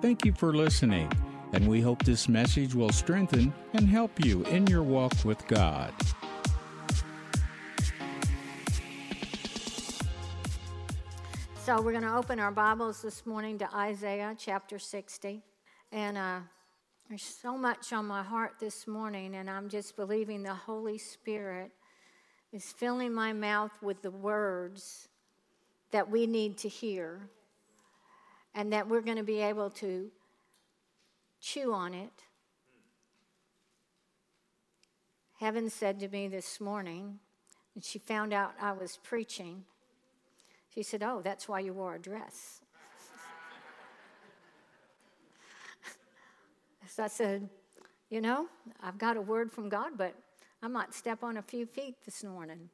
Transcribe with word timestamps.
Thank 0.00 0.24
you 0.24 0.32
for 0.32 0.54
listening, 0.54 1.10
and 1.52 1.66
we 1.66 1.80
hope 1.80 2.04
this 2.04 2.28
message 2.28 2.72
will 2.72 2.92
strengthen 2.92 3.52
and 3.72 3.88
help 3.88 4.24
you 4.24 4.44
in 4.44 4.64
your 4.68 4.84
walk 4.84 5.12
with 5.24 5.44
God. 5.48 5.92
So, 11.64 11.82
we're 11.82 11.90
going 11.90 12.04
to 12.04 12.14
open 12.14 12.38
our 12.38 12.52
Bibles 12.52 13.02
this 13.02 13.26
morning 13.26 13.58
to 13.58 13.74
Isaiah 13.74 14.36
chapter 14.38 14.78
60. 14.78 15.42
And 15.90 16.16
uh, 16.16 16.38
there's 17.08 17.22
so 17.22 17.58
much 17.58 17.92
on 17.92 18.06
my 18.06 18.22
heart 18.22 18.54
this 18.60 18.86
morning, 18.86 19.34
and 19.34 19.50
I'm 19.50 19.68
just 19.68 19.96
believing 19.96 20.44
the 20.44 20.54
Holy 20.54 20.98
Spirit 20.98 21.72
is 22.52 22.72
filling 22.72 23.12
my 23.12 23.32
mouth 23.32 23.72
with 23.82 24.02
the 24.02 24.12
words 24.12 25.08
that 25.90 26.08
we 26.08 26.28
need 26.28 26.56
to 26.58 26.68
hear, 26.68 27.28
and 28.58 28.72
that 28.72 28.88
we're 28.88 29.00
going 29.00 29.16
to 29.16 29.22
be 29.22 29.40
able 29.40 29.70
to 29.70 30.10
chew 31.40 31.72
on 31.72 31.94
it. 31.94 32.10
Heaven 35.38 35.70
said 35.70 36.00
to 36.00 36.08
me 36.08 36.26
this 36.26 36.60
morning, 36.60 37.20
and 37.76 37.84
she 37.84 38.00
found 38.00 38.32
out 38.32 38.54
I 38.60 38.72
was 38.72 38.98
preaching. 39.04 39.62
She 40.74 40.82
said, 40.82 41.04
Oh, 41.04 41.20
that's 41.22 41.48
why 41.48 41.60
you 41.60 41.72
wore 41.72 41.94
a 41.94 42.00
dress. 42.00 42.60
so 46.88 47.04
I 47.04 47.06
said, 47.06 47.48
You 48.10 48.20
know, 48.20 48.48
I've 48.82 48.98
got 48.98 49.16
a 49.16 49.22
word 49.22 49.52
from 49.52 49.68
God, 49.68 49.92
but 49.96 50.16
I 50.60 50.66
might 50.66 50.92
step 50.92 51.22
on 51.22 51.36
a 51.36 51.42
few 51.42 51.64
feet 51.64 51.94
this 52.04 52.24
morning. 52.24 52.70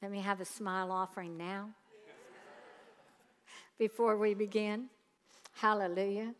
Let 0.00 0.12
me 0.12 0.20
have 0.20 0.40
a 0.40 0.44
smile 0.44 0.92
offering 0.92 1.36
now 1.36 1.70
before 3.78 4.16
we 4.16 4.34
begin. 4.34 4.86
Hallelujah. 5.54 6.34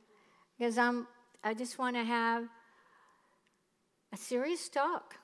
Because 0.58 0.78
I'm, 0.78 1.06
I 1.42 1.54
just 1.54 1.78
want 1.78 1.96
to 1.96 2.04
have 2.04 2.44
a 4.12 4.16
serious 4.16 4.68
talk 4.68 5.16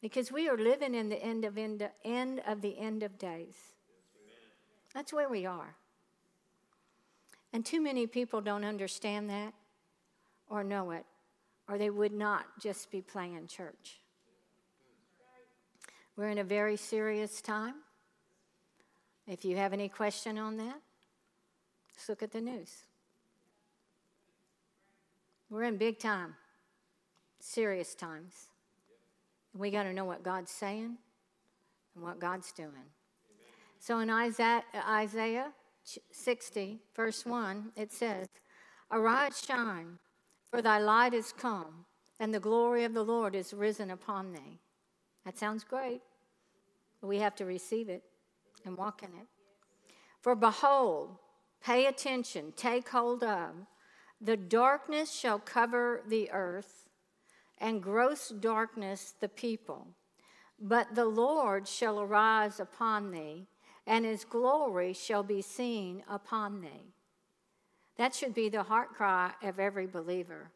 because 0.00 0.30
we 0.30 0.48
are 0.48 0.56
living 0.56 0.94
in 0.94 1.08
the 1.08 1.22
end 1.22 1.44
of 1.44 1.58
end, 1.58 1.88
end 2.04 2.40
of 2.46 2.60
the 2.60 2.78
end 2.78 3.02
of 3.02 3.18
days. 3.18 3.56
That's 4.94 5.12
where 5.12 5.28
we 5.28 5.46
are. 5.46 5.76
And 7.52 7.64
too 7.64 7.80
many 7.80 8.06
people 8.06 8.40
don't 8.40 8.64
understand 8.64 9.30
that 9.30 9.54
or 10.48 10.64
know 10.64 10.90
it, 10.90 11.04
or 11.68 11.78
they 11.78 11.90
would 11.90 12.12
not 12.12 12.44
just 12.60 12.90
be 12.90 13.00
playing 13.00 13.46
church. 13.48 14.00
We're 16.16 16.28
in 16.28 16.38
a 16.38 16.44
very 16.44 16.76
serious 16.76 17.40
time. 17.40 17.74
If 19.28 19.44
you 19.44 19.56
have 19.56 19.74
any 19.74 19.90
question 19.90 20.38
on 20.38 20.56
that, 20.56 20.80
let's 21.94 22.08
look 22.08 22.22
at 22.22 22.32
the 22.32 22.40
news. 22.40 22.84
We're 25.50 25.64
in 25.64 25.76
big 25.76 25.98
time, 25.98 26.34
serious 27.38 27.94
times. 27.94 28.46
We 29.54 29.70
got 29.70 29.82
to 29.82 29.92
know 29.92 30.06
what 30.06 30.22
God's 30.22 30.50
saying 30.50 30.96
and 31.94 32.04
what 32.04 32.18
God's 32.18 32.52
doing. 32.52 32.88
So 33.78 33.98
in 33.98 34.08
Isaiah, 34.08 34.64
Isaiah 34.88 35.52
60, 36.10 36.78
verse 36.96 37.26
1, 37.26 37.72
it 37.76 37.92
says, 37.92 38.28
Arise, 38.90 39.44
shine, 39.46 39.98
for 40.50 40.62
thy 40.62 40.78
light 40.78 41.12
is 41.12 41.34
come, 41.36 41.84
and 42.18 42.32
the 42.32 42.40
glory 42.40 42.84
of 42.84 42.94
the 42.94 43.04
Lord 43.04 43.34
is 43.34 43.52
risen 43.52 43.90
upon 43.90 44.32
thee. 44.32 44.60
That 45.26 45.36
sounds 45.36 45.64
great, 45.64 46.00
but 47.00 47.08
we 47.08 47.18
have 47.18 47.34
to 47.36 47.44
receive 47.44 47.90
it 47.90 48.02
and 48.64 48.76
walk 48.76 49.02
in 49.02 49.08
it. 49.10 49.26
For 50.20 50.34
behold, 50.34 51.16
pay 51.62 51.86
attention, 51.86 52.52
take 52.56 52.88
hold 52.88 53.22
of, 53.22 53.50
the 54.20 54.36
darkness 54.36 55.12
shall 55.12 55.38
cover 55.38 56.02
the 56.08 56.30
earth 56.32 56.88
and 57.58 57.82
gross 57.82 58.28
darkness 58.28 59.14
the 59.20 59.28
people. 59.28 59.86
But 60.60 60.94
the 60.94 61.04
Lord 61.04 61.68
shall 61.68 62.00
arise 62.00 62.58
upon 62.58 63.12
thee, 63.12 63.46
and 63.86 64.04
his 64.04 64.24
glory 64.24 64.92
shall 64.92 65.22
be 65.22 65.40
seen 65.40 66.02
upon 66.08 66.60
thee. 66.60 66.92
That 67.96 68.14
should 68.14 68.34
be 68.34 68.48
the 68.48 68.64
heart 68.64 68.94
cry 68.94 69.32
of 69.42 69.58
every 69.58 69.86
believer, 69.86 70.50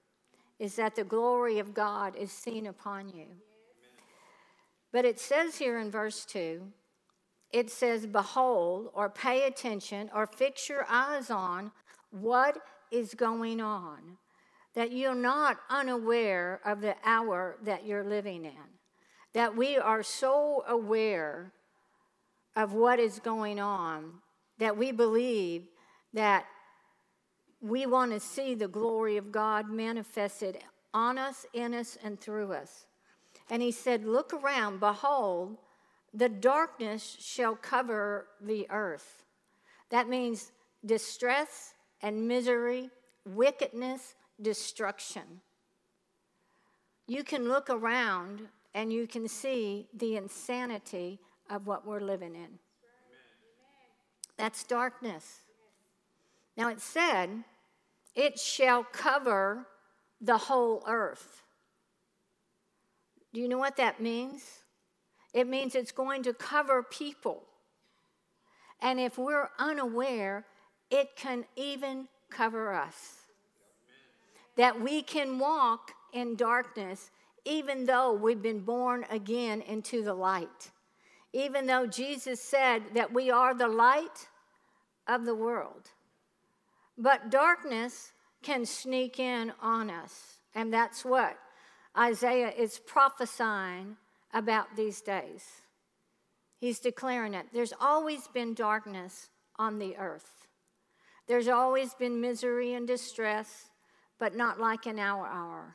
is 0.59 0.77
that 0.77 0.97
the 0.97 1.05
glory 1.05 1.59
of 1.59 1.75
God 1.75 2.17
is 2.17 2.33
seen 2.33 2.67
upon 2.67 3.09
you. 3.09 3.27
But 4.93 5.05
it 5.05 5.19
says 5.19 5.57
here 5.57 5.79
in 5.79 5.91
verse 5.91 6.25
2, 6.25 6.63
it 7.53 7.71
says, 7.71 8.07
Behold, 8.07 8.91
or 8.95 9.09
pay 9.09 9.47
attention, 9.47 10.11
or 10.15 10.27
fix 10.27 10.69
your 10.69 10.87
eyes 10.89 11.31
on 11.31 11.73
what 12.11 12.59
is 12.91 13.15
going 13.15 13.61
on 13.61 14.19
that 14.75 14.93
you're 14.93 15.15
not 15.15 15.59
unaware 15.69 16.61
of 16.65 16.81
the 16.81 16.97
hour 17.05 17.57
that 17.63 17.87
you're 17.87 18.05
living 18.05 18.45
in, 18.45 18.53
that 19.35 19.57
we 19.57 19.77
are 19.77 20.03
so 20.03 20.65
aware 20.67 21.53
of 22.57 22.73
what 22.73 22.99
is 22.99 23.19
going 23.19 23.61
on 23.61 24.13
that 24.59 24.77
we 24.77 24.93
believe 24.93 25.65
that 26.13 26.45
we 27.61 27.87
want 27.87 28.13
to 28.13 28.21
see 28.21 28.55
the 28.55 28.69
glory 28.69 29.17
of 29.17 29.33
God 29.33 29.71
manifested 29.71 30.59
on 30.93 31.17
us, 31.17 31.47
in 31.53 31.75
us, 31.75 31.97
and 32.03 32.21
through 32.21 32.53
us. 32.53 32.87
And 33.51 33.63
he 33.63 33.73
said, 33.73 34.05
Look 34.05 34.33
around, 34.33 34.81
behold, 34.81 35.57
the 36.15 36.29
darkness 36.29 37.17
shall 37.21 37.57
cover 37.57 38.27
the 38.41 38.67
earth. 38.71 39.25
That 39.91 40.09
means 40.09 40.53
distress 40.85 41.75
and 42.03 42.27
misery, 42.29 42.91
wickedness, 43.25 44.15
destruction. 44.41 45.41
You 47.07 47.25
can 47.25 47.49
look 47.49 47.71
around 47.71 48.49
and 48.75 48.93
you 48.93 49.07
can 49.07 49.29
see 49.29 49.87
the 49.95 50.17
insanity 50.17 51.21
of 51.51 51.67
what 51.67 51.87
we're 51.87 52.01
living 52.01 52.35
in. 52.35 52.59
That's 54.37 54.65
darkness. 54.65 55.41
Now 56.57 56.69
it 56.69 56.81
said, 56.81 57.45
it 58.15 58.39
shall 58.39 58.85
cover 58.85 59.67
the 60.21 60.37
whole 60.37 60.83
earth. 60.87 61.43
Do 63.33 63.41
you 63.41 63.49
know 63.49 63.59
what 63.59 63.77
that 63.77 64.01
means? 64.01 64.43
It 65.33 65.49
means 65.49 65.75
it's 65.75 65.93
going 65.93 66.23
to 66.25 66.35
cover 66.35 66.83
people. 66.83 67.45
And 68.81 69.01
if 69.01 69.17
we're 69.17 69.49
unaware, 69.59 70.45
it 70.91 71.17
can 71.17 71.45
even 71.57 72.09
cover 72.31 72.73
us 72.73 73.23
that 74.57 74.81
we 74.81 75.03
can 75.03 75.39
walk 75.39 75.93
in 76.13 76.37
darkness 76.37 77.11
even 77.45 77.87
though 77.87 78.13
we've 78.13 78.43
been 78.43 78.61
born 78.61 79.05
again 79.11 79.63
into 79.63 80.03
the 80.05 80.15
light. 80.15 80.71
Even 81.33 81.67
though 81.67 81.87
Jesus 81.87 82.41
said 82.41 82.83
that 82.95 83.13
we 83.13 83.31
are 83.31 83.55
the 83.55 83.69
light 83.69 84.29
of 85.09 85.25
the 85.25 85.35
world. 85.35 85.91
But 86.97 87.31
darkness 87.31 88.13
can 88.43 88.67
sneak 88.67 89.19
in 89.19 89.53
on 89.61 89.91
us. 89.91 90.37
And 90.55 90.73
that's 90.73 91.05
what 91.05 91.39
Isaiah 91.99 92.53
is 92.57 92.79
prophesying 92.79 93.97
about 94.33 94.77
these 94.77 95.01
days. 95.01 95.45
He's 96.59 96.79
declaring 96.79 97.35
it. 97.35 97.47
There's 97.53 97.73
always 97.81 98.29
been 98.29 98.55
darkness 98.55 99.31
on 99.59 99.79
the 99.79 99.97
earth, 99.97 100.47
there's 101.29 101.49
always 101.49 101.95
been 101.95 102.21
misery 102.21 102.75
and 102.75 102.87
distress 102.87 103.71
but 104.23 104.37
not 104.37 104.61
like 104.61 104.87
in 104.87 105.01
our 105.01 105.27
hour. 105.27 105.75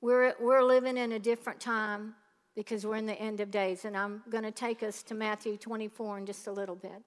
We're, 0.00 0.34
we're 0.40 0.64
living 0.64 0.96
in 0.96 1.12
a 1.12 1.20
different 1.20 1.60
time 1.60 2.16
because 2.56 2.84
we're 2.84 2.96
in 2.96 3.06
the 3.06 3.20
end 3.20 3.38
of 3.38 3.52
days. 3.52 3.84
And 3.84 3.96
I'm 3.96 4.24
going 4.28 4.42
to 4.42 4.50
take 4.50 4.82
us 4.82 5.04
to 5.04 5.14
Matthew 5.14 5.56
24 5.56 6.18
in 6.18 6.26
just 6.26 6.48
a 6.48 6.50
little 6.50 6.74
bit 6.74 7.00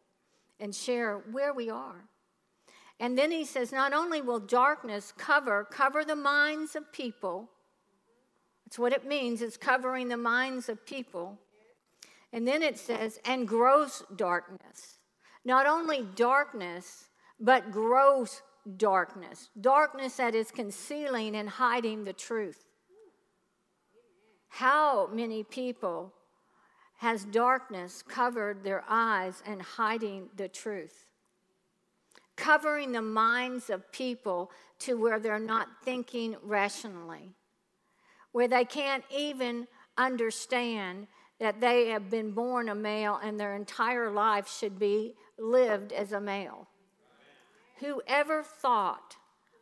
and 0.62 0.74
share 0.74 1.18
where 1.30 1.54
we 1.54 1.70
are. 1.70 2.06
And 3.02 3.18
then 3.18 3.32
he 3.32 3.44
says, 3.44 3.74
not 3.74 3.92
only 3.92 4.22
will 4.22 4.40
darkness 4.40 5.14
cover, 5.18 5.68
cover 5.70 6.06
the 6.06 6.16
minds 6.16 6.78
of 6.78 6.90
people. 6.94 7.50
That's 8.72 8.80
what 8.80 8.94
it 8.94 9.06
means, 9.06 9.42
it's 9.42 9.58
covering 9.58 10.08
the 10.08 10.16
minds 10.16 10.70
of 10.70 10.86
people. 10.86 11.38
And 12.32 12.48
then 12.48 12.64
it 12.64 12.80
says, 12.80 13.20
and 13.26 13.46
gross 13.46 14.02
darkness. 14.16 14.98
Not 15.44 15.68
only 15.68 16.08
darkness, 16.16 17.10
but 17.38 17.74
gross 17.74 18.42
darkness, 18.78 19.50
darkness 19.60 20.16
that 20.16 20.36
is 20.36 20.52
concealing 20.52 21.36
and 21.36 21.50
hiding 21.50 22.06
the 22.06 22.14
truth. 22.14 22.64
How 24.48 25.08
many 25.08 25.44
people 25.44 26.14
has 27.00 27.26
darkness 27.26 28.02
covered 28.02 28.64
their 28.64 28.86
eyes 28.88 29.44
and 29.46 29.62
hiding 29.62 30.30
the 30.38 30.48
truth? 30.48 31.08
Covering 32.38 32.94
the 32.94 33.02
minds 33.02 33.70
of 33.70 33.92
people 33.92 34.50
to 34.80 34.94
where 34.94 35.20
they're 35.20 35.40
not 35.40 35.68
thinking 35.84 36.38
rationally, 36.42 37.34
where 38.32 38.48
they 38.48 38.66
can't 38.66 39.04
even 39.16 39.68
understand 39.98 41.08
that 41.40 41.60
they 41.60 41.88
have 41.88 42.10
been 42.10 42.32
born 42.32 42.70
a 42.70 42.76
male 42.76 43.20
and 43.22 43.40
their 43.40 43.56
entire 43.56 44.12
life 44.12 44.48
should 44.48 44.78
be 44.78 45.16
lived 45.40 45.92
as 45.92 46.12
a 46.12 46.22
male. 46.22 46.68
Whoever 47.80 48.44
thought 48.44 49.18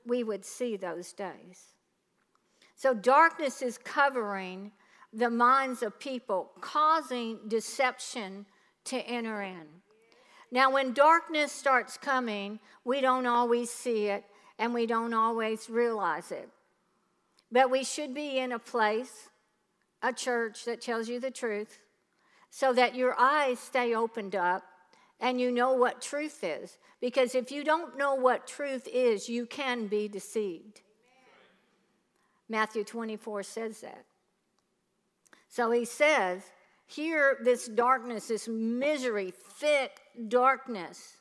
we 0.06 0.24
would 0.24 0.44
see 0.44 0.76
those 0.76 1.14
days? 1.14 1.74
So, 2.76 2.94
darkness 2.94 3.62
is 3.62 3.78
covering 3.78 4.72
the 5.14 5.30
minds 5.30 5.82
of 5.82 6.00
people, 6.00 6.52
causing 6.62 7.40
deception 7.48 8.46
to 8.86 8.98
enter 8.98 9.42
in. 9.42 9.68
Now, 10.52 10.72
when 10.72 10.94
darkness 10.94 11.52
starts 11.52 11.98
coming, 11.98 12.60
we 12.84 13.02
don't 13.02 13.26
always 13.26 13.70
see 13.70 14.08
it 14.08 14.24
and 14.58 14.74
we 14.74 14.86
don't 14.86 15.14
always 15.14 15.70
realize 15.70 16.32
it. 16.32 16.50
But 17.52 17.72
we 17.72 17.84
should 17.84 18.14
be 18.14 18.38
in 18.38 18.52
a 18.52 18.60
place, 18.60 19.30
a 20.02 20.14
church 20.14 20.66
that 20.66 20.82
tells 20.82 21.10
you 21.10 21.20
the 21.20 21.32
truth, 21.32 21.80
so 22.50 22.74
that 22.74 22.96
your 22.96 23.20
eyes 23.20 23.60
stay 23.60 23.96
opened 23.96 24.36
up 24.36 24.64
and 25.20 25.40
you 25.40 25.52
know 25.52 25.74
what 25.74 26.02
truth 26.02 26.44
is. 26.44 26.78
Because 27.02 27.36
if 27.36 27.52
you 27.52 27.64
don't 27.64 27.98
know 27.98 28.16
what 28.16 28.48
truth 28.48 28.88
is, 28.92 29.30
you 29.30 29.46
can 29.46 29.88
be 29.88 30.08
deceived. 30.08 30.82
Matthew 32.48 32.84
24 32.84 33.44
says 33.44 33.82
that. 33.82 34.06
So 35.50 35.72
he 35.72 35.86
says, 35.86 36.44
here, 36.86 37.38
this 37.44 37.68
darkness, 37.68 38.28
this 38.28 38.48
misery, 38.48 39.34
thick 39.60 40.00
darkness 40.28 41.19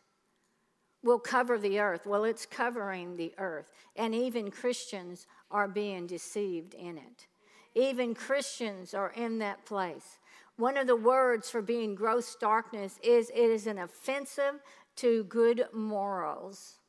will 1.03 1.19
cover 1.19 1.59
the 1.59 1.79
earth. 1.79 2.06
Well, 2.06 2.25
it's 2.25 2.47
covering 2.47 3.17
the 3.17 3.33
earth. 3.39 3.67
And 3.97 4.15
even 4.15 4.50
Christians 4.50 5.27
are 5.50 5.69
being 5.69 6.06
deceived 6.06 6.75
in 6.75 6.99
it. 6.99 7.27
Even 7.75 8.15
Christians 8.15 8.95
are 8.95 9.12
in 9.12 9.39
that 9.39 9.65
place. 9.65 10.19
One 10.56 10.77
of 10.77 10.87
the 10.89 10.97
words 10.97 11.49
for 11.49 11.62
being 11.62 11.95
gross 11.95 12.35
darkness 12.35 12.99
is 13.03 13.31
it 13.31 13.37
is 13.37 13.67
an 13.67 13.79
offensive 13.79 14.61
to 14.97 15.25
good 15.25 15.67
morals. 15.73 16.81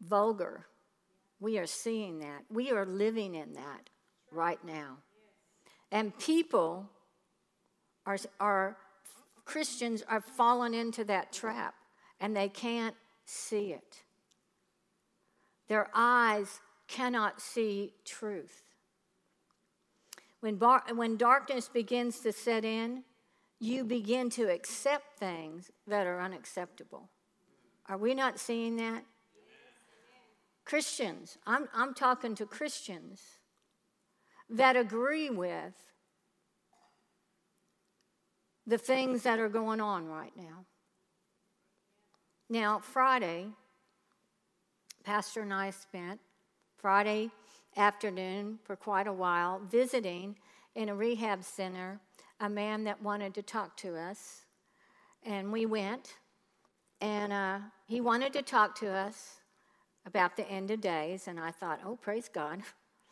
Vulgar. 0.00 0.66
We 1.40 1.58
are 1.58 1.66
seeing 1.66 2.20
that. 2.20 2.44
We 2.50 2.70
are 2.70 2.86
living 2.86 3.34
in 3.34 3.52
that 3.54 3.90
right 4.30 4.62
now. 4.64 4.96
And 5.92 6.18
people 6.18 6.88
are, 8.06 8.18
are 8.40 8.76
Christians 9.48 10.04
are 10.06 10.20
fallen 10.20 10.74
into 10.74 11.04
that 11.04 11.32
trap 11.32 11.74
and 12.20 12.36
they 12.36 12.50
can't 12.50 12.94
see 13.24 13.72
it. 13.72 14.02
Their 15.68 15.88
eyes 15.94 16.60
cannot 16.86 17.40
see 17.40 17.94
truth. 18.04 18.62
When, 20.40 20.56
bar- 20.56 20.84
when 20.94 21.16
darkness 21.16 21.66
begins 21.66 22.20
to 22.20 22.32
set 22.32 22.62
in, 22.62 23.04
you 23.58 23.84
begin 23.84 24.28
to 24.30 24.52
accept 24.52 25.18
things 25.18 25.70
that 25.86 26.06
are 26.06 26.20
unacceptable. 26.20 27.08
Are 27.88 27.96
we 27.96 28.12
not 28.12 28.38
seeing 28.38 28.76
that? 28.76 29.02
Christians, 30.66 31.38
I'm, 31.46 31.70
I'm 31.72 31.94
talking 31.94 32.34
to 32.34 32.44
Christians 32.44 33.22
that 34.50 34.76
agree 34.76 35.30
with 35.30 35.72
the 38.68 38.78
things 38.78 39.22
that 39.22 39.38
are 39.38 39.48
going 39.48 39.80
on 39.80 40.06
right 40.06 40.32
now. 40.36 40.66
Now, 42.50 42.78
Friday, 42.78 43.46
Pastor 45.04 45.40
and 45.40 45.54
I 45.54 45.70
spent 45.70 46.20
Friday 46.76 47.30
afternoon 47.78 48.58
for 48.64 48.76
quite 48.76 49.06
a 49.06 49.12
while 49.12 49.58
visiting 49.70 50.36
in 50.74 50.90
a 50.90 50.94
rehab 50.94 51.42
center 51.44 51.98
a 52.40 52.48
man 52.48 52.84
that 52.84 53.02
wanted 53.02 53.32
to 53.34 53.42
talk 53.42 53.74
to 53.78 53.96
us. 53.96 54.42
And 55.24 55.50
we 55.50 55.64
went, 55.64 56.16
and 57.00 57.32
uh, 57.32 57.58
he 57.86 58.02
wanted 58.02 58.34
to 58.34 58.42
talk 58.42 58.78
to 58.80 58.90
us 58.90 59.40
about 60.04 60.36
the 60.36 60.46
end 60.46 60.70
of 60.70 60.82
days. 60.82 61.26
And 61.26 61.40
I 61.40 61.52
thought, 61.52 61.80
oh, 61.86 61.96
praise 61.96 62.28
God. 62.32 62.60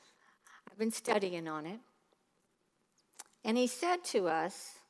I've 0.70 0.78
been 0.78 0.92
studying 0.92 1.48
on 1.48 1.64
it. 1.64 1.80
And 3.42 3.56
he 3.56 3.66
said 3.66 4.04
to 4.06 4.28
us, 4.28 4.80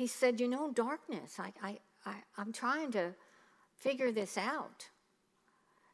he 0.00 0.06
said, 0.06 0.40
You 0.40 0.48
know, 0.48 0.72
darkness, 0.72 1.38
I, 1.38 1.52
I, 1.62 1.78
I, 2.06 2.14
I'm 2.38 2.52
trying 2.52 2.90
to 2.92 3.14
figure 3.76 4.10
this 4.10 4.38
out. 4.38 4.88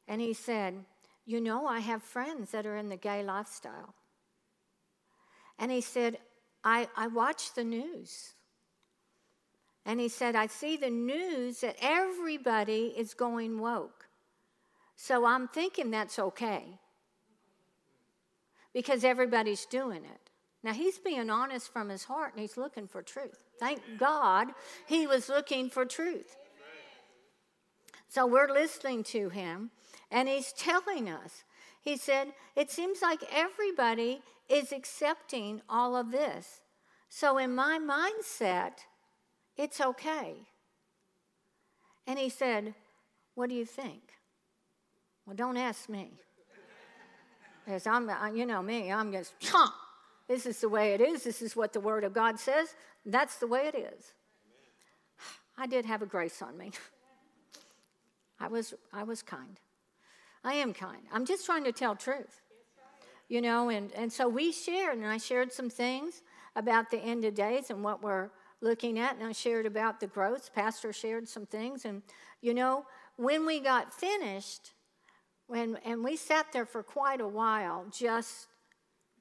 And 0.06 0.20
he 0.20 0.32
said, 0.32 0.84
You 1.24 1.40
know, 1.40 1.66
I 1.66 1.80
have 1.80 2.04
friends 2.04 2.52
that 2.52 2.66
are 2.66 2.76
in 2.76 2.88
the 2.88 2.96
gay 2.96 3.24
lifestyle. 3.24 3.94
And 5.58 5.72
he 5.72 5.80
said, 5.80 6.18
I, 6.62 6.88
I 6.96 7.08
watch 7.08 7.54
the 7.54 7.64
news. 7.64 8.34
And 9.84 9.98
he 9.98 10.08
said, 10.08 10.36
I 10.36 10.46
see 10.46 10.76
the 10.76 10.90
news 10.90 11.60
that 11.60 11.76
everybody 11.80 12.94
is 12.96 13.12
going 13.12 13.58
woke. 13.58 14.06
So 14.94 15.26
I'm 15.26 15.48
thinking 15.48 15.90
that's 15.90 16.18
okay 16.18 16.78
because 18.72 19.02
everybody's 19.02 19.66
doing 19.66 20.04
it. 20.04 20.25
Now 20.66 20.72
he's 20.72 20.98
being 20.98 21.30
honest 21.30 21.72
from 21.72 21.88
his 21.88 22.02
heart 22.02 22.32
and 22.32 22.40
he's 22.40 22.56
looking 22.56 22.88
for 22.88 23.00
truth. 23.00 23.38
Thank 23.60 23.80
God 23.98 24.48
he 24.84 25.06
was 25.06 25.28
looking 25.28 25.70
for 25.70 25.84
truth. 25.84 26.36
So 28.08 28.26
we're 28.26 28.52
listening 28.52 29.04
to 29.04 29.28
him 29.28 29.70
and 30.10 30.28
he's 30.28 30.52
telling 30.52 31.08
us. 31.08 31.44
He 31.80 31.96
said, 31.96 32.32
It 32.56 32.72
seems 32.72 33.00
like 33.00 33.20
everybody 33.32 34.22
is 34.48 34.72
accepting 34.72 35.62
all 35.70 35.94
of 35.94 36.10
this. 36.10 36.62
So 37.08 37.38
in 37.38 37.54
my 37.54 37.78
mindset, 37.78 38.72
it's 39.56 39.80
okay. 39.80 40.34
And 42.08 42.18
he 42.18 42.28
said, 42.28 42.74
What 43.36 43.50
do 43.50 43.54
you 43.54 43.64
think? 43.64 44.02
Well, 45.26 45.36
don't 45.36 45.56
ask 45.56 45.88
me. 45.88 46.10
Because 47.64 47.86
I'm, 47.86 48.10
uh, 48.10 48.30
you 48.34 48.46
know 48.46 48.62
me, 48.62 48.90
I'm 48.90 49.12
just, 49.12 49.32
huh, 49.44 49.70
this 50.28 50.46
is 50.46 50.60
the 50.60 50.68
way 50.68 50.94
it 50.94 51.00
is. 51.00 51.22
This 51.24 51.42
is 51.42 51.54
what 51.54 51.72
the 51.72 51.80
Word 51.80 52.04
of 52.04 52.12
God 52.12 52.38
says. 52.38 52.74
That's 53.04 53.36
the 53.36 53.46
way 53.46 53.70
it 53.72 53.74
is. 53.74 54.12
I 55.58 55.66
did 55.66 55.84
have 55.84 56.02
a 56.02 56.06
grace 56.06 56.42
on 56.42 56.58
me. 56.58 56.72
I 58.40 58.48
was, 58.48 58.74
I 58.92 59.04
was 59.04 59.22
kind. 59.22 59.60
I 60.44 60.54
am 60.54 60.74
kind. 60.74 61.02
I'm 61.12 61.24
just 61.24 61.46
trying 61.46 61.64
to 61.64 61.72
tell 61.72 61.94
truth. 61.96 62.42
You 63.28 63.40
know, 63.40 63.70
and, 63.70 63.92
and 63.92 64.12
so 64.12 64.28
we 64.28 64.52
shared, 64.52 64.98
and 64.98 65.06
I 65.06 65.18
shared 65.18 65.52
some 65.52 65.68
things 65.68 66.22
about 66.54 66.90
the 66.90 66.98
end 66.98 67.24
of 67.24 67.34
days 67.34 67.70
and 67.70 67.82
what 67.82 68.02
we're 68.02 68.30
looking 68.60 68.98
at, 68.98 69.16
and 69.16 69.26
I 69.26 69.32
shared 69.32 69.66
about 69.66 69.98
the 69.98 70.06
growth. 70.06 70.54
Pastor 70.54 70.92
shared 70.92 71.28
some 71.28 71.46
things, 71.46 71.84
and 71.84 72.02
you 72.40 72.54
know, 72.54 72.86
when 73.16 73.44
we 73.44 73.58
got 73.60 73.92
finished, 73.92 74.72
when, 75.48 75.78
and 75.84 76.04
we 76.04 76.16
sat 76.16 76.52
there 76.52 76.66
for 76.66 76.82
quite 76.82 77.20
a 77.20 77.28
while 77.28 77.86
just 77.90 78.46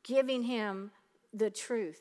giving 0.06 0.44
him 0.44 0.92
the 1.34 1.50
truth. 1.50 2.00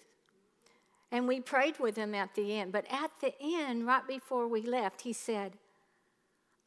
And 1.10 1.26
we 1.26 1.40
prayed 1.40 1.78
with 1.80 1.96
him 1.96 2.14
at 2.14 2.34
the 2.34 2.58
end. 2.58 2.72
But 2.72 2.86
at 2.90 3.10
the 3.20 3.32
end, 3.40 3.86
right 3.86 4.06
before 4.06 4.46
we 4.46 4.62
left, 4.62 5.02
he 5.02 5.12
said, 5.12 5.54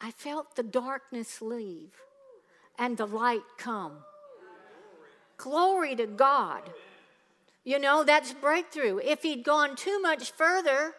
I 0.01 0.11
felt 0.11 0.55
the 0.55 0.63
darkness 0.63 1.41
leave 1.41 1.95
and 2.77 2.97
the 2.97 3.07
light 3.07 3.43
come. 3.57 3.93
Glory 5.37 5.95
to 5.95 6.07
God. 6.07 6.61
You 7.63 7.79
know, 7.79 8.03
that's 8.03 8.33
breakthrough. 8.33 8.99
If 8.99 9.23
he'd 9.23 9.43
gone 9.43 9.75
too 9.75 9.99
much 10.01 10.31
further, 10.31 10.93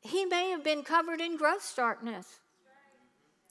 he 0.00 0.24
may 0.24 0.50
have 0.50 0.64
been 0.64 0.82
covered 0.82 1.20
in 1.20 1.36
gross 1.36 1.74
darkness. 1.74 2.40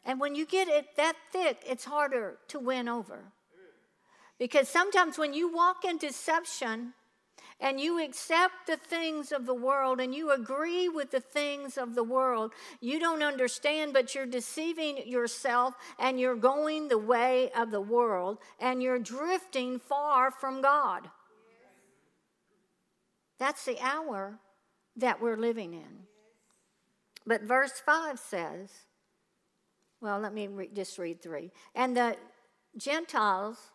And 0.05 0.19
when 0.19 0.35
you 0.35 0.45
get 0.45 0.67
it 0.67 0.97
that 0.97 1.15
thick, 1.31 1.61
it's 1.65 1.85
harder 1.85 2.37
to 2.49 2.59
win 2.59 2.89
over. 2.89 3.25
Because 4.43 4.67
sometimes 4.67 5.17
when 5.17 5.33
you 5.33 5.47
walk 5.47 5.85
in 5.85 5.97
deception 5.97 6.91
and 7.61 7.79
you 7.79 8.03
accept 8.03 8.67
the 8.67 8.75
things 8.75 9.31
of 9.31 9.45
the 9.45 9.53
world 9.53 10.01
and 10.01 10.13
you 10.13 10.31
agree 10.31 10.89
with 10.89 11.11
the 11.11 11.21
things 11.21 11.77
of 11.77 11.95
the 11.95 12.03
world, 12.03 12.51
you 12.81 12.99
don't 12.99 13.23
understand, 13.23 13.93
but 13.93 14.13
you're 14.13 14.25
deceiving 14.25 15.07
yourself 15.07 15.75
and 15.97 16.19
you're 16.19 16.35
going 16.35 16.89
the 16.89 16.97
way 16.97 17.51
of 17.55 17.71
the 17.71 17.79
world 17.79 18.37
and 18.59 18.83
you're 18.83 18.99
drifting 18.99 19.79
far 19.79 20.29
from 20.29 20.61
God. 20.61 21.09
That's 23.39 23.63
the 23.63 23.79
hour 23.79 24.39
that 24.97 25.21
we're 25.21 25.37
living 25.37 25.73
in. 25.73 25.99
But 27.25 27.43
verse 27.43 27.81
5 27.85 28.19
says, 28.19 28.71
well, 30.01 30.19
let 30.19 30.33
me 30.33 30.47
re- 30.47 30.69
just 30.73 30.97
read 30.97 31.21
three. 31.21 31.53
And 31.73 31.95
the 31.95 32.17
Gentiles 32.75 33.69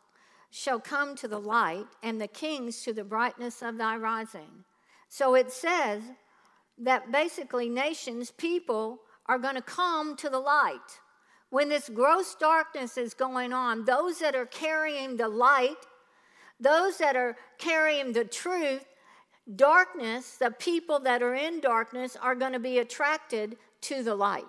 shall 0.51 0.81
come 0.81 1.15
to 1.17 1.29
the 1.29 1.41
light, 1.41 1.87
and 2.03 2.21
the 2.21 2.27
kings 2.27 2.83
to 2.83 2.93
the 2.93 3.05
brightness 3.05 3.63
of 3.63 3.77
thy 3.79 3.97
rising. 3.97 4.65
So 5.09 5.35
it 5.35 5.53
says 5.53 6.03
that 6.79 7.13
basically 7.13 7.69
nations, 7.69 8.31
people, 8.31 9.01
are 9.27 9.39
going 9.39 9.57
to 9.57 9.63
come 9.63 10.17
to 10.17 10.31
the 10.31 10.39
light. 10.39 11.01
When 11.51 11.69
this 11.69 11.89
gross 11.89 12.35
darkness 12.35 12.97
is 12.97 13.15
going 13.15 13.53
on, 13.53 13.85
those 13.85 14.19
that 14.19 14.35
are 14.35 14.47
carrying 14.47 15.17
the 15.17 15.29
light, 15.29 15.77
those 16.61 16.99
that 16.99 17.17
are 17.17 17.37
carrying 17.59 18.13
the 18.13 18.25
truth, 18.25 18.85
darkness, 19.55 20.37
the 20.37 20.51
people 20.51 20.99
that 21.01 21.23
are 21.23 21.35
in 21.35 21.61
darkness, 21.61 22.17
are 22.21 22.35
going 22.35 22.53
to 22.53 22.59
be 22.59 22.79
attracted 22.79 23.57
to 23.83 24.03
the 24.03 24.15
light. 24.15 24.45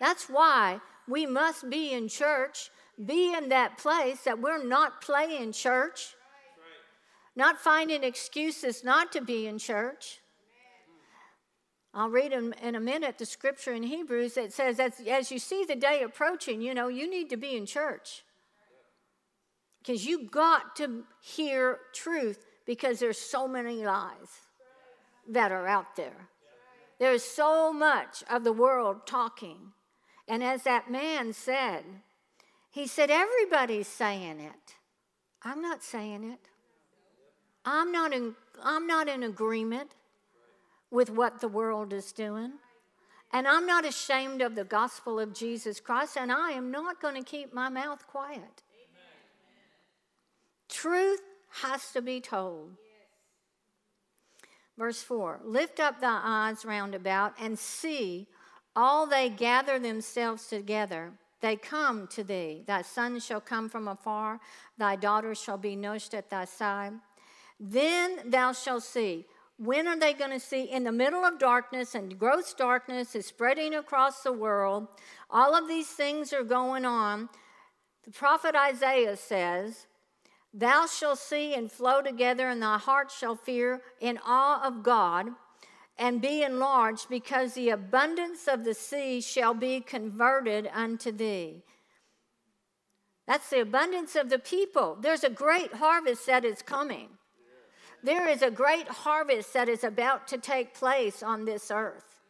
That's 0.00 0.28
why 0.28 0.80
we 1.06 1.26
must 1.26 1.68
be 1.70 1.92
in 1.92 2.08
church, 2.08 2.70
be 3.04 3.34
in 3.34 3.48
that 3.50 3.78
place 3.78 4.22
that 4.22 4.40
we're 4.40 4.64
not 4.64 5.00
playing 5.00 5.52
church, 5.52 6.14
not 7.36 7.58
finding 7.58 8.02
excuses 8.02 8.82
not 8.82 9.12
to 9.12 9.20
be 9.20 9.46
in 9.46 9.58
church. 9.58 10.18
I'll 11.94 12.10
read 12.10 12.32
in, 12.32 12.52
in 12.62 12.74
a 12.74 12.80
minute 12.80 13.18
the 13.18 13.26
scripture 13.26 13.72
in 13.72 13.82
Hebrews 13.82 14.34
that 14.34 14.52
says, 14.52 14.78
as, 14.78 15.00
as 15.08 15.30
you 15.30 15.38
see 15.38 15.64
the 15.64 15.76
day 15.76 16.02
approaching, 16.02 16.60
you 16.60 16.74
know, 16.74 16.88
you 16.88 17.08
need 17.08 17.30
to 17.30 17.36
be 17.36 17.56
in 17.56 17.66
church. 17.66 18.24
Because 19.80 20.04
you 20.04 20.28
got 20.28 20.76
to 20.76 21.04
hear 21.20 21.78
truth 21.94 22.44
because 22.66 22.98
there's 22.98 23.18
so 23.18 23.48
many 23.48 23.84
lies 23.84 24.42
that 25.28 25.50
are 25.50 25.66
out 25.66 25.96
there. 25.96 26.28
There's 26.98 27.22
so 27.22 27.72
much 27.72 28.22
of 28.28 28.44
the 28.44 28.52
world 28.52 29.06
talking. 29.06 29.72
And 30.26 30.42
as 30.42 30.64
that 30.64 30.90
man 30.90 31.32
said, 31.32 31.84
he 32.70 32.86
said, 32.86 33.10
Everybody's 33.10 33.88
saying 33.88 34.40
it. 34.40 34.74
I'm 35.42 35.62
not 35.62 35.82
saying 35.82 36.24
it. 36.24 36.40
I'm 37.64 37.92
not 37.92 38.12
in, 38.12 38.34
I'm 38.62 38.86
not 38.86 39.08
in 39.08 39.22
agreement 39.22 39.90
with 40.90 41.10
what 41.10 41.40
the 41.40 41.48
world 41.48 41.92
is 41.92 42.12
doing. 42.12 42.52
And 43.32 43.46
I'm 43.46 43.66
not 43.66 43.84
ashamed 43.84 44.40
of 44.40 44.54
the 44.54 44.64
gospel 44.64 45.20
of 45.20 45.34
Jesus 45.34 45.80
Christ, 45.80 46.16
and 46.16 46.32
I 46.32 46.52
am 46.52 46.70
not 46.70 47.00
going 47.00 47.14
to 47.14 47.22
keep 47.22 47.52
my 47.52 47.68
mouth 47.68 48.06
quiet. 48.06 48.38
Amen. 48.38 49.10
Truth 50.68 51.20
has 51.62 51.92
to 51.92 52.00
be 52.00 52.20
told. 52.20 52.70
Verse 54.78 55.02
4 55.02 55.40
Lift 55.44 55.80
up 55.80 56.00
thy 56.00 56.20
eyes 56.22 56.64
round 56.64 56.94
about 56.94 57.34
and 57.38 57.58
see 57.58 58.28
all 58.74 59.06
they 59.06 59.28
gather 59.28 59.78
themselves 59.78 60.46
together. 60.46 61.12
They 61.40 61.56
come 61.56 62.06
to 62.08 62.24
thee. 62.24 62.64
Thy 62.66 62.82
sons 62.82 63.24
shall 63.24 63.40
come 63.40 63.68
from 63.68 63.88
afar, 63.88 64.40
thy 64.76 64.96
daughters 64.96 65.40
shall 65.40 65.58
be 65.58 65.76
nursed 65.76 66.14
at 66.14 66.30
thy 66.30 66.44
side. 66.44 66.94
Then 67.60 68.30
thou 68.30 68.52
shalt 68.52 68.82
see. 68.82 69.26
When 69.56 69.88
are 69.88 69.98
they 69.98 70.12
going 70.12 70.30
to 70.30 70.40
see? 70.40 70.64
In 70.64 70.84
the 70.84 70.92
middle 70.92 71.24
of 71.24 71.38
darkness, 71.38 71.94
and 71.94 72.18
gross 72.18 72.54
darkness 72.54 73.16
is 73.16 73.26
spreading 73.26 73.74
across 73.74 74.22
the 74.22 74.32
world. 74.32 74.86
All 75.30 75.54
of 75.56 75.66
these 75.66 75.88
things 75.88 76.32
are 76.32 76.44
going 76.44 76.84
on. 76.84 77.28
The 78.04 78.12
prophet 78.12 78.54
Isaiah 78.54 79.16
says, 79.16 79.86
Thou 80.54 80.86
shalt 80.86 81.18
see 81.18 81.54
and 81.54 81.70
flow 81.70 82.02
together, 82.02 82.48
and 82.48 82.62
thy 82.62 82.78
heart 82.78 83.10
shall 83.10 83.34
fear 83.34 83.82
in 84.00 84.18
awe 84.24 84.64
of 84.64 84.82
God 84.84 85.30
and 85.98 86.22
be 86.22 86.42
enlarged, 86.42 87.08
because 87.08 87.54
the 87.54 87.70
abundance 87.70 88.46
of 88.46 88.64
the 88.64 88.74
sea 88.74 89.20
shall 89.20 89.54
be 89.54 89.80
converted 89.80 90.70
unto 90.72 91.10
thee. 91.10 91.64
That's 93.26 93.50
the 93.50 93.60
abundance 93.60 94.16
of 94.16 94.30
the 94.30 94.38
people. 94.38 94.96
There's 95.00 95.24
a 95.24 95.30
great 95.30 95.74
harvest 95.74 96.26
that 96.26 96.44
is 96.44 96.62
coming. 96.62 97.08
There 98.02 98.28
is 98.28 98.42
a 98.42 98.50
great 98.50 98.88
harvest 98.88 99.52
that 99.54 99.68
is 99.68 99.82
about 99.82 100.28
to 100.28 100.38
take 100.38 100.72
place 100.72 101.22
on 101.22 101.44
this 101.44 101.70
earth. 101.70 102.20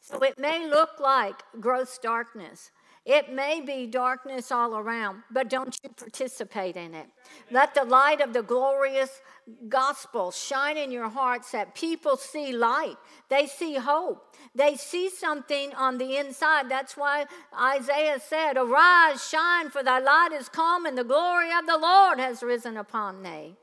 So 0.00 0.18
it 0.18 0.38
may 0.38 0.68
look 0.68 1.00
like 1.00 1.42
gross 1.60 1.96
darkness. 1.96 2.70
It 3.04 3.30
may 3.30 3.60
be 3.60 3.86
darkness 3.86 4.50
all 4.50 4.76
around, 4.78 5.24
but 5.30 5.50
don't 5.50 5.78
you 5.82 5.90
participate 5.90 6.76
in 6.76 6.94
it. 6.94 7.06
Let 7.50 7.74
the 7.74 7.84
light 7.84 8.22
of 8.22 8.32
the 8.32 8.42
glorious 8.42 9.20
gospel 9.68 10.30
shine 10.30 10.78
in 10.78 10.90
your 10.90 11.10
hearts 11.10 11.50
that 11.52 11.74
people 11.74 12.16
see 12.16 12.52
light. 12.52 12.96
They 13.28 13.46
see 13.46 13.74
hope. 13.74 14.34
They 14.54 14.76
see 14.76 15.10
something 15.10 15.74
on 15.74 15.98
the 15.98 16.16
inside. 16.16 16.70
That's 16.70 16.96
why 16.96 17.26
Isaiah 17.54 18.20
said, 18.20 18.56
Arise, 18.56 19.28
shine, 19.28 19.68
for 19.68 19.82
thy 19.82 19.98
light 19.98 20.30
is 20.32 20.48
come, 20.48 20.86
and 20.86 20.96
the 20.96 21.04
glory 21.04 21.50
of 21.52 21.66
the 21.66 21.78
Lord 21.78 22.18
has 22.18 22.42
risen 22.42 22.78
upon 22.78 23.22
thee. 23.22 23.54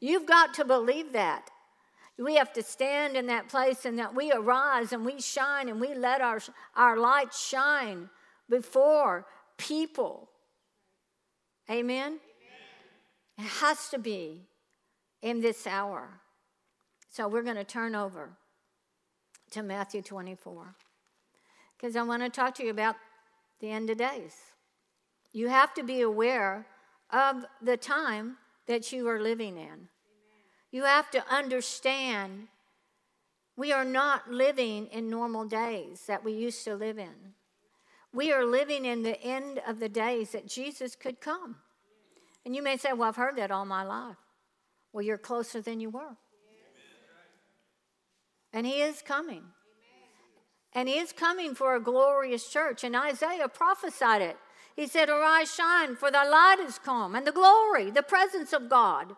You've 0.00 0.26
got 0.26 0.54
to 0.54 0.64
believe 0.64 1.12
that. 1.12 1.50
We 2.18 2.36
have 2.36 2.54
to 2.54 2.62
stand 2.62 3.14
in 3.14 3.26
that 3.26 3.50
place 3.50 3.84
and 3.84 3.98
that 3.98 4.14
we 4.14 4.32
arise 4.32 4.94
and 4.94 5.04
we 5.04 5.20
shine 5.20 5.68
and 5.68 5.78
we 5.78 5.94
let 5.94 6.22
our, 6.22 6.40
our 6.74 6.96
light 6.96 7.34
shine 7.34 8.08
before 8.48 9.26
people. 9.56 10.28
Amen? 11.70 12.04
Amen? 12.04 12.20
It 13.38 13.44
has 13.60 13.88
to 13.90 13.98
be 13.98 14.46
in 15.22 15.40
this 15.40 15.66
hour. 15.66 16.20
So 17.10 17.28
we're 17.28 17.42
going 17.42 17.56
to 17.56 17.64
turn 17.64 17.94
over 17.94 18.30
to 19.50 19.62
Matthew 19.62 20.02
24 20.02 20.74
because 21.76 21.96
I 21.96 22.02
want 22.02 22.22
to 22.22 22.28
talk 22.28 22.54
to 22.56 22.64
you 22.64 22.70
about 22.70 22.96
the 23.60 23.70
end 23.70 23.90
of 23.90 23.98
days. 23.98 24.34
You 25.32 25.48
have 25.48 25.74
to 25.74 25.82
be 25.82 26.00
aware 26.00 26.66
of 27.10 27.44
the 27.62 27.76
time 27.76 28.36
that 28.66 28.92
you 28.92 29.08
are 29.08 29.20
living 29.20 29.56
in. 29.56 29.88
You 30.70 30.84
have 30.84 31.10
to 31.12 31.24
understand 31.30 32.48
we 33.56 33.72
are 33.72 33.84
not 33.84 34.30
living 34.30 34.86
in 34.88 35.08
normal 35.08 35.46
days 35.46 36.02
that 36.06 36.24
we 36.24 36.32
used 36.32 36.64
to 36.64 36.74
live 36.74 36.98
in. 36.98 37.34
We 38.16 38.32
are 38.32 38.46
living 38.46 38.86
in 38.86 39.02
the 39.02 39.20
end 39.22 39.60
of 39.68 39.78
the 39.78 39.90
days 39.90 40.30
that 40.30 40.48
Jesus 40.48 40.96
could 40.96 41.20
come. 41.20 41.56
And 42.46 42.56
you 42.56 42.62
may 42.62 42.78
say, 42.78 42.94
Well, 42.94 43.10
I've 43.10 43.16
heard 43.16 43.36
that 43.36 43.50
all 43.50 43.66
my 43.66 43.84
life. 43.84 44.16
Well, 44.90 45.04
you're 45.04 45.18
closer 45.18 45.60
than 45.60 45.80
you 45.80 45.90
were. 45.90 46.16
And 48.54 48.66
He 48.66 48.80
is 48.80 49.02
coming. 49.02 49.42
And 50.72 50.88
He 50.88 50.98
is 50.98 51.12
coming 51.12 51.54
for 51.54 51.76
a 51.76 51.80
glorious 51.80 52.48
church. 52.48 52.84
And 52.84 52.96
Isaiah 52.96 53.48
prophesied 53.48 54.22
it. 54.22 54.38
He 54.74 54.86
said, 54.86 55.10
Arise, 55.10 55.54
shine, 55.54 55.94
for 55.94 56.10
thy 56.10 56.26
light 56.26 56.66
is 56.66 56.78
come, 56.78 57.14
and 57.14 57.26
the 57.26 57.32
glory, 57.32 57.90
the 57.90 58.02
presence 58.02 58.54
of 58.54 58.70
God, 58.70 59.14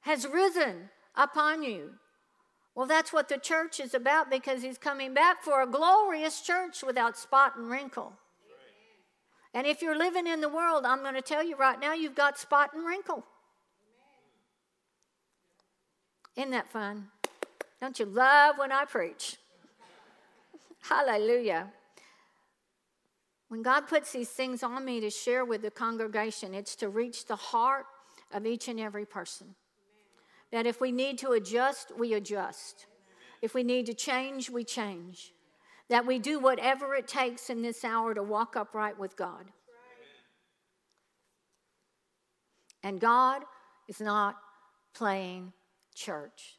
has 0.00 0.26
risen 0.26 0.90
upon 1.14 1.62
you. 1.62 1.92
Well, 2.74 2.86
that's 2.86 3.12
what 3.12 3.28
the 3.28 3.38
church 3.38 3.78
is 3.78 3.94
about 3.94 4.30
because 4.30 4.62
he's 4.62 4.78
coming 4.78 5.14
back 5.14 5.42
for 5.42 5.62
a 5.62 5.66
glorious 5.66 6.40
church 6.40 6.82
without 6.82 7.16
spot 7.16 7.56
and 7.56 7.70
wrinkle. 7.70 8.12
And 9.52 9.66
if 9.66 9.80
you're 9.80 9.96
living 9.96 10.26
in 10.26 10.40
the 10.40 10.48
world, 10.48 10.84
I'm 10.84 11.02
going 11.02 11.14
to 11.14 11.22
tell 11.22 11.44
you 11.44 11.56
right 11.56 11.78
now, 11.78 11.94
you've 11.94 12.16
got 12.16 12.36
spot 12.36 12.70
and 12.74 12.84
wrinkle. 12.84 13.24
Isn't 16.36 16.50
that 16.50 16.68
fun? 16.68 17.06
Don't 17.80 17.96
you 18.00 18.06
love 18.06 18.58
when 18.58 18.72
I 18.72 18.84
preach? 18.84 19.36
Hallelujah. 20.80 21.68
When 23.48 23.62
God 23.62 23.82
puts 23.86 24.10
these 24.10 24.30
things 24.30 24.64
on 24.64 24.84
me 24.84 24.98
to 24.98 25.10
share 25.10 25.44
with 25.44 25.62
the 25.62 25.70
congregation, 25.70 26.54
it's 26.54 26.74
to 26.76 26.88
reach 26.88 27.26
the 27.26 27.36
heart 27.36 27.86
of 28.32 28.46
each 28.46 28.66
and 28.66 28.80
every 28.80 29.06
person. 29.06 29.54
That 30.52 30.66
if 30.66 30.80
we 30.80 30.92
need 30.92 31.18
to 31.18 31.30
adjust, 31.30 31.92
we 31.98 32.14
adjust. 32.14 32.86
If 33.42 33.54
we 33.54 33.62
need 33.62 33.86
to 33.86 33.94
change, 33.94 34.50
we 34.50 34.64
change. 34.64 35.32
That 35.88 36.06
we 36.06 36.18
do 36.18 36.38
whatever 36.38 36.94
it 36.94 37.08
takes 37.08 37.50
in 37.50 37.62
this 37.62 37.84
hour 37.84 38.14
to 38.14 38.22
walk 38.22 38.56
upright 38.56 38.98
with 38.98 39.16
God. 39.16 39.50
And 42.82 43.00
God 43.00 43.42
is 43.88 44.00
not 44.00 44.36
playing 44.94 45.52
church. 45.94 46.58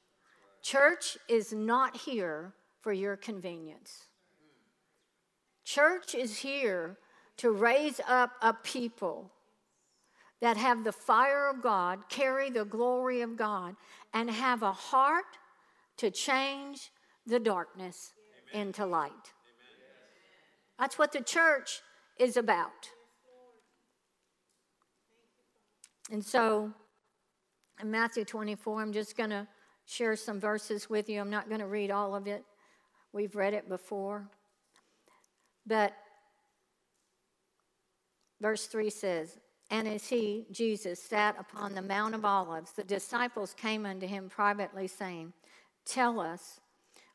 Church 0.61 1.17
is 1.29 1.53
not 1.53 1.95
here 1.95 2.53
for 2.81 2.91
your 2.91 3.15
convenience. 3.15 4.05
Church 5.63 6.15
is 6.15 6.37
here 6.37 6.97
to 7.37 7.51
raise 7.51 7.99
up 8.07 8.31
a 8.41 8.53
people 8.53 9.31
that 10.41 10.57
have 10.57 10.83
the 10.83 10.91
fire 10.91 11.49
of 11.49 11.61
God, 11.61 11.99
carry 12.09 12.49
the 12.49 12.65
glory 12.65 13.21
of 13.21 13.37
God, 13.37 13.75
and 14.13 14.29
have 14.29 14.63
a 14.63 14.71
heart 14.71 15.25
to 15.97 16.11
change 16.11 16.91
the 17.25 17.39
darkness 17.39 18.11
Amen. 18.53 18.67
into 18.67 18.85
light. 18.85 19.11
Amen. 19.11 19.23
That's 20.77 20.99
what 20.99 21.11
the 21.11 21.21
church 21.21 21.81
is 22.19 22.37
about. 22.37 22.89
And 26.11 26.23
so, 26.23 26.71
in 27.81 27.89
Matthew 27.89 28.25
24, 28.25 28.81
I'm 28.81 28.93
just 28.93 29.17
going 29.17 29.31
to 29.31 29.47
share 29.85 30.15
some 30.15 30.39
verses 30.39 30.89
with 30.89 31.09
you. 31.09 31.19
I'm 31.19 31.29
not 31.29 31.49
going 31.49 31.61
to 31.61 31.67
read 31.67 31.91
all 31.91 32.15
of 32.15 32.27
it, 32.27 32.43
we've 33.11 33.35
read 33.35 33.53
it 33.53 33.67
before. 33.67 34.29
But 35.65 35.93
verse 38.39 38.67
3 38.67 38.89
says, 38.91 39.39
and 39.69 39.87
as 39.87 40.07
he, 40.07 40.45
Jesus, 40.51 41.01
sat 41.01 41.35
upon 41.39 41.73
the 41.73 41.81
Mount 41.81 42.13
of 42.13 42.23
Olives, 42.23 42.71
the 42.73 42.83
disciples 42.83 43.55
came 43.55 43.85
unto 43.85 44.05
him 44.05 44.29
privately, 44.29 44.87
saying, 44.87 45.33
Tell 45.85 46.19
us, 46.19 46.59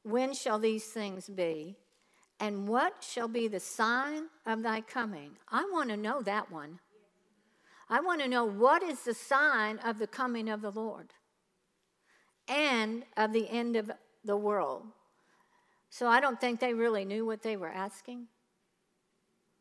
when 0.02 0.34
shall 0.34 0.58
these 0.58 0.84
things 0.84 1.28
be? 1.28 1.76
And 2.40 2.66
what 2.66 3.04
shall 3.04 3.28
be 3.28 3.48
the 3.48 3.60
sign 3.60 4.24
of 4.46 4.62
thy 4.62 4.80
coming? 4.80 5.32
I 5.50 5.68
want 5.70 5.90
to 5.90 5.96
know 5.96 6.22
that 6.22 6.50
one. 6.50 6.80
I 7.88 8.00
want 8.00 8.20
to 8.22 8.28
know 8.28 8.44
what 8.44 8.82
is 8.82 9.00
the 9.02 9.14
sign 9.14 9.78
of 9.78 9.98
the 9.98 10.06
coming 10.06 10.48
of 10.48 10.62
the 10.62 10.70
Lord 10.70 11.12
and 12.48 13.04
of 13.16 13.32
the 13.32 13.48
end 13.48 13.76
of 13.76 13.90
the 14.24 14.36
world. 14.36 14.84
So 15.90 16.06
I 16.06 16.20
don't 16.20 16.40
think 16.40 16.60
they 16.60 16.72
really 16.72 17.04
knew 17.04 17.26
what 17.26 17.42
they 17.42 17.56
were 17.56 17.68
asking. 17.68 18.26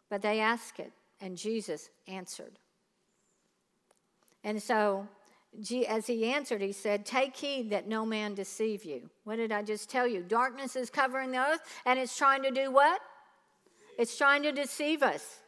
But 0.09 0.21
they 0.21 0.39
asked 0.39 0.79
it, 0.79 0.91
and 1.19 1.37
Jesus 1.37 1.89
answered. 2.07 2.59
And 4.43 4.61
so, 4.61 5.07
as 5.87 6.07
he 6.07 6.25
answered, 6.31 6.61
he 6.61 6.71
said, 6.71 7.05
Take 7.05 7.35
heed 7.35 7.69
that 7.71 7.87
no 7.87 8.05
man 8.05 8.35
deceive 8.35 8.85
you. 8.85 9.09
What 9.23 9.37
did 9.37 9.51
I 9.51 9.63
just 9.63 9.89
tell 9.89 10.07
you? 10.07 10.23
Darkness 10.23 10.75
is 10.75 10.89
covering 10.89 11.31
the 11.31 11.39
earth, 11.39 11.61
and 11.85 11.99
it's 11.99 12.17
trying 12.17 12.43
to 12.43 12.51
do 12.51 12.71
what? 12.71 13.01
It's 13.97 14.17
trying 14.17 14.43
to 14.43 14.51
deceive 14.51 15.03
us. 15.03 15.39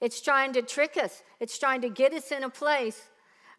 It's 0.00 0.20
trying 0.20 0.52
to 0.54 0.62
trick 0.62 0.96
us. 0.96 1.22
It's 1.38 1.58
trying 1.58 1.82
to 1.82 1.88
get 1.88 2.12
us 2.12 2.32
in 2.32 2.42
a 2.42 2.50
place 2.50 3.08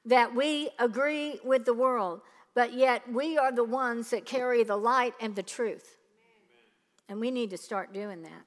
that 0.06 0.36
we 0.36 0.70
agree 0.80 1.40
with 1.44 1.66
the 1.66 1.74
world, 1.74 2.22
but 2.54 2.74
yet 2.74 3.04
we 3.12 3.38
are 3.38 3.52
the 3.52 3.64
ones 3.64 4.10
that 4.10 4.26
carry 4.26 4.64
the 4.64 4.76
light 4.76 5.14
and 5.22 5.36
the 5.36 5.44
truth. 5.44 5.96
And 7.08 7.20
we 7.20 7.32
need 7.32 7.50
to 7.52 7.58
start 7.58 7.94
doing 7.94 8.24
that. 8.24 8.44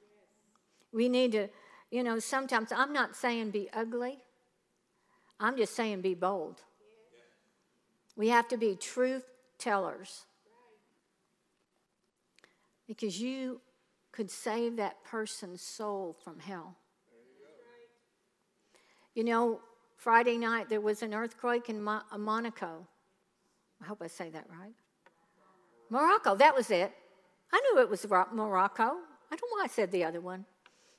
We 0.93 1.09
need 1.09 1.33
to, 1.33 1.49
you 1.91 2.03
know, 2.03 2.19
sometimes 2.19 2.71
I'm 2.73 2.93
not 2.93 3.17
saying 3.17 3.51
be 3.51 3.69
ugly, 3.73 4.19
I'm 5.41 5.57
just 5.57 5.75
saying 5.75 6.01
be 6.01 6.15
bold. 6.15 6.63
We 8.17 8.29
have 8.29 8.49
to 8.49 8.57
be 8.57 8.77
truth 8.77 9.25
tellers. 9.59 10.25
Because 12.87 13.21
you 13.21 13.61
could 14.13 14.31
save 14.31 14.77
that 14.77 15.03
person's 15.05 15.61
soul 15.61 16.17
from 16.23 16.39
hell. 16.39 16.77
You 19.15 19.25
know, 19.25 19.61
Friday 19.97 20.37
night 20.37 20.69
there 20.69 20.81
was 20.81 21.03
an 21.03 21.15
earthquake 21.15 21.69
in 21.69 21.83
Mo- 21.83 22.03
uh, 22.13 22.19
Monaco. 22.19 22.87
I 23.83 23.87
hope 23.87 24.03
I 24.03 24.07
say 24.07 24.31
that 24.31 24.47
right. 24.51 24.75
Morocco, 25.91 26.35
that 26.37 26.55
was 26.55 26.71
it. 26.71 26.93
I 27.53 27.61
knew 27.61 27.81
it 27.81 27.89
was 27.89 28.07
Morocco. 28.09 28.83
I 28.83 29.37
don't 29.37 29.51
know 29.51 29.57
why 29.57 29.65
I 29.65 29.69
said 29.69 29.91
the 29.91 30.05
other 30.05 30.21
one. 30.21 30.45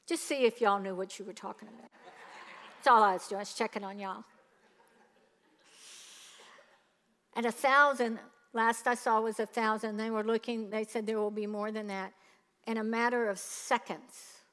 Just 0.08 0.24
see 0.24 0.46
if 0.46 0.62
y'all 0.62 0.80
knew 0.80 0.96
what 0.96 1.18
you 1.18 1.25
were 1.25 1.34
talking 1.34 1.68
about. 1.68 1.89
That's 2.86 2.94
all 2.94 3.04
I 3.04 3.13
was 3.13 3.27
doing, 3.27 3.39
I 3.39 3.42
was 3.42 3.54
checking 3.56 3.84
on 3.84 3.98
y'all. 3.98 4.24
And 7.36 7.48
a 7.48 7.51
thousand, 7.51 8.20
last 8.54 8.86
I 8.86 8.94
saw 8.94 9.22
was 9.22 9.39
a 9.39 9.48
thousand. 9.48 9.98
They 9.98 10.12
were 10.12 10.24
looking, 10.24 10.70
they 10.70 10.84
said 10.84 11.08
there 11.08 11.18
will 11.18 11.32
be 11.32 11.48
more 11.48 11.72
than 11.72 11.88
that. 11.88 12.13
In 12.68 12.77
a 12.77 12.84
matter 12.84 13.27
of 13.27 13.39
seconds, 13.39 14.44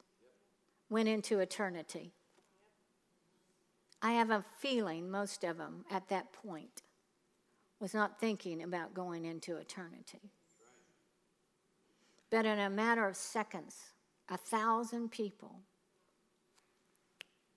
went 0.88 1.10
into 1.10 1.40
eternity. 1.40 2.14
I 4.00 4.12
have 4.12 4.30
a 4.30 4.42
feeling 4.60 5.10
most 5.10 5.44
of 5.44 5.58
them 5.58 5.84
at 5.90 6.08
that 6.08 6.32
point 6.32 6.80
was 7.80 7.92
not 7.92 8.18
thinking 8.18 8.62
about 8.62 8.94
going 8.94 9.26
into 9.26 9.56
eternity. 9.56 10.32
But 12.30 12.46
in 12.46 12.58
a 12.58 12.70
matter 12.70 13.06
of 13.06 13.14
seconds, 13.14 13.76
a 14.30 14.38
thousand 14.38 15.10
people 15.10 15.60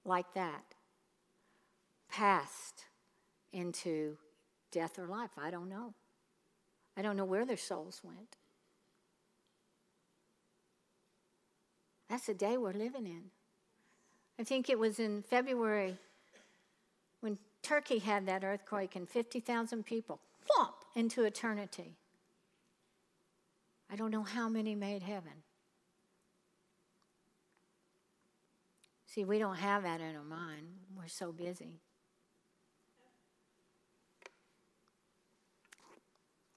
like 0.05 0.33
that 0.33 0.63
passed 2.09 2.85
into 3.51 4.17
death 4.71 4.97
or 4.99 5.07
life. 5.07 5.31
I 5.37 5.49
don't 5.49 5.69
know. 5.69 5.93
I 6.95 7.01
don't 7.01 7.17
know 7.17 7.25
where 7.25 7.45
their 7.45 7.57
souls 7.57 8.01
went. 8.03 8.37
That's 12.09 12.27
the 12.27 12.33
day 12.33 12.57
we're 12.57 12.73
living 12.73 13.05
in. 13.05 13.23
I 14.39 14.43
think 14.43 14.69
it 14.69 14.77
was 14.77 14.99
in 14.99 15.23
February 15.23 15.97
when 17.21 17.37
Turkey 17.61 17.99
had 17.99 18.27
that 18.27 18.43
earthquake 18.43 18.95
and 18.95 19.09
50,000 19.09 19.85
people 19.85 20.19
flop 20.39 20.85
into 20.95 21.23
eternity. 21.23 21.95
I 23.91 23.95
don't 23.95 24.11
know 24.11 24.23
how 24.23 24.47
many 24.49 24.75
made 24.75 25.03
heaven. 25.03 25.44
See, 29.15 29.23
we 29.23 29.39
don't 29.39 29.55
have 29.55 29.83
that 29.83 30.01
in 30.01 30.13
our 30.13 30.25
mind. 30.25 30.67
We're 30.93 31.07
so 31.07 31.31
busy. 31.31 31.79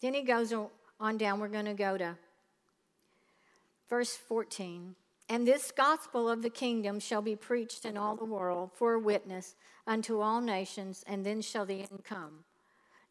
Then 0.02 0.12
he 0.12 0.22
goes 0.22 0.52
on 0.98 1.18
down. 1.18 1.38
We're 1.38 1.46
going 1.46 1.66
to 1.66 1.74
go 1.74 1.96
to 1.96 2.16
verse 3.88 4.16
14. 4.16 4.96
And 5.28 5.46
this 5.46 5.70
gospel 5.70 6.28
of 6.28 6.42
the 6.42 6.50
kingdom 6.50 6.98
shall 6.98 7.22
be 7.22 7.36
preached 7.36 7.84
in 7.84 7.96
all 7.96 8.16
the 8.16 8.24
world 8.24 8.70
for 8.74 8.94
a 8.94 8.98
witness 8.98 9.54
unto 9.86 10.18
all 10.20 10.40
nations, 10.40 11.04
and 11.06 11.24
then 11.24 11.40
shall 11.40 11.64
the 11.64 11.82
end 11.82 12.02
come. 12.02 12.44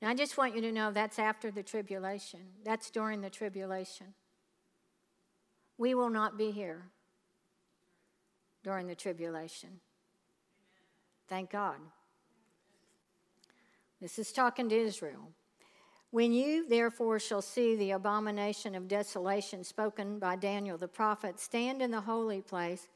Now, 0.02 0.10
I 0.10 0.14
just 0.14 0.38
want 0.38 0.56
you 0.56 0.62
to 0.62 0.74
know 0.74 0.92
that's 0.92 1.20
after 1.20 1.52
the 1.52 1.64
tribulation, 1.64 2.42
that's 2.66 2.90
during 2.90 3.22
the 3.22 3.30
tribulation. 3.30 4.08
We 5.78 5.96
will 5.96 6.10
not 6.10 6.38
be 6.38 6.52
here 6.52 6.88
during 8.68 8.86
the 8.86 8.96
tribulation. 8.96 9.70
Thank 11.30 11.52
God. 11.52 11.78
This 14.02 14.20
is 14.20 14.34
talking 14.34 14.68
to 14.68 14.76
Israel. 14.76 15.32
When 16.12 16.34
you 16.34 16.68
therefore 16.68 17.18
shall 17.20 17.42
see 17.42 17.78
the 17.78 17.92
abomination 17.92 18.76
of 18.76 18.90
desolation 18.90 19.64
spoken 19.64 20.20
by 20.20 20.36
Daniel 20.36 20.78
the 20.78 20.90
prophet, 20.90 21.40
stand 21.40 21.82
in 21.82 21.92
the 21.92 22.02
holy 22.02 22.42
place. 22.42 22.90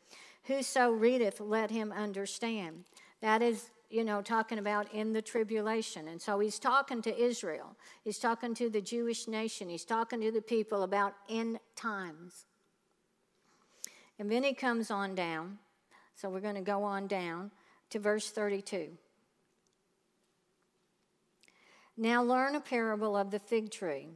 Whoso 0.43 0.91
readeth, 0.91 1.39
let 1.39 1.71
him 1.71 1.93
understand. 1.93 2.83
That 3.21 3.41
is, 3.41 3.69
you 3.89 4.03
know, 4.03 4.21
talking 4.21 4.57
about 4.57 4.93
in 4.93 5.13
the 5.13 5.21
tribulation. 5.21 6.09
And 6.09 6.21
so 6.21 6.39
he's 6.39 6.59
talking 6.59 7.01
to 7.03 7.17
Israel, 7.17 7.77
he's 8.03 8.19
talking 8.19 8.53
to 8.55 8.69
the 8.69 8.81
Jewish 8.81 9.25
nation, 9.29 9.69
he's 9.69 9.85
talking 9.85 10.19
to 10.19 10.33
the 10.33 10.41
people 10.41 10.83
about 10.83 11.13
end 11.29 11.59
times. 11.77 12.45
And 14.21 14.31
then 14.31 14.43
he 14.43 14.53
comes 14.53 14.91
on 14.91 15.15
down. 15.15 15.57
So 16.13 16.29
we're 16.29 16.41
going 16.41 16.53
to 16.53 16.61
go 16.61 16.83
on 16.83 17.07
down 17.07 17.49
to 17.89 17.97
verse 17.97 18.29
32. 18.29 18.89
Now 21.97 22.21
learn 22.21 22.53
a 22.53 22.59
parable 22.59 23.17
of 23.17 23.31
the 23.31 23.39
fig 23.39 23.71
tree. 23.71 24.09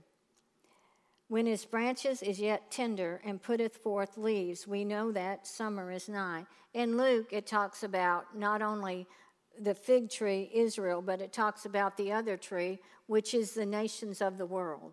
When 1.27 1.47
his 1.47 1.65
branches 1.65 2.21
is 2.21 2.39
yet 2.39 2.69
tender 2.69 3.19
and 3.25 3.41
putteth 3.41 3.77
forth 3.77 4.15
leaves, 4.15 4.67
we 4.67 4.85
know 4.85 5.11
that 5.11 5.47
summer 5.47 5.91
is 5.91 6.07
nigh. 6.07 6.45
In 6.75 6.97
Luke, 6.97 7.33
it 7.33 7.47
talks 7.47 7.81
about 7.81 8.37
not 8.37 8.61
only 8.61 9.07
the 9.59 9.73
fig 9.73 10.11
tree, 10.11 10.51
Israel, 10.53 11.01
but 11.01 11.19
it 11.19 11.33
talks 11.33 11.65
about 11.65 11.97
the 11.97 12.11
other 12.11 12.37
tree, 12.37 12.77
which 13.07 13.33
is 13.33 13.55
the 13.55 13.65
nations 13.65 14.21
of 14.21 14.37
the 14.37 14.45
world. 14.45 14.91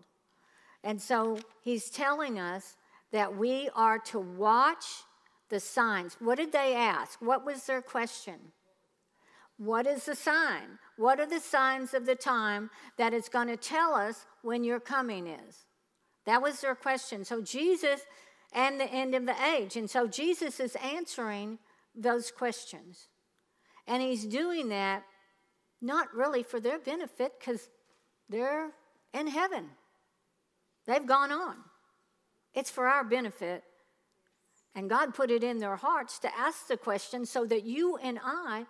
And 0.83 0.99
so 0.99 1.37
he's 1.61 1.91
telling 1.91 2.39
us 2.39 2.77
that 3.13 3.37
we 3.37 3.69
are 3.75 3.99
to 3.99 4.19
watch 4.19 4.85
the 5.49 5.59
signs. 5.59 6.17
What 6.19 6.39
did 6.39 6.51
they 6.51 6.75
ask? 6.75 7.21
What 7.21 7.45
was 7.45 7.65
their 7.65 7.81
question? 7.81 8.39
What 9.57 9.85
is 9.85 10.05
the 10.05 10.15
sign? 10.15 10.79
What 10.97 11.19
are 11.19 11.27
the 11.27 11.39
signs 11.39 11.93
of 11.93 12.07
the 12.07 12.15
time 12.15 12.71
that 12.97 13.13
it's 13.13 13.29
going 13.29 13.47
to 13.47 13.55
tell 13.55 13.93
us 13.93 14.25
when 14.41 14.63
your 14.63 14.79
coming 14.79 15.27
is? 15.27 15.65
That 16.25 16.41
was 16.41 16.59
their 16.59 16.73
question. 16.73 17.23
So, 17.23 17.41
Jesus 17.41 18.01
and 18.51 18.79
the 18.79 18.91
end 18.91 19.13
of 19.13 19.27
the 19.27 19.35
age. 19.55 19.75
And 19.75 19.87
so, 19.87 20.07
Jesus 20.07 20.59
is 20.59 20.75
answering 20.83 21.59
those 21.95 22.31
questions. 22.31 23.09
And 23.85 24.01
he's 24.01 24.25
doing 24.25 24.69
that 24.69 25.03
not 25.81 26.13
really 26.15 26.41
for 26.41 26.59
their 26.59 26.79
benefit 26.79 27.33
because 27.39 27.69
they're 28.27 28.71
in 29.13 29.27
heaven, 29.27 29.65
they've 30.87 31.05
gone 31.05 31.31
on. 31.31 31.57
It's 32.53 32.69
for 32.69 32.87
our 32.87 33.03
benefit. 33.03 33.63
And 34.75 34.89
God 34.89 35.13
put 35.13 35.31
it 35.31 35.43
in 35.43 35.59
their 35.59 35.75
hearts 35.75 36.19
to 36.19 36.37
ask 36.37 36.67
the 36.67 36.77
question 36.77 37.25
so 37.25 37.45
that 37.45 37.63
you 37.63 37.97
and 37.97 38.19
I 38.23 38.65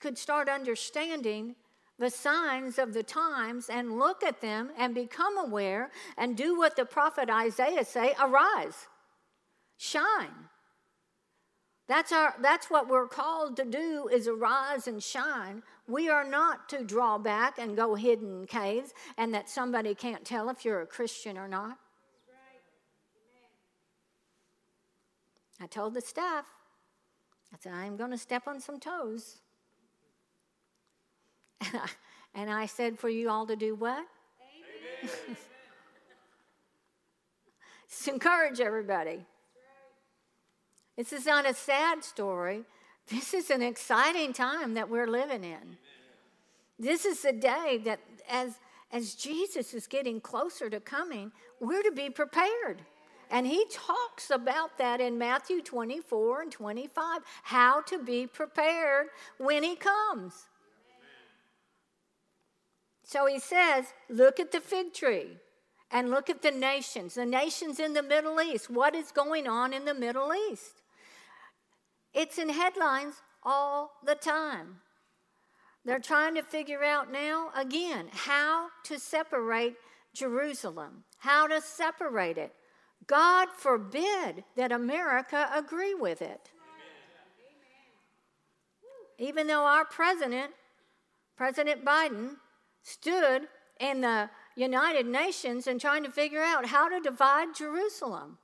could 0.00 0.18
start 0.18 0.48
understanding 0.48 1.54
the 1.98 2.10
signs 2.10 2.78
of 2.78 2.92
the 2.92 3.02
times 3.02 3.70
and 3.70 3.98
look 3.98 4.22
at 4.22 4.42
them 4.42 4.70
and 4.76 4.94
become 4.94 5.38
aware 5.38 5.90
and 6.18 6.36
do 6.36 6.58
what 6.58 6.76
the 6.76 6.84
prophet 6.84 7.30
Isaiah 7.30 7.84
say, 7.84 8.14
arise. 8.20 8.86
Shine. 9.78 10.48
That's 11.88 12.10
our 12.10 12.34
that's 12.42 12.68
what 12.68 12.88
we're 12.88 13.06
called 13.06 13.56
to 13.58 13.64
do 13.64 14.08
is 14.12 14.26
arise 14.26 14.88
and 14.88 15.00
shine. 15.02 15.62
We 15.86 16.08
are 16.08 16.24
not 16.24 16.68
to 16.70 16.82
draw 16.82 17.16
back 17.16 17.58
and 17.58 17.76
go 17.76 17.94
hidden 17.94 18.46
caves 18.46 18.92
and 19.16 19.32
that 19.34 19.48
somebody 19.48 19.94
can't 19.94 20.24
tell 20.24 20.48
if 20.48 20.64
you're 20.64 20.82
a 20.82 20.86
Christian 20.86 21.38
or 21.38 21.46
not. 21.46 21.78
I 25.60 25.66
told 25.66 25.94
the 25.94 26.00
staff, 26.00 26.44
I 27.52 27.56
said, 27.60 27.72
I'm 27.72 27.96
going 27.96 28.10
to 28.10 28.18
step 28.18 28.46
on 28.46 28.60
some 28.60 28.78
toes. 28.78 29.38
And 31.60 31.76
I, 31.76 31.88
and 32.34 32.50
I 32.50 32.66
said, 32.66 32.98
for 32.98 33.08
you 33.08 33.30
all 33.30 33.46
to 33.46 33.56
do 33.56 33.74
what? 33.74 34.04
Just 37.88 38.08
encourage 38.08 38.60
everybody. 38.60 39.24
This 40.96 41.12
is 41.12 41.24
not 41.26 41.48
a 41.48 41.54
sad 41.54 42.04
story. 42.04 42.64
This 43.08 43.32
is 43.32 43.50
an 43.50 43.62
exciting 43.62 44.32
time 44.32 44.74
that 44.74 44.90
we're 44.90 45.06
living 45.06 45.44
in. 45.44 45.78
This 46.78 47.04
is 47.04 47.22
the 47.22 47.32
day 47.32 47.80
that, 47.84 48.00
as, 48.28 48.58
as 48.90 49.14
Jesus 49.14 49.72
is 49.72 49.86
getting 49.86 50.20
closer 50.20 50.68
to 50.68 50.80
coming, 50.80 51.32
we're 51.60 51.82
to 51.82 51.92
be 51.92 52.10
prepared. 52.10 52.82
And 53.30 53.46
he 53.46 53.64
talks 53.70 54.30
about 54.30 54.78
that 54.78 55.00
in 55.00 55.18
Matthew 55.18 55.60
24 55.60 56.42
and 56.42 56.52
25 56.52 57.22
how 57.42 57.80
to 57.82 57.98
be 57.98 58.26
prepared 58.26 59.08
when 59.38 59.62
he 59.62 59.76
comes. 59.76 60.46
So 63.02 63.26
he 63.26 63.38
says, 63.38 63.86
Look 64.08 64.40
at 64.40 64.52
the 64.52 64.60
fig 64.60 64.92
tree 64.92 65.38
and 65.90 66.10
look 66.10 66.28
at 66.28 66.42
the 66.42 66.50
nations, 66.50 67.14
the 67.14 67.26
nations 67.26 67.78
in 67.78 67.92
the 67.92 68.02
Middle 68.02 68.40
East. 68.40 68.70
What 68.70 68.94
is 68.94 69.12
going 69.12 69.46
on 69.46 69.72
in 69.72 69.84
the 69.84 69.94
Middle 69.94 70.32
East? 70.50 70.82
It's 72.12 72.38
in 72.38 72.48
headlines 72.48 73.14
all 73.42 73.92
the 74.04 74.14
time. 74.14 74.80
They're 75.84 76.00
trying 76.00 76.34
to 76.34 76.42
figure 76.42 76.82
out 76.82 77.12
now, 77.12 77.50
again, 77.54 78.08
how 78.12 78.68
to 78.84 78.98
separate 78.98 79.76
Jerusalem, 80.12 81.04
how 81.18 81.46
to 81.46 81.60
separate 81.60 82.38
it. 82.38 82.52
God 83.06 83.48
forbid 83.56 84.44
that 84.56 84.72
America 84.72 85.48
agree 85.54 85.94
with 85.94 86.22
it. 86.22 86.50
Even 89.18 89.46
though 89.46 89.64
our 89.64 89.84
president, 89.84 90.52
President 91.36 91.84
Biden, 91.84 92.36
stood 92.82 93.48
in 93.80 94.00
the 94.00 94.28
United 94.56 95.06
Nations 95.06 95.66
and 95.66 95.80
trying 95.80 96.02
to 96.04 96.10
figure 96.10 96.42
out 96.42 96.66
how 96.66 96.88
to 96.88 97.00
divide 97.00 97.54
Jerusalem. 97.54 98.38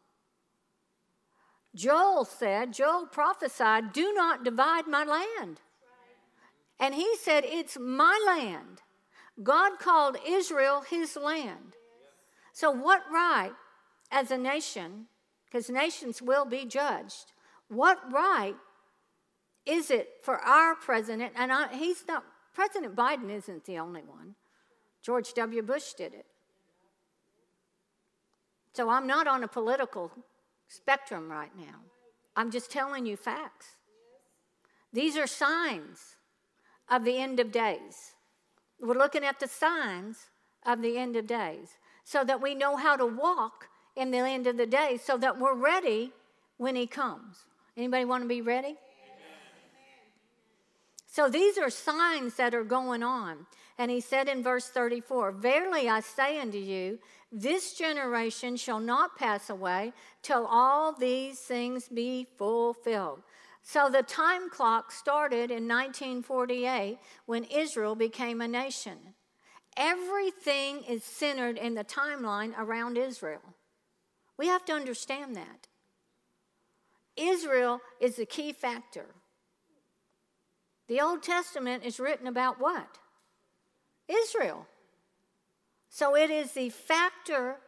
Joel 1.75 2.25
said, 2.25 2.73
Joel 2.73 3.07
prophesied, 3.07 3.93
Do 3.93 4.13
not 4.13 4.45
divide 4.45 4.87
my 4.87 5.05
land. 5.05 5.61
And 6.79 6.95
he 6.95 7.17
said, 7.17 7.45
It's 7.47 7.79
my 7.79 8.23
land. 8.27 8.83
God 9.43 9.79
called 9.79 10.19
Israel 10.27 10.83
his 10.83 11.17
land. 11.17 11.75
So, 12.53 12.71
what 12.71 13.03
right 13.11 13.53
as 14.13 14.31
a 14.31 14.39
nation, 14.39 15.07
because 15.47 15.69
nations 15.71 16.23
will 16.23 16.45
be 16.45 16.65
judged, 16.65 17.33
what 17.69 17.99
right 18.13 18.55
is 19.65 19.91
it 19.91 20.09
for 20.23 20.39
our 20.39 20.75
president? 20.75 21.33
And 21.35 21.53
I, 21.53 21.75
he's 21.75 22.05
not, 22.07 22.25
President 22.55 22.95
Biden 22.95 23.31
isn't 23.31 23.65
the 23.65 23.79
only 23.79 24.03
one. 24.03 24.35
George 25.03 25.33
W. 25.35 25.63
Bush 25.63 25.95
did 25.95 26.15
it. 26.15 26.27
So 28.75 28.89
I'm 28.89 29.07
not 29.07 29.27
on 29.27 29.43
a 29.43 29.49
political 29.49 30.11
spectrum 30.69 31.31
right 31.31 31.51
now. 31.57 31.81
I'm 32.37 32.51
just 32.51 32.71
telling 32.71 33.05
you 33.07 33.17
facts. 33.17 33.77
These 34.93 35.17
are 35.17 35.27
signs 35.27 36.17
of 36.91 37.05
the 37.05 37.19
end 37.19 37.41
of 37.41 37.51
days. 37.51 38.13
We're 38.81 38.95
looking 38.95 39.25
at 39.25 39.41
the 39.41 39.49
signs 39.49 40.31
of 40.65 40.83
the 40.83 40.99
end 40.99 41.17
of 41.17 41.27
days 41.27 41.79
so 42.05 42.25
that 42.25 42.41
we 42.43 42.55
know 42.55 42.77
how 42.77 42.97
to 42.97 43.07
walk 43.07 43.69
in 43.97 44.11
the 44.11 44.19
end 44.19 44.47
of 44.47 44.57
the 44.57 44.67
day 44.67 44.99
so 45.03 45.17
that 45.19 45.39
we're 45.39 45.55
ready 45.55 46.13
when 46.57 46.77
he 46.77 46.87
comes. 46.87 47.45
Anybody 47.77 48.05
want 48.05 48.23
to 48.23 48.29
be 48.29 48.43
ready? 48.43 48.77
So 51.07 51.29
these 51.29 51.59
are 51.59 51.69
signs 51.69 52.37
that 52.37 52.55
are 52.55 52.65
going 52.65 53.03
on. 53.03 53.47
And 53.79 53.91
he 53.91 54.01
said 54.01 54.29
in 54.29 54.43
verse 54.43 54.69
34 54.69 55.33
Verily 55.33 55.89
I 55.89 56.01
say 56.01 56.41
unto 56.41 56.59
you, 56.59 56.99
this 57.31 57.75
generation 57.75 58.57
shall 58.57 58.81
not 58.81 59.19
pass 59.19 59.51
away 59.51 59.93
till 60.23 60.47
all 60.47 60.93
these 60.93 61.39
things 61.39 61.89
be 61.89 62.27
fulfilled. 62.37 63.23
So 63.63 63.89
the 63.91 64.03
time 64.03 64.51
clock 64.51 64.91
started 64.91 65.51
in 65.51 65.69
1948 65.69 66.99
when 67.27 67.45
Israel 67.45 67.95
became 67.95 68.41
a 68.41 68.49
nation. 68.49 68.99
Everything 69.77 70.83
is 70.85 71.05
centered 71.05 71.57
in 71.57 71.75
the 71.75 71.85
timeline 71.85 72.53
around 72.59 72.99
Israel. 72.99 73.43
We 74.43 74.49
have 74.49 74.65
to 74.65 74.73
understand 74.73 75.37
that. 75.37 75.69
Israel 77.17 77.81
is 78.01 78.17
the 78.17 78.27
key 78.27 78.53
factor. 78.53 79.07
The 80.89 81.01
Old 81.01 81.23
Testament 81.23 81.85
is 81.85 82.01
written 82.01 82.27
about 82.27 82.61
what? 82.61 82.99
Israel. 84.09 84.67
So 85.89 86.17
it 86.17 86.29
is 86.29 86.51
the 86.55 86.71
factor 86.71 87.59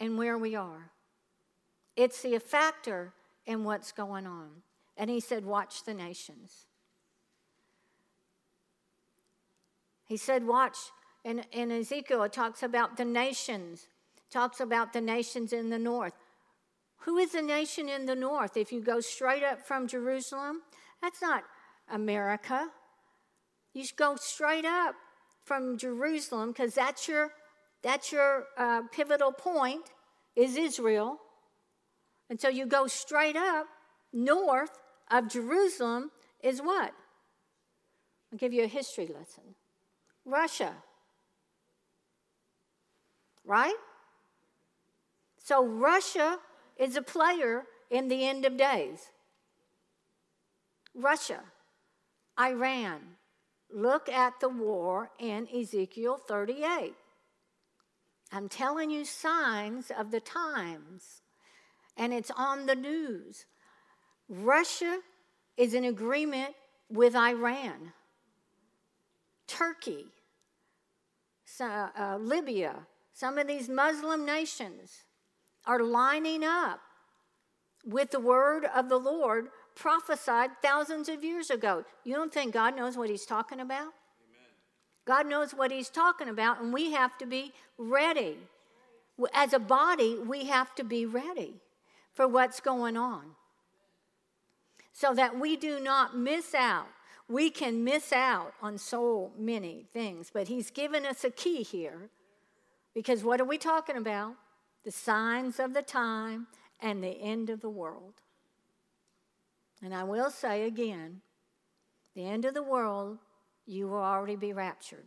in 0.00 0.16
where 0.16 0.36
we 0.36 0.56
are. 0.56 0.90
It's 1.94 2.20
the 2.22 2.36
factor 2.40 3.12
in 3.46 3.62
what's 3.62 3.92
going 3.92 4.26
on. 4.26 4.48
And 4.96 5.08
he 5.08 5.20
said, 5.20 5.44
Watch 5.44 5.84
the 5.84 5.94
nations. 5.94 6.66
He 10.04 10.16
said, 10.16 10.48
Watch. 10.48 10.78
In, 11.22 11.44
in 11.52 11.70
Ezekiel, 11.70 12.24
it 12.24 12.32
talks 12.32 12.64
about 12.64 12.96
the 12.96 13.04
nations, 13.04 13.86
talks 14.32 14.60
about 14.60 14.92
the 14.92 15.00
nations 15.00 15.52
in 15.52 15.70
the 15.70 15.78
north. 15.78 16.14
Who 17.00 17.18
is 17.18 17.32
the 17.32 17.42
nation 17.42 17.88
in 17.88 18.06
the 18.06 18.14
north? 18.14 18.56
If 18.56 18.72
you 18.72 18.80
go 18.80 19.00
straight 19.00 19.42
up 19.42 19.66
from 19.66 19.86
Jerusalem, 19.86 20.62
that's 21.02 21.20
not 21.20 21.44
America. 21.90 22.68
You 23.74 23.84
go 23.96 24.16
straight 24.16 24.64
up 24.64 24.94
from 25.44 25.76
Jerusalem 25.76 26.50
because 26.50 26.74
that's 26.74 27.08
your 27.08 27.32
that's 27.82 28.12
your 28.12 28.46
uh, 28.56 28.82
pivotal 28.92 29.32
point 29.32 29.90
is 30.36 30.56
Israel. 30.56 31.18
And 32.30 32.40
so 32.40 32.48
you 32.48 32.64
go 32.66 32.86
straight 32.86 33.36
up 33.36 33.66
north 34.12 34.70
of 35.10 35.28
Jerusalem 35.28 36.12
is 36.42 36.60
what? 36.60 36.92
I'll 38.32 38.38
give 38.38 38.52
you 38.52 38.64
a 38.64 38.68
history 38.68 39.06
lesson. 39.06 39.56
Russia. 40.24 40.72
Right? 43.44 43.74
So 45.42 45.66
Russia 45.66 46.38
is 46.76 46.96
a 46.96 47.02
player 47.02 47.64
in 47.90 48.08
the 48.08 48.26
end 48.26 48.44
of 48.44 48.56
days. 48.56 49.10
Russia. 50.94 51.40
Iran. 52.38 53.00
Look 53.74 54.08
at 54.08 54.40
the 54.40 54.48
war 54.48 55.10
in 55.18 55.48
Ezekiel 55.54 56.18
38. 56.28 56.94
I'm 58.30 58.48
telling 58.48 58.90
you 58.90 59.04
signs 59.04 59.90
of 59.90 60.10
the 60.10 60.20
times, 60.20 61.22
and 61.96 62.12
it's 62.12 62.30
on 62.30 62.66
the 62.66 62.74
news. 62.74 63.44
Russia 64.28 65.00
is 65.56 65.74
in 65.74 65.84
agreement 65.84 66.54
with 66.88 67.14
Iran, 67.14 67.92
Turkey, 69.46 70.06
uh, 71.60 72.16
Libya, 72.18 72.86
some 73.12 73.36
of 73.36 73.46
these 73.46 73.68
Muslim 73.68 74.24
nations 74.24 75.04
are 75.66 75.82
lining 75.82 76.44
up 76.44 76.80
with 77.84 78.10
the 78.10 78.20
word 78.20 78.64
of 78.74 78.88
the 78.88 78.98
Lord 78.98 79.48
prophesied 79.74 80.50
thousands 80.62 81.08
of 81.08 81.24
years 81.24 81.50
ago. 81.50 81.84
You 82.04 82.14
don't 82.14 82.32
think 82.32 82.52
God 82.52 82.76
knows 82.76 82.96
what 82.96 83.10
He's 83.10 83.26
talking 83.26 83.60
about? 83.60 83.80
Amen. 83.80 84.50
God 85.06 85.26
knows 85.26 85.52
what 85.52 85.70
He's 85.70 85.88
talking 85.88 86.28
about, 86.28 86.60
and 86.60 86.72
we 86.72 86.92
have 86.92 87.16
to 87.18 87.26
be 87.26 87.52
ready. 87.78 88.38
As 89.34 89.52
a 89.52 89.58
body, 89.58 90.18
we 90.18 90.46
have 90.46 90.74
to 90.76 90.84
be 90.84 91.06
ready 91.06 91.54
for 92.14 92.26
what's 92.28 92.60
going 92.60 92.96
on 92.96 93.22
so 94.92 95.14
that 95.14 95.38
we 95.38 95.56
do 95.56 95.80
not 95.80 96.16
miss 96.16 96.54
out. 96.54 96.86
We 97.28 97.50
can 97.50 97.82
miss 97.82 98.12
out 98.12 98.52
on 98.60 98.76
so 98.78 99.30
many 99.38 99.86
things, 99.92 100.30
but 100.32 100.48
He's 100.48 100.70
given 100.70 101.06
us 101.06 101.24
a 101.24 101.30
key 101.30 101.62
here 101.62 102.10
because 102.94 103.24
what 103.24 103.40
are 103.40 103.44
we 103.44 103.58
talking 103.58 103.96
about? 103.96 104.34
The 104.84 104.90
signs 104.90 105.60
of 105.60 105.74
the 105.74 105.82
time 105.82 106.48
and 106.80 107.02
the 107.02 107.20
end 107.20 107.50
of 107.50 107.60
the 107.60 107.70
world. 107.70 108.14
And 109.82 109.94
I 109.94 110.04
will 110.04 110.30
say 110.30 110.64
again 110.64 111.20
the 112.14 112.26
end 112.26 112.44
of 112.44 112.54
the 112.54 112.62
world, 112.62 113.18
you 113.66 113.88
will 113.88 114.02
already 114.02 114.36
be 114.36 114.52
raptured. 114.52 115.06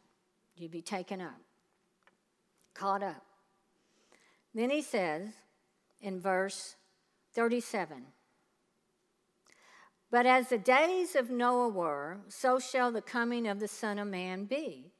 You'll 0.55 0.71
be 0.71 0.81
taken 0.81 1.21
up, 1.21 1.39
caught 2.73 3.03
up. 3.03 3.23
Then 4.53 4.69
he 4.69 4.81
says 4.81 5.29
in 6.01 6.21
verse 6.21 6.75
37 7.33 8.05
But 10.09 10.25
as 10.25 10.47
the 10.47 10.57
days 10.57 11.15
of 11.15 11.29
Noah 11.29 11.67
were, 11.67 12.19
so 12.29 12.59
shall 12.59 12.91
the 12.91 13.01
coming 13.01 13.47
of 13.47 13.59
the 13.59 13.67
Son 13.67 13.99
of 13.99 14.07
Man 14.07 14.45
be. 14.45 14.93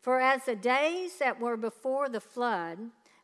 For 0.00 0.20
as 0.20 0.44
the 0.44 0.56
days 0.56 1.18
that 1.18 1.40
were 1.40 1.56
before 1.56 2.08
the 2.08 2.20
flood, 2.20 2.78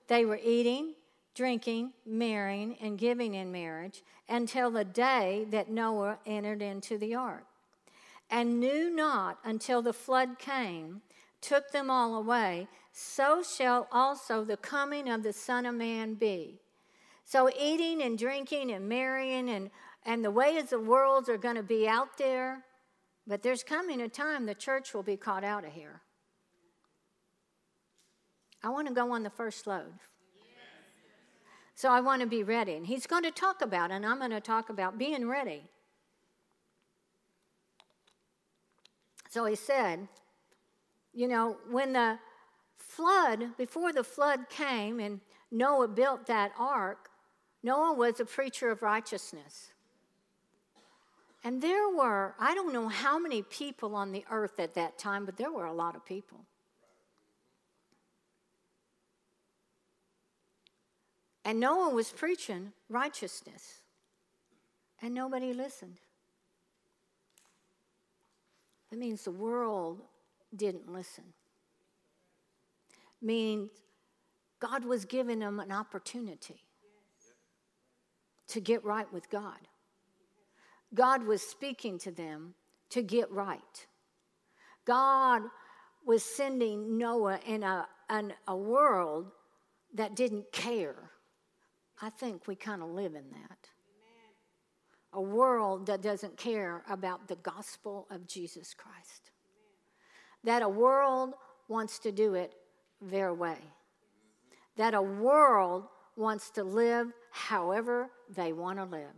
they 0.09 0.25
were 0.25 0.40
eating, 0.42 0.95
drinking, 1.37 1.92
marrying, 2.07 2.77
and 2.81 2.99
giving 2.99 3.35
in 3.35 3.53
marriage 3.53 4.03
until 4.29 4.70
the 4.70 4.85
day 4.85 5.46
that 5.51 5.70
Noah 5.70 6.18
entered 6.27 6.62
into 6.62 6.99
the 6.99 7.14
ark, 7.14 7.44
and 8.31 8.59
knew 8.59 8.90
not 8.90 9.38
until 9.44 9.83
the 9.83 9.92
flood 9.92 10.38
came, 10.38 11.03
took 11.40 11.70
them 11.70 11.90
all 11.90 12.16
away, 12.16 12.66
so 12.90 13.42
shall 13.42 13.87
also 13.92 14.42
the 14.42 14.57
coming 14.57 15.09
of 15.09 15.22
the 15.22 15.33
Son 15.33 15.66
of 15.66 15.75
Man 15.75 16.14
be. 16.14 16.59
So, 17.25 17.51
eating 17.61 18.03
and 18.03 18.16
drinking 18.18 18.70
and 18.70 18.88
marrying 18.88 19.51
and, 19.51 19.70
and 20.05 20.25
the 20.25 20.31
ways 20.31 20.64
of 20.64 20.70
the 20.70 20.81
world 20.81 21.29
are 21.29 21.37
going 21.37 21.57
to 21.57 21.62
be 21.62 21.87
out 21.87 22.16
there, 22.16 22.64
but 23.27 23.42
there's 23.42 23.62
coming 23.62 24.01
a 24.01 24.09
time 24.09 24.46
the 24.46 24.55
church 24.55 24.94
will 24.94 25.03
be 25.03 25.16
caught 25.16 25.44
out 25.44 25.64
of 25.64 25.72
here. 25.72 26.01
I 28.62 28.70
want 28.70 28.88
to 28.88 28.94
go 28.94 29.12
on 29.12 29.22
the 29.22 29.31
first 29.31 29.66
load. 29.66 29.92
So 31.77 31.91
I 31.91 32.01
want 32.01 32.23
to 32.23 32.27
be 32.27 32.43
ready. 32.43 32.73
And 32.73 32.87
he's 32.87 33.07
going 33.07 33.23
to 33.25 33.31
talk 33.31 33.61
about, 33.61 33.91
and 33.91 34.05
I'm 34.05 34.19
going 34.19 34.31
to 34.31 34.41
talk 34.41 34.71
about 34.71 34.99
being 34.99 35.29
ready. 35.29 35.62
So 39.29 39.45
he 39.45 39.55
said, 39.55 40.09
you 41.12 41.29
know, 41.29 41.59
when 41.71 41.93
the 41.93 42.19
flood, 42.79 43.57
before 43.59 43.93
the 43.93 44.03
flood 44.03 44.49
came 44.49 44.99
and 45.01 45.21
Noah 45.53 45.89
built 45.89 46.27
that 46.27 46.53
ark, 46.59 47.11
Noah 47.62 47.93
was 47.93 48.21
a 48.21 48.25
preacher 48.25 48.71
of 48.71 48.81
righteousness. 48.81 49.73
And 51.45 51.61
there 51.61 51.91
were, 51.91 52.35
I 52.41 52.55
don't 52.55 52.73
know 52.73 52.89
how 52.89 53.19
many 53.19 53.43
people 53.43 53.95
on 53.95 54.12
the 54.12 54.25
earth 54.31 54.59
at 54.59 54.75
that 54.75 54.99
time, 54.99 55.27
but 55.27 55.37
there 55.37 55.53
were 55.53 55.67
a 55.67 55.75
lot 55.75 55.95
of 55.95 56.07
people. 56.07 56.47
And 61.47 61.61
Noah 61.61 61.95
was 61.95 62.11
preaching 62.11 62.73
righteousness, 62.89 63.83
and 65.01 65.15
nobody 65.15 65.53
listened. 65.53 65.99
That 68.91 68.99
means 68.99 69.23
the 69.23 69.31
world 69.31 70.01
didn't 70.57 70.93
listen. 70.93 71.23
Means 73.23 73.71
God 74.59 74.85
was 74.85 75.05
giving 75.05 75.39
them 75.39 75.61
an 75.61 75.71
opportunity 75.71 76.65
to 78.49 78.61
get 78.61 78.85
right 78.85 79.11
with 79.13 79.31
God. 79.31 79.69
God 80.95 81.23
was 81.23 81.43
speaking 81.43 81.97
to 82.01 82.11
them 82.11 82.55
to 82.91 83.03
get 83.03 83.31
right. 83.31 83.87
God 84.85 85.43
was 86.05 86.25
sending 86.25 86.99
Noah 86.99 87.39
in 87.47 87.63
a, 87.63 87.87
in 88.11 88.33
a 88.49 88.57
world 88.57 89.27
that 89.95 90.17
didn't 90.17 90.51
care. 90.51 91.13
I 92.01 92.11
think 92.11 92.47
we 92.47 92.55
kind 92.57 92.83
of 92.83 92.91
live 92.91 93.15
in 93.15 93.31
that. 93.31 93.59
A 95.13 95.21
world 95.21 95.87
that 95.87 96.03
doesn't 96.03 96.37
care 96.37 96.83
about 96.91 97.29
the 97.29 97.37
gospel 97.37 98.07
of 98.11 98.27
Jesus 98.27 98.75
Christ. 98.75 99.31
That 100.45 100.63
a 100.63 100.69
world 100.69 101.35
wants 101.69 101.99
to 102.01 102.13
do 102.13 102.35
it 102.35 102.53
their 103.01 103.33
way. 103.33 103.59
That 104.77 104.95
a 104.95 105.01
world 105.01 105.85
wants 106.17 106.51
to 106.51 106.65
live 106.65 107.13
however 107.31 108.11
they 108.29 108.53
want 108.53 108.79
to 108.79 108.85
live. 108.85 109.15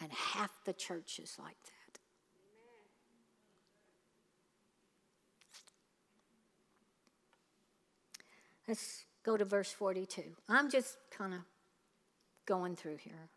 And 0.00 0.12
half 0.12 0.50
the 0.64 0.74
church 0.74 1.18
is 1.18 1.36
like 1.38 1.56
that. 1.64 1.78
Let's 8.68 9.04
go 9.24 9.38
to 9.38 9.46
verse 9.46 9.72
42. 9.72 10.22
I'm 10.48 10.70
just 10.70 10.98
kind 11.10 11.32
of 11.32 11.40
going 12.48 12.74
through 12.74 12.96
here. 12.96 13.28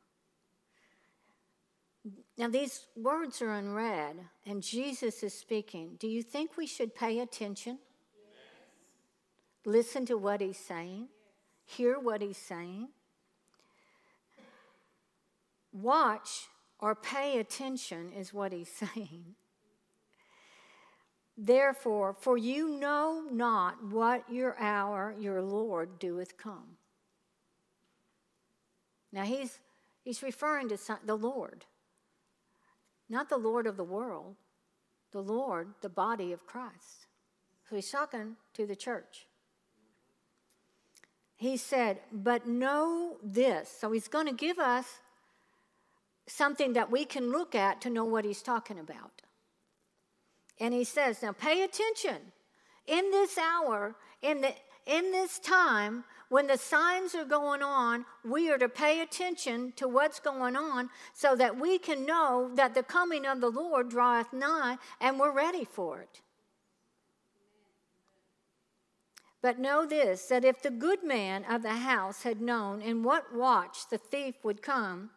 Now, 2.38 2.48
these 2.48 2.88
words 2.96 3.42
are 3.42 3.52
unread, 3.52 4.16
and 4.46 4.64
Jesus 4.64 5.22
is 5.22 5.34
speaking. 5.34 5.98
Do 6.00 6.08
you 6.08 6.24
think 6.24 6.58
we 6.58 6.66
should 6.66 6.96
pay 6.96 7.20
attention? 7.20 7.78
Yes. 8.16 9.66
Listen 9.66 10.06
to 10.08 10.18
what 10.18 10.42
he's 10.42 10.58
saying? 10.58 11.10
Yes. 11.68 11.78
Hear 11.78 12.00
what 12.00 12.22
he's 12.22 12.38
saying? 12.38 12.88
Watch 15.74 16.48
or 16.80 16.96
pay 16.96 17.38
attention, 17.38 18.12
is 18.14 18.34
what 18.34 18.52
he's 18.52 18.70
saying. 18.96 19.36
Therefore, 21.38 22.16
for 22.20 22.38
you 22.38 22.80
know 22.80 23.24
not 23.32 23.84
what 23.84 24.24
your 24.32 24.58
hour 24.60 25.14
your 25.20 25.42
Lord 25.42 26.00
doeth 26.00 26.38
come. 26.38 26.78
Now, 29.12 29.24
he's, 29.24 29.60
he's 30.04 30.24
referring 30.24 30.70
to 30.70 30.78
the 31.06 31.18
Lord, 31.18 31.66
not 33.10 33.30
the 33.30 33.38
Lord 33.38 33.68
of 33.68 33.78
the 33.78 33.84
world, 33.84 34.36
the 35.12 35.22
Lord, 35.22 35.70
the 35.82 35.90
body 35.90 36.32
of 36.32 36.46
Christ. 36.46 37.08
So 37.70 37.76
he's 37.76 37.90
talking 37.90 38.36
to 38.54 38.66
the 38.66 38.76
church. 38.76 39.28
He 41.36 41.58
said, 41.58 42.00
But 42.12 42.48
know 42.48 43.18
this. 43.24 43.70
So 43.80 43.92
he's 43.92 44.08
going 44.08 44.28
to 44.28 44.34
give 44.34 44.60
us 44.60 44.86
something 46.28 46.74
that 46.74 46.92
we 46.92 47.04
can 47.06 47.32
look 47.32 47.56
at 47.56 47.82
to 47.82 47.90
know 47.90 48.06
what 48.06 48.26
he's 48.26 48.42
talking 48.42 48.80
about. 48.80 49.22
And 50.60 50.74
he 50.74 50.84
says, 50.84 51.22
Now 51.22 51.32
pay 51.32 51.64
attention. 51.64 52.18
In 52.88 53.10
this 53.12 53.38
hour, 53.38 53.96
in, 54.22 54.42
the, 54.42 54.54
in 54.86 55.12
this 55.12 55.40
time, 55.40 56.04
when 56.32 56.48
the 56.48 56.58
signs 56.58 57.14
are 57.14 57.26
going 57.26 57.62
on, 57.62 58.06
we 58.24 58.50
are 58.50 58.58
to 58.58 58.70
pay 58.70 59.02
attention 59.02 59.74
to 59.76 59.86
what's 59.86 60.22
going 60.22 60.56
on 60.56 60.90
so 61.14 61.36
that 61.36 61.60
we 61.60 61.78
can 61.78 62.06
know 62.06 62.50
that 62.56 62.74
the 62.74 62.84
coming 62.84 63.26
of 63.26 63.42
the 63.42 63.50
Lord 63.50 63.90
draweth 63.90 64.32
nigh 64.32 64.78
and 65.02 65.20
we're 65.20 65.34
ready 65.34 65.66
for 65.66 66.00
it. 66.00 66.22
But 69.42 69.60
know 69.60 69.86
this 69.86 70.28
that 70.28 70.46
if 70.46 70.62
the 70.62 70.72
good 70.72 71.04
man 71.04 71.44
of 71.44 71.64
the 71.64 71.74
house 71.74 72.24
had 72.24 72.40
known 72.40 72.82
in 72.82 73.04
what 73.04 73.36
watch 73.36 73.90
the 73.90 73.98
thief 73.98 74.36
would 74.46 74.62
come, 74.62 75.10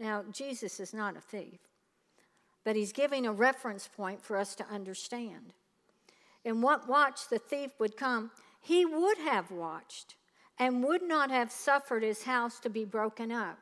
now 0.00 0.24
Jesus 0.32 0.80
is 0.80 0.94
not 0.94 1.18
a 1.18 1.20
thief, 1.20 1.60
but 2.64 2.76
he's 2.76 2.94
giving 2.94 3.26
a 3.26 3.32
reference 3.32 3.90
point 3.94 4.22
for 4.22 4.38
us 4.38 4.54
to 4.54 4.66
understand. 4.72 5.52
In 6.46 6.62
what 6.62 6.88
watch 6.88 7.28
the 7.28 7.38
thief 7.38 7.72
would 7.78 7.98
come, 7.98 8.30
he 8.58 8.86
would 8.86 9.18
have 9.18 9.50
watched 9.50 10.14
and 10.58 10.84
would 10.84 11.02
not 11.02 11.30
have 11.30 11.50
suffered 11.50 12.02
his 12.02 12.24
house 12.24 12.58
to 12.60 12.70
be 12.70 12.84
broken 12.84 13.32
up. 13.32 13.58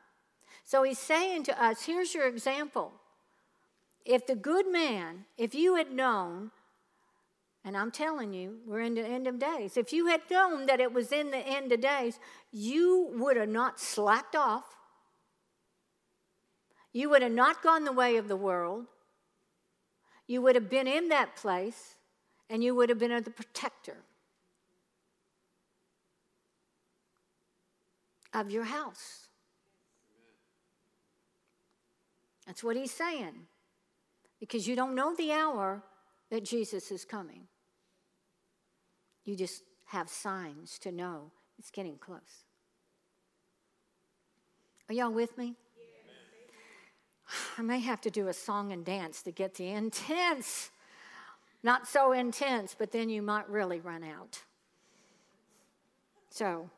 So 0.63 0.83
he's 0.83 0.99
saying 0.99 1.43
to 1.43 1.63
us 1.63 1.83
here's 1.85 2.13
your 2.13 2.27
example. 2.27 2.93
If 4.05 4.25
the 4.25 4.35
good 4.35 4.71
man, 4.71 5.25
if 5.37 5.53
you 5.53 5.75
had 5.75 5.91
known, 5.91 6.51
and 7.63 7.77
I'm 7.77 7.91
telling 7.91 8.33
you, 8.33 8.57
we're 8.65 8.81
in 8.81 8.95
the 8.95 9.05
end 9.05 9.27
of 9.27 9.37
days. 9.37 9.77
If 9.77 9.93
you 9.93 10.07
had 10.07 10.21
known 10.31 10.65
that 10.65 10.79
it 10.79 10.91
was 10.91 11.11
in 11.11 11.29
the 11.29 11.37
end 11.37 11.71
of 11.71 11.81
days, 11.81 12.19
you 12.51 13.09
would 13.13 13.37
have 13.37 13.49
not 13.49 13.79
slacked 13.79 14.35
off. 14.35 14.63
You 16.91 17.09
would 17.11 17.21
have 17.21 17.31
not 17.31 17.61
gone 17.61 17.83
the 17.85 17.91
way 17.91 18.17
of 18.17 18.27
the 18.27 18.35
world. 18.35 18.85
You 20.25 20.41
would 20.41 20.55
have 20.55 20.69
been 20.69 20.87
in 20.87 21.09
that 21.09 21.35
place, 21.35 21.95
and 22.49 22.63
you 22.63 22.73
would 22.73 22.89
have 22.89 22.97
been 22.97 23.23
the 23.23 23.29
protector. 23.29 23.97
Of 28.33 28.51
your 28.51 28.63
house. 28.63 29.27
That's 32.45 32.63
what 32.63 32.75
he's 32.75 32.91
saying. 32.91 33.47
Because 34.39 34.67
you 34.67 34.75
don't 34.75 34.95
know 34.95 35.15
the 35.15 35.31
hour 35.31 35.83
that 36.29 36.43
Jesus 36.43 36.91
is 36.91 37.05
coming. 37.05 37.43
You 39.23 39.35
just 39.35 39.63
have 39.85 40.09
signs 40.09 40.79
to 40.79 40.91
know 40.91 41.31
it's 41.59 41.69
getting 41.69 41.97
close. 41.97 42.45
Are 44.89 44.93
y'all 44.93 45.11
with 45.11 45.37
me? 45.37 45.55
I 47.57 47.61
may 47.61 47.79
have 47.79 48.01
to 48.01 48.09
do 48.09 48.27
a 48.27 48.33
song 48.33 48.71
and 48.71 48.83
dance 48.83 49.21
to 49.23 49.31
get 49.31 49.55
the 49.55 49.67
intense. 49.69 50.71
Not 51.63 51.87
so 51.87 52.11
intense, 52.11 52.75
but 52.77 52.91
then 52.91 53.09
you 53.09 53.21
might 53.21 53.47
really 53.49 53.79
run 53.79 54.03
out. 54.03 54.41
So, 56.29 56.69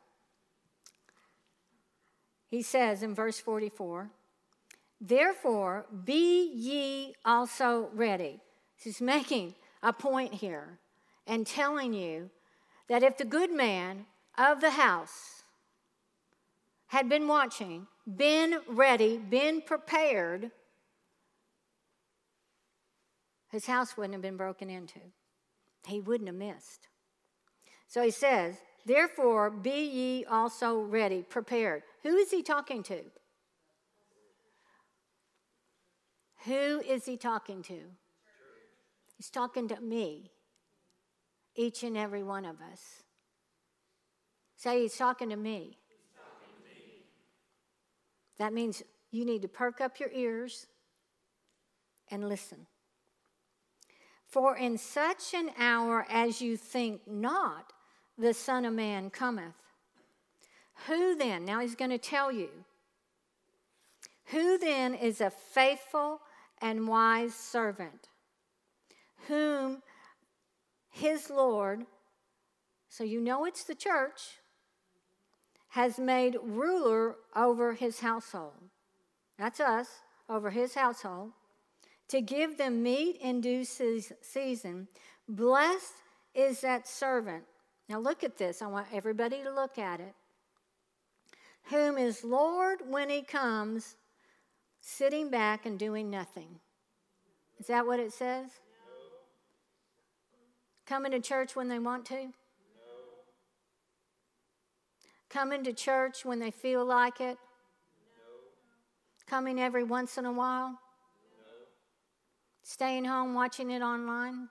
he 2.54 2.62
says 2.62 3.02
in 3.02 3.16
verse 3.16 3.40
44, 3.40 4.10
Therefore, 5.00 5.86
be 6.04 6.48
ye 6.52 7.16
also 7.24 7.90
ready. 7.92 8.38
He's 8.76 9.00
making 9.00 9.56
a 9.82 9.92
point 9.92 10.34
here 10.34 10.78
and 11.26 11.44
telling 11.44 11.92
you 11.92 12.30
that 12.88 13.02
if 13.02 13.18
the 13.18 13.24
good 13.24 13.50
man 13.50 14.06
of 14.38 14.60
the 14.60 14.70
house 14.70 15.42
had 16.86 17.08
been 17.08 17.26
watching, 17.26 17.88
been 18.06 18.60
ready, 18.68 19.18
been 19.18 19.60
prepared, 19.60 20.52
his 23.50 23.66
house 23.66 23.96
wouldn't 23.96 24.14
have 24.14 24.22
been 24.22 24.36
broken 24.36 24.70
into. 24.70 25.00
He 25.88 25.98
wouldn't 25.98 26.28
have 26.28 26.36
missed. 26.36 26.86
So 27.88 28.00
he 28.00 28.12
says, 28.12 28.58
Therefore, 28.86 29.50
be 29.50 29.84
ye 29.84 30.24
also 30.24 30.78
ready, 30.78 31.22
prepared. 31.22 31.82
Who 32.04 32.16
is 32.16 32.30
he 32.30 32.42
talking 32.42 32.82
to? 32.84 33.00
Who 36.44 36.80
is 36.86 37.06
he 37.06 37.16
talking 37.16 37.62
to? 37.62 37.80
He's 39.16 39.30
talking 39.30 39.68
to 39.68 39.80
me, 39.80 40.30
each 41.56 41.82
and 41.82 41.96
every 41.96 42.22
one 42.22 42.44
of 42.44 42.56
us. 42.60 43.02
Say, 44.56 44.82
he's 44.82 44.96
talking 44.96 45.30
to 45.30 45.36
me. 45.36 45.78
That 48.38 48.52
means 48.52 48.82
you 49.10 49.24
need 49.24 49.42
to 49.42 49.48
perk 49.48 49.80
up 49.80 49.98
your 49.98 50.10
ears 50.12 50.66
and 52.10 52.28
listen. 52.28 52.66
For 54.26 54.56
in 54.56 54.76
such 54.76 55.32
an 55.32 55.50
hour 55.58 56.04
as 56.10 56.42
you 56.42 56.56
think 56.56 57.02
not, 57.06 57.72
the 58.18 58.34
Son 58.34 58.64
of 58.66 58.74
Man 58.74 59.08
cometh. 59.08 59.54
Who 60.86 61.16
then, 61.16 61.44
now 61.44 61.60
he's 61.60 61.74
going 61.74 61.90
to 61.90 61.98
tell 61.98 62.30
you, 62.30 62.50
who 64.26 64.58
then 64.58 64.94
is 64.94 65.20
a 65.20 65.30
faithful 65.30 66.20
and 66.60 66.88
wise 66.88 67.34
servant, 67.34 68.08
whom 69.28 69.82
his 70.90 71.30
Lord, 71.30 71.86
so 72.88 73.04
you 73.04 73.20
know 73.20 73.44
it's 73.44 73.64
the 73.64 73.74
church, 73.74 74.38
has 75.70 75.98
made 75.98 76.36
ruler 76.42 77.16
over 77.34 77.74
his 77.74 78.00
household. 78.00 78.52
That's 79.38 79.60
us, 79.60 79.88
over 80.28 80.50
his 80.50 80.74
household, 80.74 81.32
to 82.08 82.20
give 82.20 82.58
them 82.58 82.82
meat 82.82 83.18
in 83.20 83.40
due 83.40 83.64
season. 83.64 84.88
Blessed 85.28 85.94
is 86.34 86.60
that 86.60 86.86
servant. 86.86 87.44
Now 87.88 87.98
look 87.98 88.22
at 88.22 88.38
this. 88.38 88.62
I 88.62 88.66
want 88.66 88.86
everybody 88.92 89.42
to 89.42 89.52
look 89.52 89.78
at 89.78 90.00
it. 90.00 90.14
Whom 91.70 91.96
is 91.96 92.24
Lord 92.24 92.80
when 92.88 93.08
he 93.08 93.22
comes, 93.22 93.96
sitting 94.80 95.30
back 95.30 95.64
and 95.64 95.78
doing 95.78 96.10
nothing. 96.10 96.60
Is 97.58 97.68
that 97.68 97.86
what 97.86 98.00
it 98.00 98.12
says? 98.12 98.48
No. 98.48 98.92
Coming 100.86 101.12
to 101.12 101.20
church 101.20 101.56
when 101.56 101.68
they 101.68 101.78
want 101.78 102.04
to? 102.06 102.14
No. 102.14 102.30
Coming 105.30 105.64
to 105.64 105.72
church 105.72 106.24
when 106.24 106.38
they 106.38 106.50
feel 106.50 106.84
like 106.84 107.20
it? 107.20 107.38
No. 107.38 109.26
Coming 109.26 109.58
every 109.58 109.84
once 109.84 110.18
in 110.18 110.26
a 110.26 110.32
while? 110.32 110.78
Staying 112.62 113.04
home 113.04 113.34
watching 113.34 113.70
it 113.70 113.82
online? 113.82 114.48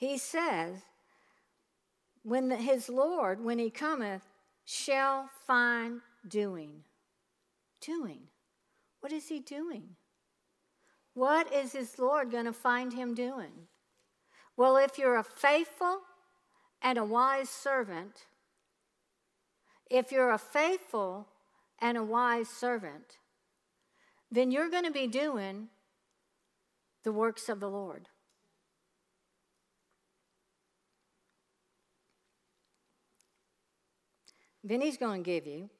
He 0.00 0.16
says, 0.18 0.82
when 2.22 2.48
the, 2.48 2.56
his 2.56 2.88
Lord, 2.88 3.42
when 3.44 3.58
he 3.58 3.70
cometh, 3.70 4.22
shall 4.64 5.28
find 5.46 6.00
doing. 6.26 6.84
Doing. 7.80 8.20
What 9.00 9.12
is 9.12 9.28
he 9.28 9.40
doing? 9.40 9.96
What 11.14 11.52
is 11.52 11.72
his 11.72 11.98
Lord 11.98 12.30
going 12.30 12.44
to 12.44 12.52
find 12.52 12.92
him 12.92 13.14
doing? 13.14 13.66
Well, 14.56 14.76
if 14.76 14.98
you're 14.98 15.16
a 15.16 15.24
faithful 15.24 16.00
and 16.82 16.98
a 16.98 17.04
wise 17.04 17.48
servant, 17.48 18.26
if 19.90 20.12
you're 20.12 20.30
a 20.30 20.38
faithful 20.38 21.26
and 21.80 21.96
a 21.96 22.04
wise 22.04 22.48
servant, 22.48 23.18
then 24.30 24.50
you're 24.50 24.70
going 24.70 24.84
to 24.84 24.90
be 24.90 25.06
doing 25.06 25.68
the 27.04 27.12
works 27.12 27.48
of 27.48 27.60
the 27.60 27.70
Lord. 27.70 28.08
Then 34.68 34.82
he's 34.82 34.98
going 34.98 35.24
to 35.24 35.30
give 35.30 35.46
you, 35.46 35.70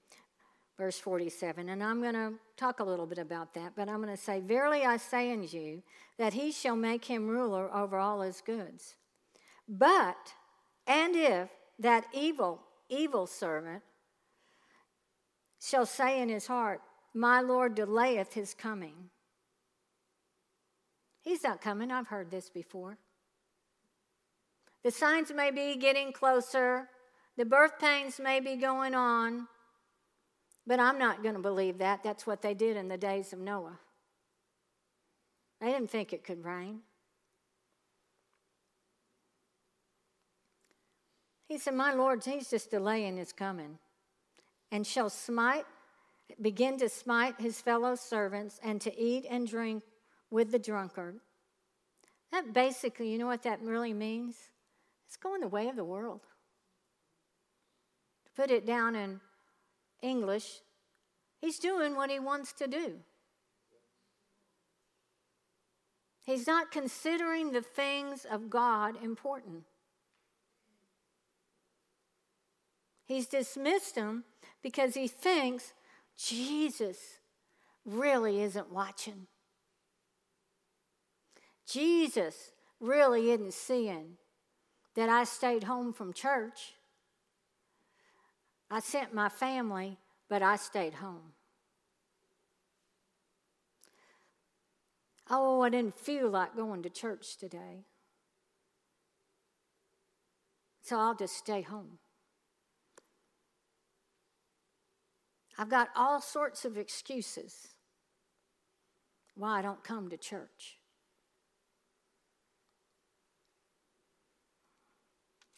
verse 0.78 0.98
47, 0.98 1.68
and 1.68 1.84
I'm 1.84 2.00
going 2.00 2.14
to 2.14 2.32
talk 2.56 2.80
a 2.80 2.84
little 2.84 3.04
bit 3.04 3.18
about 3.18 3.52
that, 3.52 3.72
but 3.76 3.86
I'm 3.86 4.00
going 4.00 4.16
to 4.16 4.16
say, 4.16 4.40
Verily 4.40 4.86
I 4.86 4.96
say 4.96 5.30
unto 5.30 5.54
you, 5.54 5.82
that 6.16 6.32
he 6.32 6.50
shall 6.50 6.74
make 6.74 7.04
him 7.04 7.28
ruler 7.28 7.70
over 7.74 7.98
all 7.98 8.22
his 8.22 8.40
goods. 8.40 8.96
But, 9.68 10.32
and 10.86 11.14
if 11.14 11.50
that 11.78 12.06
evil, 12.14 12.62
evil 12.88 13.26
servant 13.26 13.82
shall 15.60 15.84
say 15.84 16.22
in 16.22 16.30
his 16.30 16.46
heart, 16.46 16.80
My 17.12 17.42
Lord 17.42 17.74
delayeth 17.74 18.32
his 18.32 18.54
coming. 18.54 19.10
He's 21.20 21.44
not 21.44 21.60
coming. 21.60 21.90
I've 21.90 22.08
heard 22.08 22.30
this 22.30 22.48
before. 22.48 22.96
The 24.82 24.90
signs 24.90 25.30
may 25.30 25.50
be 25.50 25.76
getting 25.76 26.10
closer. 26.10 26.88
The 27.38 27.44
birth 27.44 27.78
pains 27.78 28.18
may 28.18 28.40
be 28.40 28.56
going 28.56 28.96
on, 28.96 29.46
but 30.66 30.80
I'm 30.80 30.98
not 30.98 31.22
going 31.22 31.36
to 31.36 31.40
believe 31.40 31.78
that. 31.78 32.02
That's 32.02 32.26
what 32.26 32.42
they 32.42 32.52
did 32.52 32.76
in 32.76 32.88
the 32.88 32.96
days 32.98 33.32
of 33.32 33.38
Noah. 33.38 33.78
They 35.60 35.68
didn't 35.68 35.88
think 35.88 36.12
it 36.12 36.24
could 36.24 36.44
rain. 36.44 36.80
He 41.46 41.58
said, 41.58 41.74
My 41.74 41.94
Lord, 41.94 42.24
he's 42.24 42.50
just 42.50 42.72
delaying 42.72 43.18
his 43.18 43.32
coming, 43.32 43.78
and 44.72 44.84
shall 44.84 45.08
smite, 45.08 45.64
begin 46.42 46.76
to 46.78 46.88
smite 46.88 47.40
his 47.40 47.60
fellow 47.60 47.94
servants, 47.94 48.58
and 48.64 48.80
to 48.80 49.00
eat 49.00 49.24
and 49.30 49.46
drink 49.46 49.84
with 50.28 50.50
the 50.50 50.58
drunkard. 50.58 51.20
That 52.32 52.52
basically, 52.52 53.12
you 53.12 53.18
know 53.18 53.28
what 53.28 53.44
that 53.44 53.62
really 53.62 53.94
means? 53.94 54.34
It's 55.06 55.16
going 55.16 55.40
the 55.40 55.48
way 55.48 55.68
of 55.68 55.76
the 55.76 55.84
world 55.84 56.22
put 58.38 58.52
it 58.52 58.64
down 58.64 58.94
in 58.94 59.20
English, 60.00 60.60
he's 61.40 61.58
doing 61.58 61.96
what 61.96 62.08
he 62.08 62.20
wants 62.20 62.52
to 62.52 62.68
do. 62.68 62.94
He's 66.24 66.46
not 66.46 66.70
considering 66.70 67.50
the 67.50 67.62
things 67.62 68.24
of 68.30 68.48
God 68.48 68.94
important. 69.02 69.64
He's 73.06 73.26
dismissed 73.26 73.96
them 73.96 74.22
because 74.62 74.94
he 74.94 75.08
thinks 75.08 75.72
Jesus 76.16 76.98
really 77.84 78.40
isn't 78.42 78.72
watching. 78.72 79.26
Jesus 81.66 82.52
really 82.78 83.32
isn't 83.32 83.54
seeing 83.54 84.18
that 84.94 85.08
I 85.08 85.24
stayed 85.24 85.64
home 85.64 85.92
from 85.92 86.12
church. 86.12 86.74
I 88.70 88.80
sent 88.80 89.14
my 89.14 89.28
family, 89.28 89.98
but 90.28 90.42
I 90.42 90.56
stayed 90.56 90.94
home. 90.94 91.32
Oh, 95.30 95.62
I 95.62 95.68
didn't 95.68 95.98
feel 95.98 96.30
like 96.30 96.56
going 96.56 96.82
to 96.82 96.90
church 96.90 97.36
today. 97.36 97.84
So 100.82 100.98
I'll 100.98 101.14
just 101.14 101.36
stay 101.36 101.62
home. 101.62 101.98
I've 105.58 105.68
got 105.68 105.88
all 105.96 106.20
sorts 106.20 106.64
of 106.64 106.78
excuses 106.78 107.68
why 109.34 109.58
I 109.58 109.62
don't 109.62 109.82
come 109.84 110.08
to 110.08 110.16
church. 110.16 110.78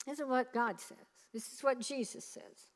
This 0.06 0.18
is 0.18 0.26
what 0.26 0.52
God 0.52 0.80
says. 0.80 0.96
This 1.32 1.52
is 1.52 1.62
what 1.62 1.80
Jesus 1.80 2.24
says. 2.24 2.69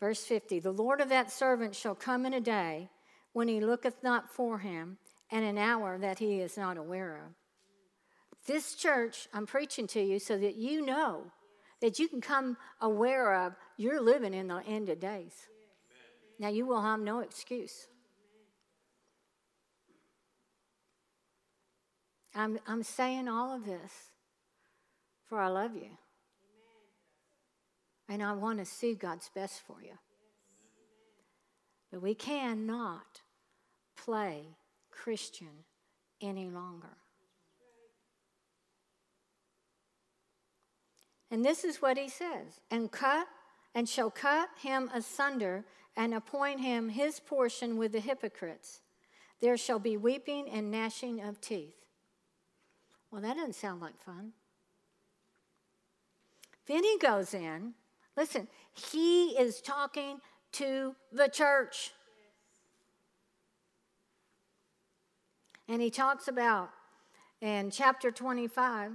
Verse 0.00 0.24
50 0.24 0.60
The 0.60 0.72
Lord 0.72 1.00
of 1.00 1.08
that 1.08 1.30
servant 1.30 1.74
shall 1.74 1.94
come 1.94 2.26
in 2.26 2.34
a 2.34 2.40
day 2.40 2.90
when 3.32 3.48
he 3.48 3.60
looketh 3.60 4.02
not 4.02 4.30
for 4.30 4.58
him, 4.58 4.98
and 5.30 5.44
an 5.44 5.58
hour 5.58 5.98
that 5.98 6.18
he 6.18 6.40
is 6.40 6.56
not 6.56 6.76
aware 6.76 7.16
of. 7.16 7.32
This 8.46 8.74
church, 8.74 9.28
I'm 9.34 9.46
preaching 9.46 9.86
to 9.88 10.00
you 10.00 10.18
so 10.18 10.38
that 10.38 10.56
you 10.56 10.84
know 10.84 11.24
that 11.82 11.98
you 11.98 12.08
can 12.08 12.20
come 12.20 12.56
aware 12.80 13.34
of 13.34 13.54
you're 13.76 14.00
living 14.00 14.32
in 14.32 14.48
the 14.48 14.62
end 14.66 14.88
of 14.88 15.00
days. 15.00 15.34
Now, 16.38 16.48
you 16.48 16.66
will 16.66 16.80
have 16.80 17.00
no 17.00 17.20
excuse. 17.20 17.88
I'm, 22.34 22.58
I'm 22.66 22.82
saying 22.82 23.28
all 23.28 23.54
of 23.54 23.64
this 23.64 23.92
for 25.28 25.40
I 25.40 25.48
love 25.48 25.74
you. 25.74 25.90
And 28.08 28.22
I 28.22 28.32
want 28.32 28.58
to 28.58 28.64
see 28.64 28.94
God's 28.94 29.30
best 29.34 29.62
for 29.66 29.82
you. 29.82 29.98
But 31.90 32.02
we 32.02 32.14
cannot 32.14 33.22
play 33.96 34.56
Christian 34.90 35.64
any 36.20 36.48
longer. 36.48 36.96
And 41.30 41.44
this 41.44 41.64
is 41.64 41.82
what 41.82 41.98
he 41.98 42.08
says 42.08 42.60
and 42.70 42.90
cut 42.90 43.26
and 43.74 43.88
shall 43.88 44.10
cut 44.10 44.48
him 44.62 44.90
asunder 44.94 45.64
and 45.96 46.14
appoint 46.14 46.60
him 46.60 46.88
his 46.88 47.20
portion 47.20 47.76
with 47.76 47.92
the 47.92 48.00
hypocrites. 48.00 48.80
There 49.40 49.56
shall 49.56 49.78
be 49.78 49.96
weeping 49.96 50.48
and 50.48 50.70
gnashing 50.70 51.20
of 51.20 51.40
teeth. 51.40 51.74
Well, 53.10 53.20
that 53.22 53.36
doesn't 53.36 53.54
sound 53.54 53.80
like 53.80 53.98
fun. 53.98 54.32
Then 56.66 56.84
he 56.84 56.98
goes 56.98 57.34
in 57.34 57.74
Listen, 58.16 58.48
he 58.72 59.28
is 59.30 59.60
talking 59.60 60.20
to 60.52 60.94
the 61.12 61.28
church. 61.28 61.92
And 65.68 65.82
he 65.82 65.90
talks 65.90 66.28
about 66.28 66.70
in 67.40 67.70
chapter 67.70 68.10
25, 68.10 68.92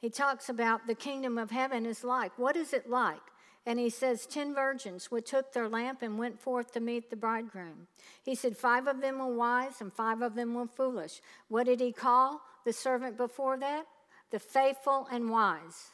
he 0.00 0.10
talks 0.10 0.50
about 0.50 0.86
the 0.86 0.94
kingdom 0.94 1.38
of 1.38 1.50
heaven 1.50 1.86
is 1.86 2.04
like. 2.04 2.38
What 2.38 2.56
is 2.56 2.74
it 2.74 2.90
like? 2.90 3.22
And 3.64 3.78
he 3.78 3.88
says, 3.88 4.26
Ten 4.26 4.54
virgins 4.54 5.10
which 5.10 5.30
took 5.30 5.52
their 5.52 5.68
lamp 5.68 6.02
and 6.02 6.18
went 6.18 6.38
forth 6.38 6.72
to 6.72 6.80
meet 6.80 7.08
the 7.08 7.16
bridegroom. 7.16 7.86
He 8.22 8.34
said, 8.34 8.58
Five 8.58 8.86
of 8.86 9.00
them 9.00 9.18
were 9.18 9.34
wise 9.34 9.80
and 9.80 9.90
five 9.90 10.20
of 10.20 10.34
them 10.34 10.52
were 10.52 10.66
foolish. 10.66 11.22
What 11.48 11.64
did 11.64 11.80
he 11.80 11.92
call 11.92 12.42
the 12.66 12.72
servant 12.74 13.16
before 13.16 13.56
that? 13.56 13.86
The 14.30 14.38
faithful 14.38 15.08
and 15.10 15.30
wise. 15.30 15.93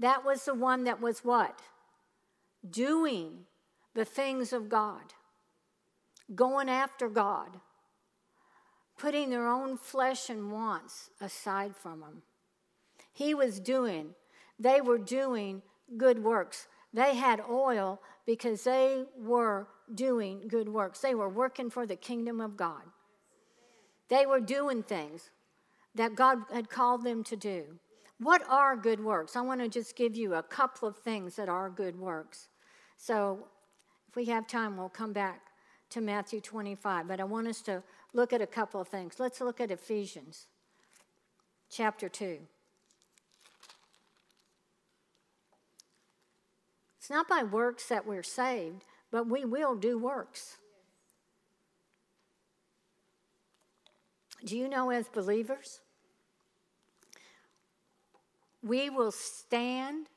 That 0.00 0.24
was 0.24 0.46
the 0.46 0.54
one 0.54 0.84
that 0.84 1.00
was 1.00 1.20
what? 1.20 1.60
Doing 2.68 3.44
the 3.94 4.06
things 4.06 4.52
of 4.52 4.70
God, 4.70 5.12
going 6.34 6.70
after 6.70 7.08
God, 7.08 7.60
putting 8.98 9.28
their 9.28 9.46
own 9.46 9.76
flesh 9.76 10.30
and 10.30 10.50
wants 10.50 11.10
aside 11.20 11.76
from 11.76 12.00
them. 12.00 12.22
He 13.12 13.34
was 13.34 13.60
doing, 13.60 14.14
they 14.58 14.80
were 14.80 14.98
doing 14.98 15.60
good 15.98 16.24
works. 16.24 16.66
They 16.94 17.14
had 17.14 17.42
oil 17.48 18.00
because 18.24 18.64
they 18.64 19.04
were 19.18 19.68
doing 19.94 20.48
good 20.48 20.70
works. 20.70 21.00
They 21.00 21.14
were 21.14 21.28
working 21.28 21.68
for 21.68 21.84
the 21.84 21.96
kingdom 21.96 22.40
of 22.40 22.56
God. 22.56 22.84
They 24.08 24.24
were 24.24 24.40
doing 24.40 24.82
things 24.82 25.28
that 25.94 26.14
God 26.14 26.38
had 26.50 26.70
called 26.70 27.04
them 27.04 27.22
to 27.24 27.36
do. 27.36 27.78
What 28.20 28.42
are 28.50 28.76
good 28.76 29.02
works? 29.02 29.34
I 29.34 29.40
want 29.40 29.62
to 29.62 29.68
just 29.68 29.96
give 29.96 30.14
you 30.14 30.34
a 30.34 30.42
couple 30.42 30.86
of 30.86 30.98
things 30.98 31.36
that 31.36 31.48
are 31.48 31.70
good 31.70 31.98
works. 31.98 32.48
So, 32.98 33.46
if 34.08 34.14
we 34.14 34.26
have 34.26 34.46
time, 34.46 34.76
we'll 34.76 34.90
come 34.90 35.14
back 35.14 35.40
to 35.88 36.02
Matthew 36.02 36.40
25. 36.40 37.08
But 37.08 37.18
I 37.18 37.24
want 37.24 37.48
us 37.48 37.62
to 37.62 37.82
look 38.12 38.34
at 38.34 38.42
a 38.42 38.46
couple 38.46 38.78
of 38.78 38.88
things. 38.88 39.14
Let's 39.18 39.40
look 39.40 39.58
at 39.58 39.70
Ephesians 39.70 40.48
chapter 41.70 42.10
2. 42.10 42.40
It's 46.98 47.08
not 47.08 47.26
by 47.26 47.42
works 47.42 47.86
that 47.86 48.06
we're 48.06 48.22
saved, 48.22 48.84
but 49.10 49.28
we 49.28 49.46
will 49.46 49.74
do 49.74 49.98
works. 49.98 50.58
Do 54.44 54.58
you 54.58 54.68
know, 54.68 54.90
as 54.90 55.08
believers, 55.08 55.80
we 58.62 58.90
will 58.90 59.12
stand 59.12 60.08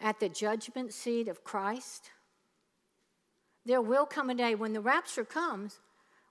at 0.00 0.20
the 0.20 0.28
judgment 0.28 0.92
seat 0.92 1.28
of 1.28 1.44
Christ? 1.44 2.10
There 3.66 3.82
will 3.82 4.06
come 4.06 4.30
a 4.30 4.34
day 4.34 4.54
when 4.54 4.72
the 4.72 4.80
rapture 4.80 5.24
comes, 5.24 5.80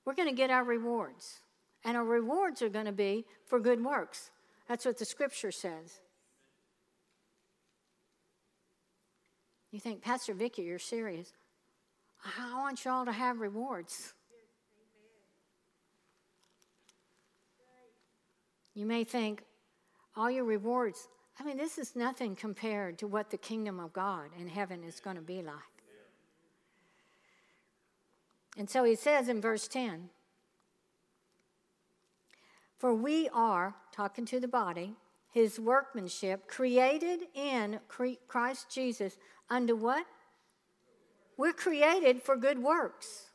we're 0.06 0.16
going 0.16 0.30
to 0.30 0.36
get 0.36 0.50
our 0.50 0.64
rewards. 0.64 1.41
And 1.86 1.95
our 1.95 2.04
rewards 2.04 2.62
are 2.62 2.70
going 2.70 2.88
to 2.88 2.91
be 2.91 3.26
for 3.45 3.60
good 3.60 3.84
works. 3.84 4.32
That's 4.68 4.86
what 4.86 4.97
the 4.97 5.06
scripture 5.06 5.52
says. 5.52 6.02
You 9.72 9.80
think, 9.80 10.02
Pastor 10.02 10.34
Vicki, 10.34 10.64
you're 10.64 10.80
serious. 10.80 11.32
I 12.38 12.58
want 12.58 12.84
y'all 12.84 13.06
to 13.06 13.12
have 13.12 13.39
rewards. 13.39 14.14
You 18.74 18.86
may 18.86 19.04
think, 19.04 19.43
all 20.16 20.30
your 20.30 20.43
rewards, 20.43 21.07
I 21.39 21.43
mean, 21.43 21.57
this 21.57 21.78
is 21.78 21.95
nothing 21.95 22.36
compared 22.36 22.97
to 22.99 23.07
what 23.07 23.30
the 23.30 23.38
kingdom 23.38 23.80
of 23.80 23.93
God 23.93 24.30
in 24.38 24.47
heaven 24.47 24.84
is 24.84 24.99
going 24.99 25.16
to 25.16 25.22
be 25.22 25.41
like. 25.41 25.55
And 28.57 28.70
so 28.70 28.84
he 28.84 28.95
says 28.95 29.30
in 29.30 29.39
verse 29.39 29.68
10 29.68 30.10
For 32.78 32.93
we 32.93 33.30
are, 33.30 33.76
talking 33.93 34.26
to 34.26 34.39
the 34.39 34.47
body, 34.47 34.95
his 35.32 35.60
workmanship, 35.60 36.47
created 36.47 37.22
in 37.34 37.80
Christ 38.28 38.70
Jesus 38.70 39.18
unto 39.49 39.76
what? 39.76 40.05
We're 41.38 41.53
created 41.53 42.22
for 42.22 42.36
good 42.36 42.60
works, 42.62 43.30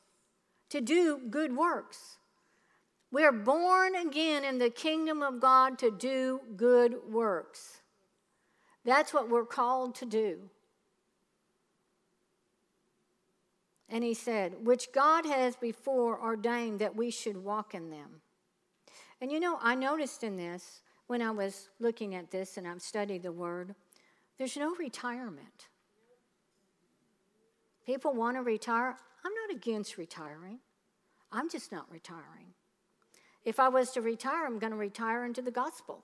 to 0.68 0.82
do 0.82 1.18
good 1.30 1.56
works. 1.56 2.18
We 3.14 3.22
are 3.22 3.30
born 3.30 3.94
again 3.94 4.42
in 4.42 4.58
the 4.58 4.70
kingdom 4.70 5.22
of 5.22 5.38
God 5.38 5.78
to 5.78 5.92
do 5.92 6.40
good 6.56 6.96
works. 7.08 7.80
That's 8.84 9.14
what 9.14 9.30
we're 9.30 9.46
called 9.46 9.94
to 9.96 10.04
do. 10.04 10.50
And 13.88 14.02
he 14.02 14.14
said, 14.14 14.66
which 14.66 14.88
God 14.92 15.26
has 15.26 15.54
before 15.54 16.20
ordained 16.20 16.80
that 16.80 16.96
we 16.96 17.12
should 17.12 17.44
walk 17.44 17.72
in 17.72 17.90
them. 17.90 18.20
And 19.20 19.30
you 19.30 19.38
know, 19.38 19.58
I 19.62 19.76
noticed 19.76 20.24
in 20.24 20.36
this 20.36 20.82
when 21.06 21.22
I 21.22 21.30
was 21.30 21.68
looking 21.78 22.16
at 22.16 22.32
this 22.32 22.56
and 22.56 22.66
I've 22.66 22.82
studied 22.82 23.22
the 23.22 23.30
word, 23.30 23.76
there's 24.38 24.56
no 24.56 24.74
retirement. 24.74 25.68
People 27.86 28.12
want 28.12 28.36
to 28.38 28.42
retire. 28.42 28.96
I'm 29.24 29.32
not 29.46 29.56
against 29.56 29.98
retiring, 29.98 30.58
I'm 31.30 31.48
just 31.48 31.70
not 31.70 31.88
retiring. 31.92 32.54
If 33.44 33.60
I 33.60 33.68
was 33.68 33.90
to 33.92 34.00
retire, 34.00 34.46
I'm 34.46 34.58
going 34.58 34.72
to 34.72 34.78
retire 34.78 35.24
into 35.24 35.42
the 35.42 35.50
gospel. 35.50 36.02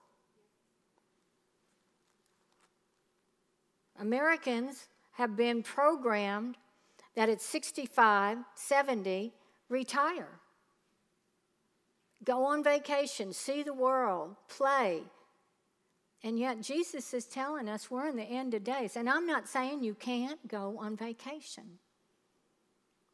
Americans 3.99 4.89
have 5.13 5.37
been 5.37 5.63
programmed 5.63 6.57
that 7.15 7.29
at 7.29 7.41
65, 7.41 8.39
70, 8.55 9.33
retire. 9.69 10.29
Go 12.25 12.45
on 12.45 12.63
vacation, 12.63 13.33
see 13.33 13.63
the 13.63 13.75
world, 13.75 14.37
play. 14.49 15.03
And 16.23 16.39
yet, 16.39 16.61
Jesus 16.61 17.15
is 17.15 17.25
telling 17.25 17.69
us 17.69 17.91
we're 17.91 18.09
in 18.09 18.17
the 18.17 18.23
end 18.23 18.53
of 18.53 18.63
days. 18.63 18.97
And 18.97 19.09
I'm 19.09 19.27
not 19.27 19.49
saying 19.49 19.83
you 19.83 19.95
can't 19.95 20.47
go 20.47 20.77
on 20.79 20.97
vacation. 20.97 21.79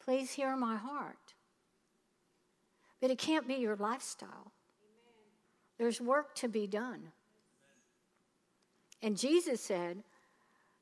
Please 0.01 0.33
hear 0.33 0.57
my 0.57 0.77
heart. 0.77 1.26
But 3.07 3.13
it 3.13 3.19
can't 3.19 3.47
be 3.47 3.55
your 3.55 3.77
lifestyle. 3.77 4.51
Amen. 4.83 5.79
There's 5.79 6.01
work 6.01 6.35
to 6.35 6.49
be 6.49 6.67
done. 6.67 7.13
And 9.01 9.17
Jesus 9.17 9.61
said, 9.61 10.03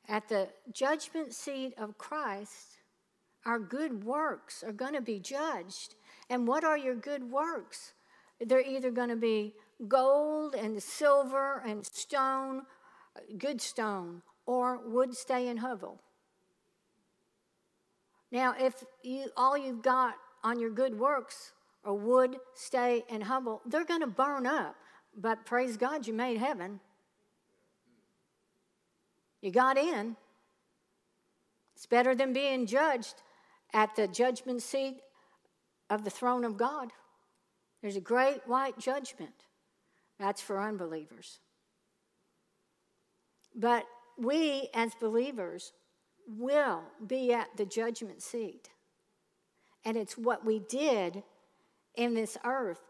at 0.08 0.30
the 0.30 0.48
judgment 0.72 1.34
seat 1.34 1.74
of 1.76 1.98
Christ, 1.98 2.78
our 3.44 3.58
good 3.58 4.04
works 4.04 4.64
are 4.66 4.72
going 4.72 4.94
to 4.94 5.02
be 5.02 5.20
judged. 5.20 5.96
And 6.30 6.48
what 6.48 6.64
are 6.64 6.78
your 6.78 6.94
good 6.94 7.30
works? 7.30 7.92
They're 8.40 8.66
either 8.66 8.90
going 8.90 9.10
to 9.10 9.16
be 9.16 9.52
gold 9.86 10.54
and 10.54 10.82
silver 10.82 11.62
and 11.66 11.84
stone, 11.84 12.62
good 13.36 13.60
stone, 13.60 14.22
or 14.46 14.80
wood, 14.88 15.14
stay, 15.14 15.48
and 15.48 15.60
hovel. 15.60 16.00
Now, 18.32 18.54
if 18.58 18.82
you, 19.02 19.26
all 19.36 19.58
you've 19.58 19.82
got 19.82 20.14
on 20.42 20.58
your 20.58 20.70
good 20.70 20.98
works 20.98 21.52
are 21.84 21.94
wood, 21.94 22.36
stay, 22.54 23.04
and 23.10 23.22
hovel, 23.22 23.60
they're 23.66 23.84
going 23.84 24.00
to 24.00 24.06
burn 24.06 24.46
up. 24.46 24.76
But 25.16 25.46
praise 25.46 25.76
God, 25.76 26.06
you 26.06 26.12
made 26.12 26.38
heaven. 26.38 26.80
You 29.40 29.50
got 29.50 29.76
in. 29.76 30.16
It's 31.76 31.86
better 31.86 32.14
than 32.14 32.32
being 32.32 32.66
judged 32.66 33.14
at 33.72 33.94
the 33.96 34.08
judgment 34.08 34.62
seat 34.62 35.00
of 35.90 36.04
the 36.04 36.10
throne 36.10 36.44
of 36.44 36.56
God. 36.56 36.90
There's 37.82 37.96
a 37.96 38.00
great 38.00 38.40
white 38.46 38.78
judgment. 38.78 39.44
That's 40.18 40.40
for 40.40 40.60
unbelievers. 40.60 41.40
But 43.54 43.84
we, 44.16 44.70
as 44.72 44.94
believers, 44.94 45.72
will 46.26 46.82
be 47.06 47.32
at 47.32 47.48
the 47.56 47.66
judgment 47.66 48.22
seat. 48.22 48.70
And 49.84 49.96
it's 49.96 50.16
what 50.16 50.44
we 50.44 50.60
did 50.60 51.22
in 51.96 52.14
this 52.14 52.36
earth 52.44 52.80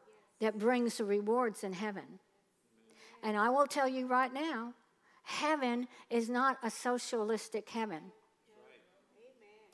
that 0.41 0.59
brings 0.59 0.99
the 0.99 1.05
rewards 1.05 1.65
in 1.65 1.73
heaven. 1.73 2.19
And 3.23 3.37
I 3.37 3.49
will 3.51 3.67
tell 3.67 3.89
you 3.89 4.07
right 4.07 4.33
now 4.33 4.75
heaven 5.23 5.89
is 6.11 6.29
not 6.29 6.59
a 6.63 6.71
socialistic 6.71 7.69
heaven 7.69 8.13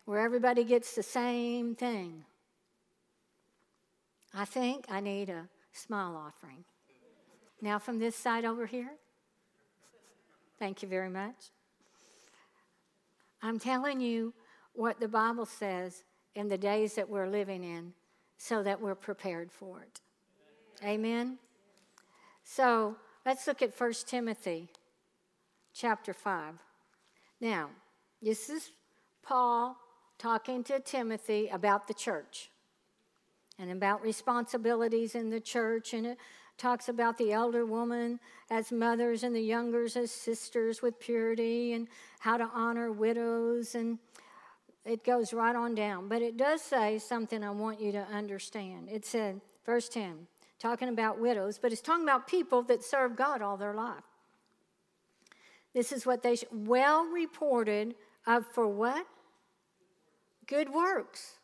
where 0.04 0.20
everybody 0.20 0.64
gets 0.64 0.94
the 0.94 1.02
same 1.02 1.74
thing. 1.74 2.24
I 4.34 4.44
think 4.44 4.86
I 4.88 5.00
need 5.00 5.28
a 5.28 5.48
smile 5.72 6.16
offering. 6.16 6.64
Now, 7.60 7.78
from 7.78 7.98
this 7.98 8.16
side 8.16 8.44
over 8.44 8.66
here. 8.66 8.90
Thank 10.58 10.82
you 10.82 10.88
very 10.88 11.08
much. 11.08 11.50
I'm 13.42 13.58
telling 13.58 14.00
you 14.00 14.34
what 14.74 15.00
the 15.00 15.08
Bible 15.08 15.46
says 15.46 16.04
in 16.34 16.48
the 16.48 16.58
days 16.58 16.94
that 16.94 17.08
we're 17.08 17.28
living 17.28 17.64
in 17.64 17.92
so 18.42 18.62
that 18.62 18.80
we're 18.80 18.94
prepared 18.94 19.52
for 19.52 19.82
it. 19.82 20.00
Amen. 20.82 21.36
So 22.42 22.96
let's 23.26 23.46
look 23.46 23.60
at 23.60 23.78
1 23.78 23.92
Timothy 24.06 24.70
chapter 25.74 26.14
5. 26.14 26.54
Now, 27.42 27.68
this 28.22 28.48
is 28.48 28.70
Paul 29.22 29.76
talking 30.16 30.64
to 30.64 30.80
Timothy 30.80 31.48
about 31.48 31.86
the 31.86 31.92
church 31.92 32.48
and 33.58 33.70
about 33.70 34.02
responsibilities 34.02 35.14
in 35.14 35.28
the 35.28 35.40
church 35.40 35.92
and 35.92 36.06
it 36.06 36.18
talks 36.56 36.88
about 36.88 37.18
the 37.18 37.32
elder 37.32 37.66
woman 37.66 38.18
as 38.50 38.72
mothers 38.72 39.22
and 39.22 39.36
the 39.36 39.40
youngers 39.40 39.96
as 39.96 40.10
sisters 40.10 40.80
with 40.80 40.98
purity 40.98 41.74
and 41.74 41.88
how 42.20 42.38
to 42.38 42.48
honor 42.54 42.90
widows 42.90 43.74
and 43.74 43.98
it 44.90 45.04
goes 45.04 45.32
right 45.32 45.54
on 45.54 45.74
down. 45.74 46.08
But 46.08 46.20
it 46.20 46.36
does 46.36 46.60
say 46.60 46.98
something 46.98 47.44
I 47.44 47.50
want 47.50 47.80
you 47.80 47.92
to 47.92 48.06
understand. 48.12 48.88
It 48.90 49.06
said, 49.06 49.40
verse 49.64 49.88
10, 49.88 50.26
talking 50.58 50.88
about 50.88 51.20
widows, 51.20 51.58
but 51.58 51.72
it's 51.72 51.80
talking 51.80 52.02
about 52.02 52.26
people 52.26 52.62
that 52.64 52.82
serve 52.82 53.14
God 53.14 53.40
all 53.40 53.56
their 53.56 53.74
life. 53.74 54.02
This 55.72 55.92
is 55.92 56.04
what 56.04 56.24
they 56.24 56.34
sh- 56.34 56.44
well 56.50 57.04
reported 57.04 57.94
of 58.26 58.44
for 58.46 58.66
what? 58.66 59.06
Good 60.48 60.68
works. 60.70 61.38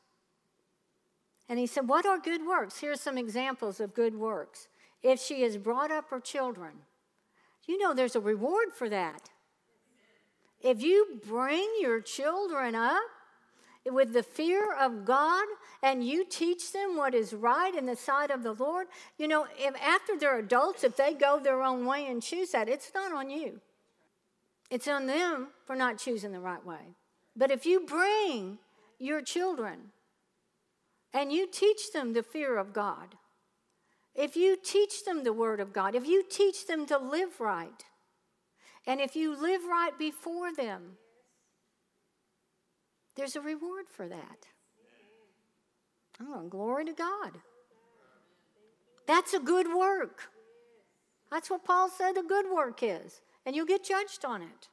And 1.48 1.60
he 1.60 1.68
said, 1.68 1.86
What 1.88 2.04
are 2.04 2.18
good 2.18 2.44
works? 2.44 2.80
Here's 2.80 3.00
some 3.00 3.16
examples 3.16 3.78
of 3.78 3.94
good 3.94 4.16
works. 4.16 4.66
If 5.04 5.20
she 5.20 5.42
has 5.42 5.56
brought 5.56 5.92
up 5.92 6.10
her 6.10 6.18
children, 6.18 6.72
you 7.68 7.78
know 7.78 7.94
there's 7.94 8.16
a 8.16 8.20
reward 8.20 8.72
for 8.74 8.88
that. 8.88 9.30
If 10.60 10.82
you 10.82 11.20
bring 11.24 11.72
your 11.80 12.00
children 12.00 12.74
up 12.74 13.02
with 13.92 14.12
the 14.12 14.22
fear 14.22 14.72
of 14.74 15.04
God 15.04 15.46
and 15.82 16.06
you 16.06 16.24
teach 16.24 16.72
them 16.72 16.96
what 16.96 17.14
is 17.14 17.32
right 17.32 17.74
in 17.74 17.86
the 17.86 17.96
sight 17.96 18.30
of 18.30 18.42
the 18.42 18.52
Lord, 18.52 18.86
you 19.18 19.28
know, 19.28 19.46
if 19.58 19.74
after 19.80 20.16
they're 20.18 20.38
adults, 20.38 20.84
if 20.84 20.96
they 20.96 21.14
go 21.14 21.38
their 21.38 21.62
own 21.62 21.86
way 21.86 22.06
and 22.06 22.22
choose 22.22 22.50
that, 22.50 22.68
it's 22.68 22.92
not 22.94 23.12
on 23.12 23.30
you. 23.30 23.60
It's 24.70 24.88
on 24.88 25.06
them 25.06 25.48
for 25.64 25.76
not 25.76 25.98
choosing 25.98 26.32
the 26.32 26.40
right 26.40 26.64
way. 26.64 26.94
But 27.36 27.50
if 27.50 27.66
you 27.66 27.80
bring 27.80 28.58
your 28.98 29.22
children 29.22 29.92
and 31.12 31.32
you 31.32 31.46
teach 31.46 31.92
them 31.92 32.12
the 32.12 32.22
fear 32.22 32.56
of 32.56 32.72
God, 32.72 33.14
if 34.14 34.34
you 34.34 34.56
teach 34.56 35.04
them 35.04 35.22
the 35.22 35.32
Word 35.32 35.60
of 35.60 35.72
God, 35.72 35.94
if 35.94 36.06
you 36.06 36.24
teach 36.28 36.66
them 36.66 36.86
to 36.86 36.98
live 36.98 37.38
right, 37.38 37.84
and 38.86 39.00
if 39.00 39.14
you 39.14 39.40
live 39.40 39.62
right 39.64 39.96
before 39.98 40.54
them, 40.54 40.96
there's 43.16 43.36
a 43.36 43.40
reward 43.40 43.86
for 43.88 44.08
that. 44.08 44.46
Oh, 46.20 46.46
glory 46.48 46.84
to 46.86 46.92
God. 46.92 47.32
That's 49.06 49.34
a 49.34 49.40
good 49.40 49.66
work. 49.74 50.30
That's 51.30 51.50
what 51.50 51.64
Paul 51.64 51.88
said 51.88 52.16
a 52.16 52.22
good 52.22 52.46
work 52.52 52.82
is 52.82 53.20
and 53.46 53.54
you'll 53.54 53.66
get 53.66 53.84
judged 53.84 54.24
on 54.24 54.42
it. 54.42 54.68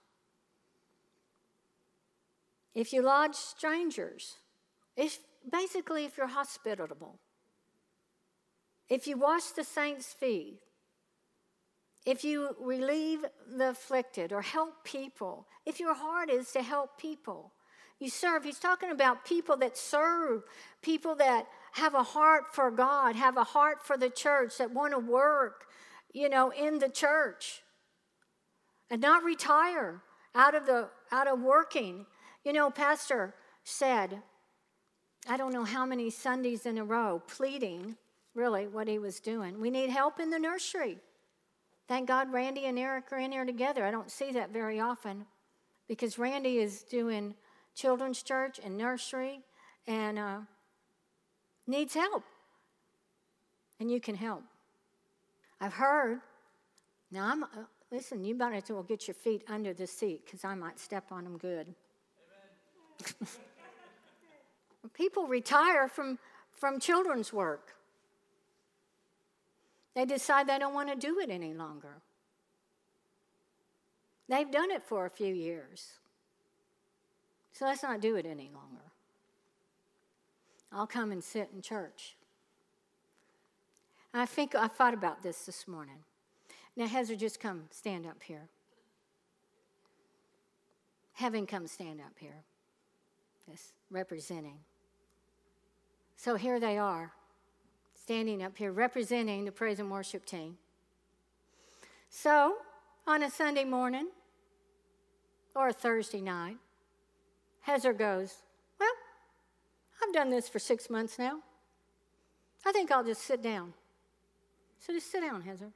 If 2.74 2.92
you 2.92 3.04
lodge 3.04 3.36
strangers, 3.36 4.38
if 4.98 5.20
basically 5.50 6.06
if 6.06 6.18
you're 6.18 6.28
hospitable, 6.28 7.20
if 8.90 9.06
you 9.06 9.16
wash 9.16 9.52
the 9.52 9.64
saints' 9.64 10.12
feet, 10.12 10.60
if 12.06 12.24
you 12.24 12.56
relieve 12.60 13.24
the 13.56 13.70
afflicted 13.70 14.34
or 14.34 14.42
help 14.42 14.84
people, 14.84 15.48
if 15.66 15.80
your 15.80 15.94
heart 15.94 16.30
is 16.30 16.52
to 16.52 16.64
help 16.64 16.98
people, 16.98 17.54
you 18.04 18.10
serve. 18.10 18.44
He's 18.44 18.60
talking 18.60 18.92
about 18.92 19.26
people 19.26 19.58
that 19.58 19.78
serve, 19.78 20.44
people 20.82 21.16
that 21.16 21.48
have 21.72 21.96
a 21.96 22.04
heart 22.04 22.54
for 22.54 22.70
God, 22.70 23.16
have 23.16 23.38
a 23.38 23.44
heart 23.44 23.84
for 23.84 23.98
the 23.98 24.10
church, 24.10 24.58
that 24.58 24.72
want 24.72 24.94
to 24.94 25.00
work, 25.00 25.66
you 26.14 26.30
know, 26.30 26.52
in 26.52 26.80
the 26.80 26.90
church 26.90 27.64
and 28.90 29.02
not 29.02 29.24
retire 29.24 30.02
out 30.36 30.54
of 30.54 30.66
the 30.66 30.90
out 31.12 31.28
of 31.28 31.40
working. 31.40 32.06
You 32.44 32.54
know, 32.54 32.70
pastor 32.70 33.34
said, 33.64 34.22
I 35.28 35.38
don't 35.38 35.54
know 35.54 35.64
how 35.64 35.86
many 35.86 36.10
Sundays 36.10 36.66
in 36.66 36.78
a 36.78 36.84
row 36.84 37.24
pleading 37.28 37.96
really 38.36 38.68
what 38.68 38.88
he 38.88 39.00
was 39.00 39.20
doing. 39.20 39.60
We 39.60 39.70
need 39.70 39.90
help 39.90 40.20
in 40.20 40.30
the 40.30 40.40
nursery. 40.40 40.98
Thank 41.88 42.08
God 42.08 42.32
Randy 42.32 42.66
and 42.66 42.78
Eric 42.78 43.12
are 43.12 43.18
in 43.18 43.32
here 43.32 43.46
together. 43.46 43.86
I 43.86 43.92
don't 43.92 44.12
see 44.12 44.32
that 44.32 44.52
very 44.52 44.80
often 44.80 45.26
because 45.88 46.18
Randy 46.18 46.58
is 46.58 46.84
doing 46.84 47.36
children's 47.76 48.22
church 48.24 48.60
and 48.64 48.78
nursery 48.78 49.42
and 49.88 50.20
uh, 50.20 50.40
needs 51.68 51.94
help. 51.94 52.24
And 53.80 53.90
you 53.92 54.00
can 54.00 54.16
help. 54.16 54.44
I've 55.60 55.74
heard, 55.74 56.20
now 57.12 57.32
I'm, 57.32 57.44
uh, 57.44 57.48
Listen, 57.94 58.24
you 58.24 58.34
might 58.34 58.56
as 58.56 58.72
well 58.72 58.82
get 58.82 59.08
your 59.08 59.14
feet 59.14 59.44
under 59.48 59.72
the 59.72 59.86
seat 59.86 60.26
because 60.26 60.44
I 60.44 60.56
might 60.56 60.80
step 60.80 61.12
on 61.12 61.26
them 61.26 61.38
good. 61.38 61.68
People 64.96 65.28
retire 65.28 65.88
from, 65.88 66.18
from 66.54 66.80
children's 66.80 67.32
work. 67.32 67.76
They 69.94 70.06
decide 70.06 70.48
they 70.48 70.58
don't 70.58 70.74
want 70.74 70.90
to 70.90 70.96
do 70.96 71.20
it 71.20 71.30
any 71.30 71.54
longer. 71.54 71.98
They've 74.28 74.50
done 74.50 74.72
it 74.72 74.82
for 74.82 75.06
a 75.06 75.12
few 75.12 75.32
years. 75.32 76.00
So 77.54 77.66
let's 77.66 77.84
not 77.84 78.02
do 78.02 78.16
it 78.16 78.26
any 78.26 78.50
longer. 78.54 78.82
I'll 80.72 80.88
come 80.88 81.12
and 81.12 81.24
sit 81.24 81.50
in 81.56 81.62
church. 81.62 82.16
I 84.14 84.26
think 84.26 84.56
I 84.56 84.68
thought 84.68 84.94
about 84.94 85.24
this 85.24 85.46
this 85.46 85.68
morning. 85.68 86.00
Now, 86.76 86.88
Heather, 86.88 87.16
just 87.16 87.40
come 87.40 87.66
stand 87.70 88.06
up 88.06 88.22
here. 88.24 88.50
Heaven, 91.14 91.46
come 91.46 91.68
stand 91.68 92.00
up 92.02 92.14
here. 92.18 92.44
Yes, 93.48 93.74
representing. 93.92 94.58
So 96.16 96.36
here 96.36 96.60
they 96.60 96.78
are, 96.78 97.12
standing 97.94 98.42
up 98.42 98.58
here, 98.58 98.72
representing 98.72 99.46
the 99.46 99.52
praise 99.52 99.80
and 99.80 99.92
worship 99.92 100.26
team. 100.26 100.58
So, 102.10 102.56
on 103.06 103.22
a 103.24 103.30
Sunday 103.30 103.64
morning 103.64 104.10
or 105.56 105.68
a 105.68 105.74
Thursday 105.74 106.22
night, 106.22 106.58
Heather 107.64 107.92
goes, 107.92 108.36
Well, 108.80 108.94
I've 110.02 110.14
done 110.14 110.30
this 110.30 110.48
for 110.48 110.60
six 110.60 110.90
months 110.90 111.20
now. 111.20 111.40
I 112.66 112.72
think 112.72 112.92
I'll 112.92 113.04
just 113.04 113.24
sit 113.24 113.42
down. 113.42 113.74
So 114.80 114.94
just 114.94 115.12
sit 115.12 115.22
down, 115.22 115.42
Heather 115.42 115.72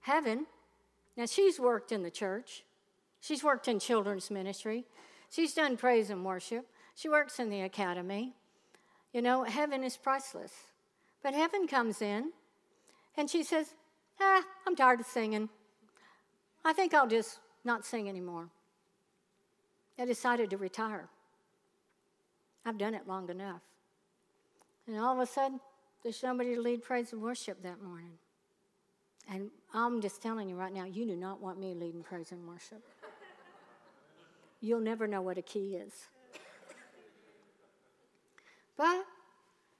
heaven. 0.00 0.46
Now, 1.16 1.26
she's 1.26 1.60
worked 1.60 1.92
in 1.92 2.02
the 2.02 2.10
church, 2.10 2.64
she's 3.20 3.44
worked 3.44 3.68
in 3.68 3.78
children's 3.78 4.30
ministry, 4.30 4.86
she's 5.28 5.54
done 5.54 5.76
praise 5.76 6.10
and 6.10 6.24
worship, 6.24 6.66
she 6.94 7.08
works 7.08 7.38
in 7.38 7.50
the 7.50 7.62
academy. 7.62 8.34
You 9.12 9.22
know, 9.22 9.42
heaven 9.42 9.82
is 9.82 9.96
priceless. 9.96 10.52
But 11.22 11.34
heaven 11.34 11.66
comes 11.66 12.00
in 12.00 12.30
and 13.16 13.28
she 13.28 13.42
says, 13.42 13.74
Ah, 14.20 14.42
I'm 14.66 14.76
tired 14.76 15.00
of 15.00 15.06
singing. 15.06 15.48
I 16.64 16.72
think 16.72 16.94
I'll 16.94 17.08
just 17.08 17.40
not 17.64 17.84
sing 17.84 18.08
anymore. 18.08 18.48
I 20.00 20.06
decided 20.06 20.48
to 20.50 20.56
retire. 20.56 21.08
I've 22.64 22.78
done 22.78 22.94
it 22.94 23.06
long 23.06 23.28
enough. 23.28 23.60
And 24.86 24.98
all 24.98 25.12
of 25.12 25.20
a 25.20 25.26
sudden, 25.26 25.60
there's 26.02 26.16
somebody 26.16 26.54
to 26.54 26.60
lead 26.60 26.82
praise 26.82 27.12
and 27.12 27.20
worship 27.20 27.62
that 27.62 27.82
morning. 27.82 28.14
And 29.30 29.50
I'm 29.74 30.00
just 30.00 30.22
telling 30.22 30.48
you 30.48 30.56
right 30.56 30.72
now, 30.72 30.84
you 30.84 31.04
do 31.04 31.16
not 31.16 31.42
want 31.42 31.60
me 31.60 31.74
leading 31.74 32.02
praise 32.02 32.32
and 32.32 32.48
worship. 32.48 32.82
You'll 34.62 34.80
never 34.80 35.06
know 35.06 35.20
what 35.20 35.36
a 35.36 35.42
key 35.42 35.76
is. 35.76 35.92
But 38.76 39.04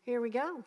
here 0.04 0.20
we 0.20 0.28
go. 0.28 0.62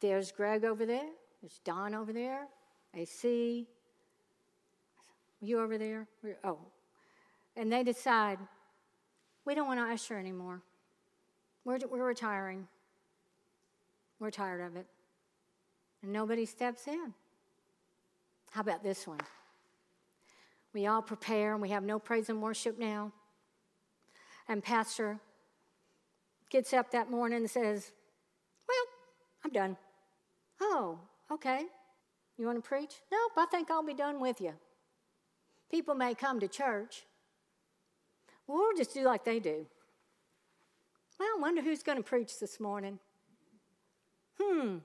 There's 0.00 0.30
Greg 0.30 0.64
over 0.64 0.84
there. 0.84 1.08
There's 1.40 1.58
Don 1.64 1.94
over 1.94 2.12
there. 2.12 2.48
AC. 2.94 3.66
You 5.40 5.60
over 5.60 5.78
there? 5.78 6.06
Oh. 6.44 6.58
And 7.56 7.72
they 7.72 7.82
decide, 7.82 8.38
we 9.44 9.54
don't 9.54 9.66
want 9.66 9.80
to 9.80 9.92
usher 9.92 10.18
anymore. 10.18 10.62
We're, 11.64 11.78
we're 11.90 12.06
retiring. 12.06 12.66
We're 14.18 14.30
tired 14.30 14.60
of 14.60 14.76
it 14.76 14.86
and 16.02 16.12
nobody 16.12 16.44
steps 16.44 16.86
in. 16.86 17.14
How 18.50 18.60
about 18.60 18.82
this 18.82 19.06
one? 19.06 19.20
We 20.74 20.86
all 20.86 21.02
prepare 21.02 21.52
and 21.52 21.62
we 21.62 21.70
have 21.70 21.84
no 21.84 21.98
praise 21.98 22.28
and 22.28 22.42
worship 22.42 22.78
now. 22.78 23.12
And 24.48 24.62
Pastor 24.62 25.18
gets 26.50 26.72
up 26.72 26.90
that 26.90 27.10
morning 27.10 27.38
and 27.38 27.50
says, 27.50 27.92
Well, 28.68 28.86
I'm 29.44 29.52
done. 29.52 29.76
Oh, 30.60 30.98
okay. 31.30 31.64
You 32.36 32.46
want 32.46 32.62
to 32.62 32.68
preach? 32.68 32.94
Nope, 33.10 33.32
I 33.36 33.46
think 33.46 33.70
I'll 33.70 33.84
be 33.84 33.94
done 33.94 34.20
with 34.20 34.40
you. 34.40 34.52
People 35.70 35.94
may 35.94 36.14
come 36.14 36.40
to 36.40 36.48
church. 36.48 37.04
Well, 38.46 38.58
we'll 38.58 38.76
just 38.76 38.94
do 38.94 39.04
like 39.04 39.24
they 39.24 39.40
do. 39.40 39.66
Well, 41.18 41.28
I 41.36 41.40
wonder 41.40 41.62
who's 41.62 41.82
going 41.82 41.98
to 41.98 42.04
preach 42.04 42.38
this 42.38 42.58
morning. 42.58 42.98
Hmm, 44.40 44.78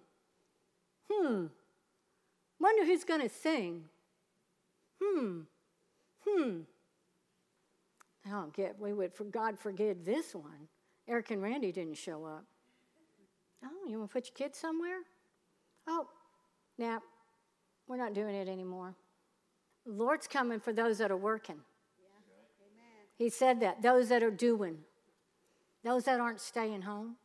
Hmm. 1.11 1.45
Wonder 2.59 2.85
who's 2.85 3.03
going 3.03 3.21
to 3.21 3.29
sing. 3.29 3.85
Hmm. 5.01 5.41
Hmm. 6.27 6.59
I 8.25 8.29
don't 8.29 8.53
get 8.53 8.79
we 8.79 8.93
would 8.93 9.13
for 9.13 9.23
God 9.23 9.57
forgive 9.57 10.03
this 10.03 10.35
one. 10.35 10.67
Eric 11.07 11.31
and 11.31 11.41
Randy 11.41 11.71
didn't 11.71 11.97
show 11.97 12.25
up. 12.25 12.43
Oh, 13.63 13.89
you 13.89 13.97
want 13.99 14.09
to 14.09 14.13
put 14.13 14.27
your 14.27 14.35
kids 14.35 14.57
somewhere? 14.57 14.99
Oh, 15.87 16.07
now 16.77 17.01
we're 17.87 17.97
not 17.97 18.13
doing 18.13 18.35
it 18.35 18.49
anymore. 18.49 18.95
The 19.85 19.93
Lord's 19.93 20.27
coming 20.27 20.59
for 20.59 20.73
those 20.73 20.97
that 20.97 21.11
are 21.11 21.17
working. 21.17 21.61
He 23.18 23.30
said 23.30 23.59
that. 23.61 23.82
Those 23.82 24.09
that 24.09 24.24
are 24.24 24.32
doing, 24.32 24.78
those 25.84 26.05
that 26.05 26.20
aren't 26.20 26.39
staying 26.39 26.84
home. 26.84 27.15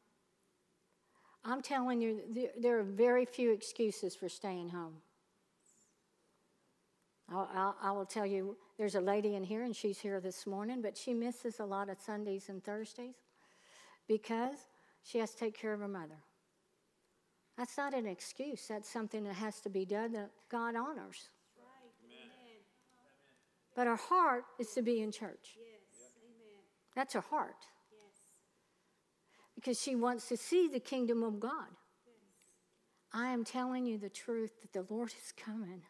I'm 1.44 1.60
telling 1.60 2.00
you, 2.00 2.20
there 2.58 2.78
are 2.78 2.84
very 2.84 3.24
few 3.24 3.52
excuses 3.52 4.14
for 4.14 4.28
staying 4.28 4.70
home. 4.70 4.94
I'll, 7.28 7.48
I'll, 7.54 7.76
I 7.82 7.92
will 7.92 8.06
tell 8.06 8.26
you, 8.26 8.56
there's 8.78 8.94
a 8.94 9.00
lady 9.00 9.34
in 9.34 9.44
here, 9.44 9.64
and 9.64 9.74
she's 9.74 9.98
here 9.98 10.20
this 10.20 10.46
morning, 10.46 10.82
but 10.82 10.96
she 10.96 11.14
misses 11.14 11.60
a 11.60 11.64
lot 11.64 11.88
of 11.88 11.98
Sundays 11.98 12.48
and 12.48 12.62
Thursdays 12.62 13.16
because 14.06 14.56
she 15.02 15.18
has 15.18 15.32
to 15.32 15.36
take 15.38 15.58
care 15.58 15.72
of 15.72 15.80
her 15.80 15.88
mother. 15.88 16.18
That's 17.58 17.76
not 17.76 17.92
an 17.94 18.06
excuse. 18.06 18.66
That's 18.68 18.88
something 18.88 19.24
that 19.24 19.34
has 19.34 19.60
to 19.60 19.68
be 19.68 19.84
done 19.84 20.12
that 20.12 20.30
God 20.48 20.74
honors. 20.76 21.28
But 23.74 23.86
her 23.86 23.96
heart 23.96 24.44
is 24.58 24.72
to 24.72 24.82
be 24.82 25.00
in 25.00 25.10
church. 25.10 25.56
That's 26.94 27.14
her 27.14 27.20
heart. 27.20 27.66
Because 29.54 29.80
she 29.80 29.94
wants 29.94 30.28
to 30.28 30.36
see 30.36 30.68
the 30.68 30.80
kingdom 30.80 31.22
of 31.22 31.40
God. 31.40 31.68
I 33.12 33.28
am 33.28 33.44
telling 33.44 33.86
you 33.86 33.98
the 33.98 34.08
truth 34.08 34.52
that 34.62 34.72
the 34.72 34.92
Lord 34.92 35.10
is 35.10 35.32
coming. 35.32 35.82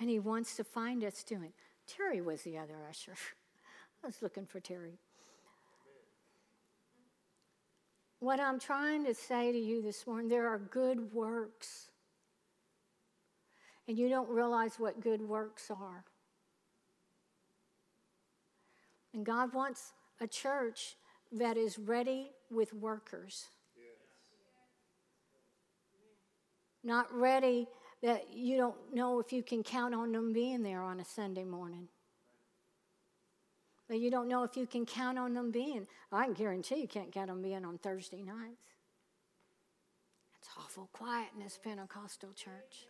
And 0.00 0.08
he 0.08 0.18
wants 0.18 0.56
to 0.56 0.64
find 0.64 1.02
us 1.02 1.24
doing. 1.24 1.52
Terry 1.86 2.20
was 2.20 2.42
the 2.42 2.58
other 2.58 2.76
usher. 2.88 3.14
I 4.04 4.06
was 4.06 4.22
looking 4.22 4.46
for 4.46 4.60
Terry. 4.60 4.98
What 8.20 8.40
I'm 8.40 8.58
trying 8.58 9.04
to 9.06 9.14
say 9.14 9.52
to 9.52 9.58
you 9.58 9.80
this 9.80 10.06
morning, 10.06 10.28
there 10.28 10.48
are 10.48 10.58
good 10.58 11.12
works. 11.12 11.90
And 13.86 13.96
you 13.96 14.08
don't 14.08 14.28
realize 14.28 14.74
what 14.78 15.00
good 15.00 15.22
works 15.22 15.70
are. 15.70 16.04
And 19.14 19.24
God 19.24 19.52
wants 19.54 19.92
a 20.20 20.26
church 20.26 20.96
that 21.32 21.56
is 21.56 21.78
ready 21.78 22.30
with 22.50 22.72
workers. 22.72 23.46
Not 26.84 27.12
ready 27.12 27.66
that 28.02 28.32
you 28.32 28.56
don't 28.56 28.76
know 28.94 29.18
if 29.18 29.32
you 29.32 29.42
can 29.42 29.62
count 29.62 29.94
on 29.94 30.12
them 30.12 30.32
being 30.32 30.62
there 30.62 30.82
on 30.82 31.00
a 31.00 31.04
Sunday 31.04 31.44
morning. 31.44 31.88
But 33.88 34.00
you 34.00 34.10
don't 34.10 34.28
know 34.28 34.44
if 34.44 34.56
you 34.56 34.66
can 34.66 34.86
count 34.86 35.18
on 35.18 35.34
them 35.34 35.50
being. 35.50 35.86
I 36.12 36.24
can 36.24 36.34
guarantee 36.34 36.76
you 36.76 36.88
can't 36.88 37.10
count 37.10 37.30
on 37.30 37.36
them 37.36 37.50
being 37.50 37.64
on 37.64 37.78
Thursday 37.78 38.22
nights. 38.22 38.74
It's 40.38 40.48
awful 40.58 40.88
quiet 40.92 41.28
in 41.36 41.42
this 41.42 41.58
Pentecostal 41.62 42.30
church. 42.32 42.86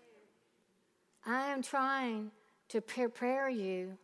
I 1.25 1.47
am 1.49 1.63
trying 1.63 2.31
to 2.69 2.81
prepare 2.81 3.49
you 3.49 3.97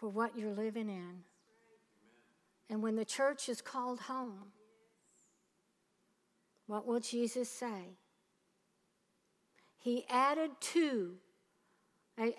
for 0.00 0.08
what 0.08 0.36
you're 0.36 0.54
living 0.54 0.88
in. 0.88 1.20
And 2.70 2.82
when 2.82 2.96
the 2.96 3.04
church 3.04 3.48
is 3.48 3.60
called 3.60 4.00
home, 4.00 4.52
what 6.66 6.86
will 6.86 7.00
Jesus 7.00 7.50
say? 7.50 7.98
He 9.76 10.06
added 10.08 10.52
two. 10.60 11.16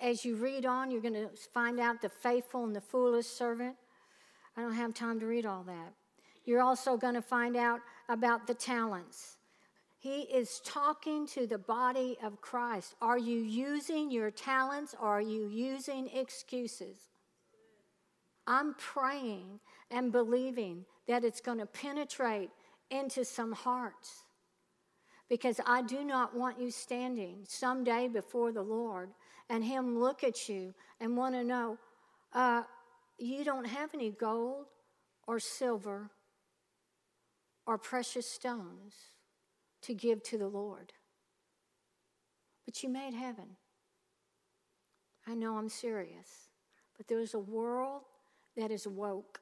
As 0.01 0.25
you 0.25 0.35
read 0.35 0.65
on, 0.65 0.89
you're 0.89 1.01
going 1.01 1.13
to 1.13 1.29
find 1.53 1.79
out 1.79 2.01
the 2.01 2.09
faithful 2.09 2.63
and 2.63 2.75
the 2.75 2.81
foolish 2.81 3.27
servant. 3.27 3.75
I 4.57 4.61
don't 4.61 4.73
have 4.73 4.93
time 4.93 5.19
to 5.19 5.25
read 5.25 5.45
all 5.45 5.63
that. 5.63 5.93
You're 6.45 6.61
also 6.61 6.97
going 6.97 7.13
to 7.13 7.21
find 7.21 7.55
out 7.55 7.79
about 8.09 8.47
the 8.47 8.53
talents. 8.53 9.37
He 9.99 10.21
is 10.21 10.61
talking 10.65 11.27
to 11.27 11.45
the 11.45 11.59
body 11.59 12.17
of 12.23 12.41
Christ. 12.41 12.95
Are 13.01 13.19
you 13.19 13.37
using 13.37 14.09
your 14.09 14.31
talents 14.31 14.95
or 14.99 15.07
are 15.07 15.21
you 15.21 15.47
using 15.47 16.07
excuses? 16.07 17.10
I'm 18.51 18.73
praying 18.73 19.61
and 19.89 20.11
believing 20.11 20.83
that 21.07 21.23
it's 21.23 21.39
going 21.39 21.59
to 21.59 21.65
penetrate 21.65 22.49
into 22.89 23.23
some 23.23 23.53
hearts 23.53 24.25
because 25.29 25.61
I 25.65 25.83
do 25.83 26.03
not 26.03 26.35
want 26.35 26.59
you 26.59 26.69
standing 26.69 27.45
someday 27.47 28.09
before 28.09 28.51
the 28.51 28.61
Lord 28.61 29.11
and 29.49 29.63
Him 29.63 29.97
look 29.97 30.25
at 30.25 30.49
you 30.49 30.73
and 30.99 31.15
want 31.15 31.33
to 31.35 31.45
know, 31.45 31.77
uh, 32.33 32.63
you 33.17 33.45
don't 33.45 33.63
have 33.63 33.91
any 33.93 34.09
gold 34.09 34.65
or 35.27 35.39
silver 35.39 36.11
or 37.65 37.77
precious 37.77 38.29
stones 38.29 38.95
to 39.83 39.93
give 39.93 40.21
to 40.23 40.37
the 40.37 40.49
Lord. 40.49 40.91
But 42.65 42.83
you 42.83 42.89
made 42.89 43.13
heaven. 43.13 43.55
I 45.25 45.35
know 45.35 45.55
I'm 45.55 45.69
serious, 45.69 46.49
but 46.97 47.07
there's 47.07 47.33
a 47.33 47.39
world 47.39 48.01
that 48.57 48.71
is 48.71 48.87
woke. 48.87 49.41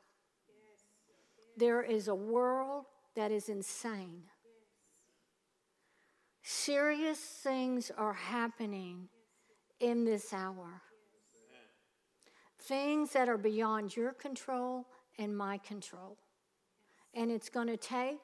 There 1.58 1.82
is 1.82 2.08
a 2.08 2.16
world 2.16 2.86
that 3.16 3.32
is 3.32 3.50
insane. 3.50 4.24
Serious 6.42 7.20
things 7.20 7.92
are 7.98 8.14
happening 8.14 9.10
in 9.80 10.06
this 10.06 10.34
hour. 10.34 10.82
Things 12.60 13.12
that 13.14 13.30
are 13.30 13.38
beyond 13.38 13.96
your 13.96 14.14
control 14.14 14.88
and 15.18 15.36
my 15.36 15.58
control. 15.58 16.18
And 17.14 17.32
it's 17.32 17.50
going 17.50 17.68
to 17.68 17.78
take 17.78 18.20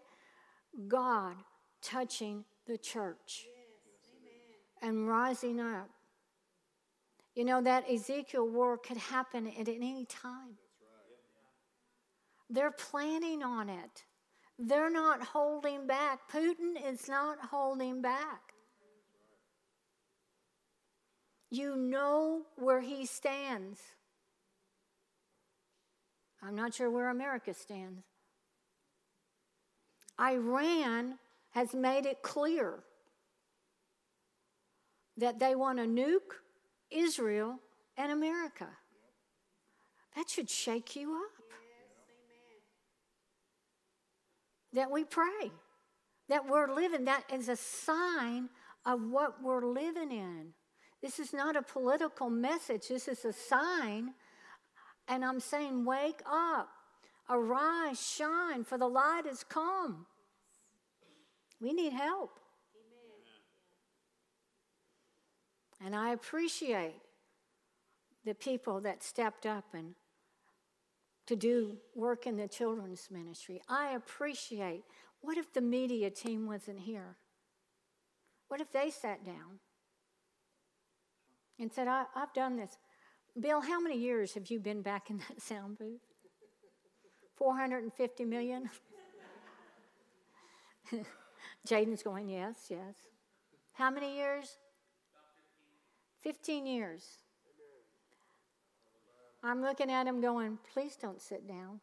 God 0.87 1.35
touching 1.81 2.45
the 2.67 2.77
church 2.77 3.45
and 4.81 5.07
rising 5.07 5.59
up. 5.59 5.89
You 7.33 7.43
know, 7.43 7.61
that 7.61 7.89
Ezekiel 7.89 8.47
war 8.47 8.77
could 8.77 8.97
happen 8.97 9.47
at 9.47 9.67
any 9.67 10.05
time. 10.05 10.57
They're 12.49 12.71
planning 12.71 13.43
on 13.43 13.69
it. 13.69 14.03
They're 14.57 14.91
not 14.91 15.21
holding 15.21 15.87
back. 15.87 16.31
Putin 16.31 16.75
is 16.85 17.09
not 17.09 17.39
holding 17.39 18.01
back. 18.01 18.53
You 21.49 21.75
know 21.75 22.43
where 22.55 22.81
he 22.81 23.05
stands. 23.05 23.79
I'm 26.41 26.55
not 26.55 26.73
sure 26.73 26.89
where 26.89 27.09
America 27.09 27.53
stands. 27.53 28.03
Iran 30.19 31.17
has 31.51 31.73
made 31.73 32.05
it 32.05 32.21
clear 32.21 32.83
that 35.17 35.39
they 35.39 35.55
want 35.55 35.79
to 35.79 35.85
nuke 35.85 36.39
Israel 36.91 37.59
and 37.97 38.11
America. 38.11 38.67
That 40.15 40.29
should 40.29 40.49
shake 40.49 40.95
you 40.95 41.15
up. 41.15 41.34
That 44.75 44.91
we 44.91 45.03
pray, 45.03 45.51
that 46.29 46.47
we're 46.47 46.73
living. 46.73 47.05
That 47.05 47.23
is 47.33 47.49
a 47.49 47.55
sign 47.55 48.49
of 48.85 49.01
what 49.09 49.41
we're 49.41 49.65
living 49.65 50.11
in. 50.11 50.53
This 51.01 51.19
is 51.19 51.33
not 51.33 51.55
a 51.55 51.61
political 51.61 52.29
message, 52.29 52.87
this 52.87 53.07
is 53.07 53.25
a 53.25 53.33
sign. 53.33 54.13
And 55.07 55.23
I'm 55.23 55.39
saying, 55.39 55.85
wake 55.85 56.21
up, 56.29 56.69
arise, 57.29 58.01
shine, 58.01 58.63
for 58.63 58.77
the 58.77 58.87
light 58.87 59.23
has 59.27 59.43
come. 59.43 60.07
We 61.61 61.73
need 61.73 61.93
help. 61.93 62.39
Amen. 65.79 65.85
And 65.85 65.95
I 65.95 66.11
appreciate 66.13 67.01
the 68.25 68.33
people 68.33 68.81
that 68.81 69.03
stepped 69.03 69.45
up 69.45 69.65
and 69.73 69.93
to 71.27 71.35
do 71.35 71.77
work 71.95 72.27
in 72.27 72.37
the 72.37 72.47
children's 72.47 73.07
ministry. 73.11 73.61
I 73.67 73.91
appreciate. 73.91 74.83
What 75.21 75.37
if 75.37 75.51
the 75.53 75.61
media 75.61 76.09
team 76.09 76.45
wasn't 76.45 76.79
here? 76.79 77.17
What 78.47 78.61
if 78.61 78.71
they 78.71 78.91
sat 78.91 79.25
down 79.25 79.59
and 81.59 81.71
said, 81.71 81.87
I, 81.87 82.05
have 82.13 82.33
done 82.33 82.57
this? 82.57 82.77
Bill, 83.39 83.59
how 83.59 83.79
many 83.79 83.97
years 83.97 84.33
have 84.35 84.47
you 84.47 84.59
been 84.59 84.81
back 84.81 85.09
in 85.09 85.17
that 85.17 85.41
sound 85.41 85.77
booth? 85.79 86.01
450 87.37 88.25
million? 88.25 88.69
Jaden's 91.67 92.03
going, 92.03 92.29
yes, 92.29 92.55
yes. 92.69 92.95
How 93.73 93.89
many 93.89 94.15
years? 94.15 94.57
15 96.21 96.65
years. 96.65 97.24
I'm 99.45 99.61
looking 99.61 99.91
at 99.91 100.07
him 100.07 100.21
going, 100.21 100.57
please 100.73 100.95
don't 100.95 101.21
sit 101.21 101.47
down. 101.47 101.79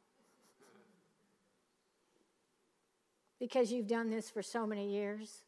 because 3.43 3.73
you've 3.73 3.89
done 3.89 4.09
this 4.09 4.31
for 4.31 4.41
so 4.41 4.69
many 4.69 4.89
years. 4.89 5.43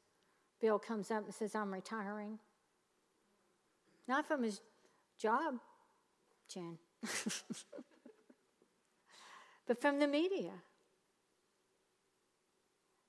Bill 0.61 0.81
comes 0.81 1.13
up 1.13 1.27
and 1.27 1.33
says, 1.33 1.55
I'm 1.55 1.73
retiring. 1.73 2.41
Not 4.09 4.27
from 4.27 4.43
his 4.43 4.61
job, 5.17 5.61
Jen, 6.53 6.77
but 9.69 9.81
from 9.81 10.01
the 10.01 10.09
media. 10.09 10.51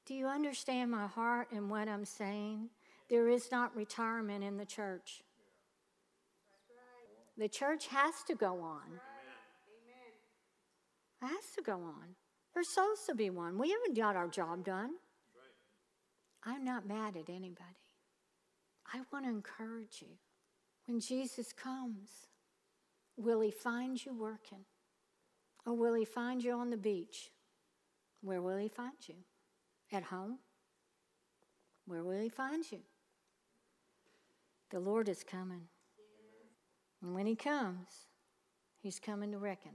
Do 0.06 0.14
you 0.14 0.28
understand 0.28 0.92
my 0.92 1.08
heart 1.08 1.48
and 1.52 1.68
what 1.68 1.90
I'm 1.90 2.06
saying? 2.06 2.70
There 3.10 3.28
is 3.28 3.50
not 3.52 3.76
retirement 3.76 4.44
in 4.44 4.58
the 4.58 4.66
church. 4.66 5.24
The 7.38 7.50
church 7.50 7.88
has 7.88 8.24
to 8.28 8.36
go 8.36 8.62
on. 8.62 8.88
Amen. 8.88 10.14
It 11.22 11.28
has 11.28 11.52
to 11.56 11.62
go 11.62 11.74
on. 11.74 12.16
There's 12.54 12.70
supposed 12.70 13.06
to 13.08 13.16
be 13.16 13.30
one. 13.30 13.58
We 13.58 13.72
haven't 13.72 13.98
got 13.98 14.16
our 14.16 14.28
job 14.28 14.64
done. 14.64 14.92
I'm 16.44 16.64
not 16.64 16.88
mad 16.88 17.18
at 17.18 17.30
anybody. 17.30 17.86
I 18.94 19.02
want 19.12 19.26
to 19.26 19.32
encourage 19.32 20.02
you. 20.02 20.18
When 20.86 21.00
Jesus 21.00 21.52
comes, 21.52 22.28
will 23.18 23.42
he 23.42 23.52
find 23.52 24.04
you 24.04 24.14
working? 24.14 24.66
Or 25.66 25.74
will 25.74 25.96
he 25.96 26.06
find 26.06 26.44
you 26.44 26.54
on 26.54 26.70
the 26.70 26.78
beach? 26.78 27.32
Where 28.22 28.42
will 28.42 28.58
he 28.58 28.68
find 28.68 28.94
you? 29.08 29.16
At 29.92 30.04
home? 30.04 30.38
Where 31.88 32.04
will 32.04 32.22
he 32.22 32.30
find 32.30 32.64
you? 32.72 32.80
The 34.70 34.80
Lord 34.80 35.10
is 35.10 35.24
coming. 35.24 35.64
And 37.06 37.14
when 37.14 37.28
he 37.28 37.36
comes, 37.36 38.08
he's 38.82 39.00
coming 39.00 39.32
to 39.32 39.38
reckon. 39.38 39.74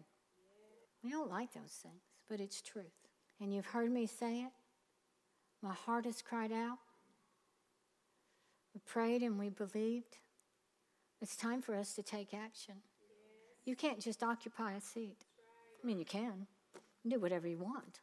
We 1.05 1.11
don't 1.12 1.31
like 1.31 1.53
those 1.53 1.78
things, 1.81 2.03
but 2.28 2.41
it's 2.41 2.61
truth. 2.61 3.07
And 3.41 3.55
you've 3.55 3.66
heard 3.66 3.93
me 3.93 4.07
say 4.07 4.41
it. 4.41 4.51
My 5.62 5.72
heart 5.72 6.07
has 6.07 6.22
cried 6.22 6.51
out. 6.51 6.78
We 8.74 8.81
prayed 8.85 9.22
and 9.22 9.39
we 9.39 9.49
believed. 9.49 10.18
It's 11.22 11.37
time 11.37 11.62
for 11.62 11.76
us 11.76 11.95
to 11.95 12.03
take 12.03 12.35
action. 12.35 12.74
You 13.64 13.76
can't 13.76 14.01
just 14.01 14.24
occupy 14.24 14.72
a 14.72 14.81
seat. 14.81 15.24
I 15.83 15.87
mean, 15.87 16.01
you 16.01 16.05
can. 16.05 16.49
Do 17.07 17.20
whatever 17.20 17.47
you 17.47 17.59
want. 17.59 18.01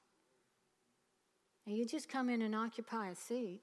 And 1.66 1.78
you 1.78 1.86
just 1.86 2.08
come 2.08 2.30
in 2.30 2.42
and 2.42 2.56
occupy 2.56 3.10
a 3.10 3.16
seat. 3.16 3.60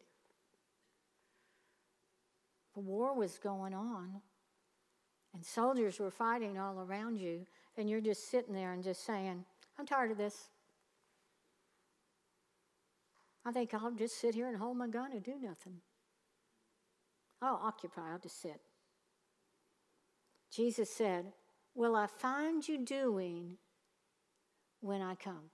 The 2.74 2.80
war 2.80 3.14
was 3.14 3.38
going 3.38 3.72
on, 3.72 4.20
and 5.34 5.44
soldiers 5.44 5.98
were 5.98 6.10
fighting 6.10 6.58
all 6.58 6.78
around 6.80 7.18
you, 7.18 7.46
and 7.76 7.90
you're 7.90 8.00
just 8.00 8.30
sitting 8.30 8.54
there 8.54 8.72
and 8.72 8.84
just 8.84 9.04
saying, 9.04 9.44
I'm 9.78 9.86
tired 9.86 10.12
of 10.12 10.16
this. 10.16 10.48
I 13.44 13.52
think 13.52 13.74
I'll 13.74 13.90
just 13.90 14.18
sit 14.20 14.34
here 14.34 14.48
and 14.48 14.56
hold 14.56 14.76
my 14.76 14.86
gun 14.86 15.12
and 15.12 15.22
do 15.22 15.34
nothing. 15.40 15.80
I'll 17.42 17.60
occupy, 17.62 18.12
I'll 18.12 18.18
just 18.18 18.40
sit. 18.40 18.60
Jesus 20.50 20.88
said, 20.88 21.32
Will 21.74 21.96
I 21.96 22.06
find 22.06 22.66
you 22.66 22.78
doing 22.78 23.58
when 24.80 25.02
I 25.02 25.16
come? 25.16 25.50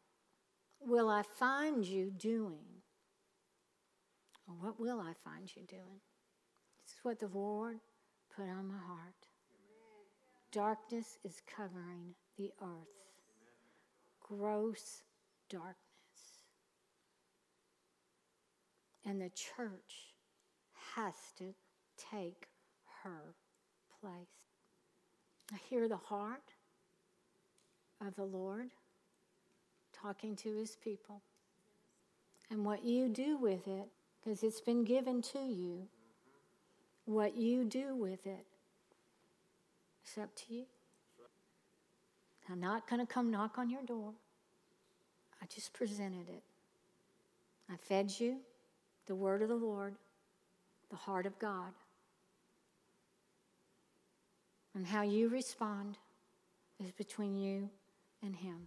Will 0.81 1.09
I 1.09 1.23
find 1.23 1.85
you 1.85 2.11
doing? 2.11 2.83
Or 4.47 4.55
what 4.55 4.79
will 4.79 5.01
I 5.01 5.15
find 5.25 5.51
you 5.57 5.63
doing? 5.67 6.01
This 6.85 6.93
is 6.93 7.01
what 7.03 7.19
the 7.19 7.29
Lord 7.29 7.79
put 8.37 8.43
on 8.45 8.69
my 8.69 8.79
heart. 8.87 9.30
Darkness 10.53 11.19
is 11.25 11.43
covering 11.47 12.15
the 12.37 12.51
earth, 12.61 12.89
gross 14.21 15.03
darkness. 15.49 15.77
And 19.05 19.21
the 19.21 19.31
church 19.31 20.15
has 20.95 21.15
to 21.39 21.55
take 21.97 22.49
her 23.03 23.35
place. 24.01 24.13
I 25.53 25.57
hear 25.69 25.89
the 25.89 25.97
heart 25.97 26.55
of 28.05 28.15
the 28.17 28.25
Lord 28.25 28.71
talking 29.93 30.37
to 30.37 30.57
his 30.57 30.77
people. 30.77 31.23
And 32.51 32.65
what 32.65 32.85
you 32.85 33.09
do 33.09 33.37
with 33.37 33.69
it, 33.69 33.89
because 34.19 34.43
it's 34.43 34.61
been 34.61 34.85
given 34.85 35.23
to 35.23 35.39
you, 35.39 35.87
what 37.05 37.37
you 37.37 37.65
do 37.65 37.95
with 37.95 38.27
it, 38.27 38.47
up 40.19 40.35
to 40.37 40.55
you. 40.55 40.65
I'm 42.51 42.61
not 42.61 42.89
going 42.89 43.05
to 43.05 43.13
come 43.13 43.31
knock 43.31 43.59
on 43.59 43.71
your 43.71 43.83
door. 43.83 44.13
I 45.41 45.47
just 45.47 45.73
presented 45.73 46.29
it. 46.29 46.43
I 47.73 47.77
fed 47.77 48.13
you 48.19 48.39
the 49.07 49.15
word 49.15 49.43
of 49.43 49.49
the 49.49 49.55
Lord, 49.55 49.95
the 50.91 50.97
heart 50.97 51.27
of 51.27 51.39
God. 51.39 51.73
And 54.75 54.87
how 54.87 55.03
you 55.03 55.29
respond 55.29 55.99
is 56.83 56.93
between 56.93 57.37
you 57.37 57.69
and 58.23 58.35
Him. 58.35 58.67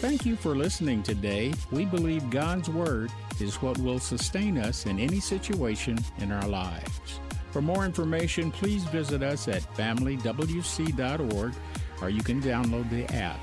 Thank 0.00 0.24
you 0.24 0.36
for 0.36 0.54
listening 0.54 1.02
today. 1.02 1.52
We 1.72 1.84
believe 1.84 2.30
God's 2.30 2.70
Word 2.70 3.10
is 3.40 3.56
what 3.56 3.78
will 3.78 3.98
sustain 3.98 4.58
us 4.58 4.86
in 4.86 4.98
any 4.98 5.20
situation 5.20 5.98
in 6.18 6.30
our 6.30 6.46
lives. 6.46 7.20
For 7.50 7.62
more 7.62 7.84
information, 7.84 8.50
please 8.50 8.84
visit 8.84 9.22
us 9.22 9.48
at 9.48 9.62
familywc.org 9.74 11.54
or 12.00 12.10
you 12.10 12.22
can 12.22 12.40
download 12.42 12.88
the 12.90 13.12
app. 13.14 13.40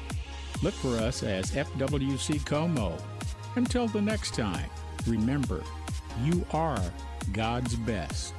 Look 0.62 0.74
for 0.76 0.96
us 0.98 1.24
as 1.24 1.52
FWC 1.52 2.46
Como. 2.46 2.98
Until 3.56 3.88
the 3.88 4.02
next 4.02 4.34
time, 4.34 4.70
remember, 5.08 5.64
you 6.24 6.46
are 6.52 6.82
God's 7.34 7.76
best. 7.76 8.34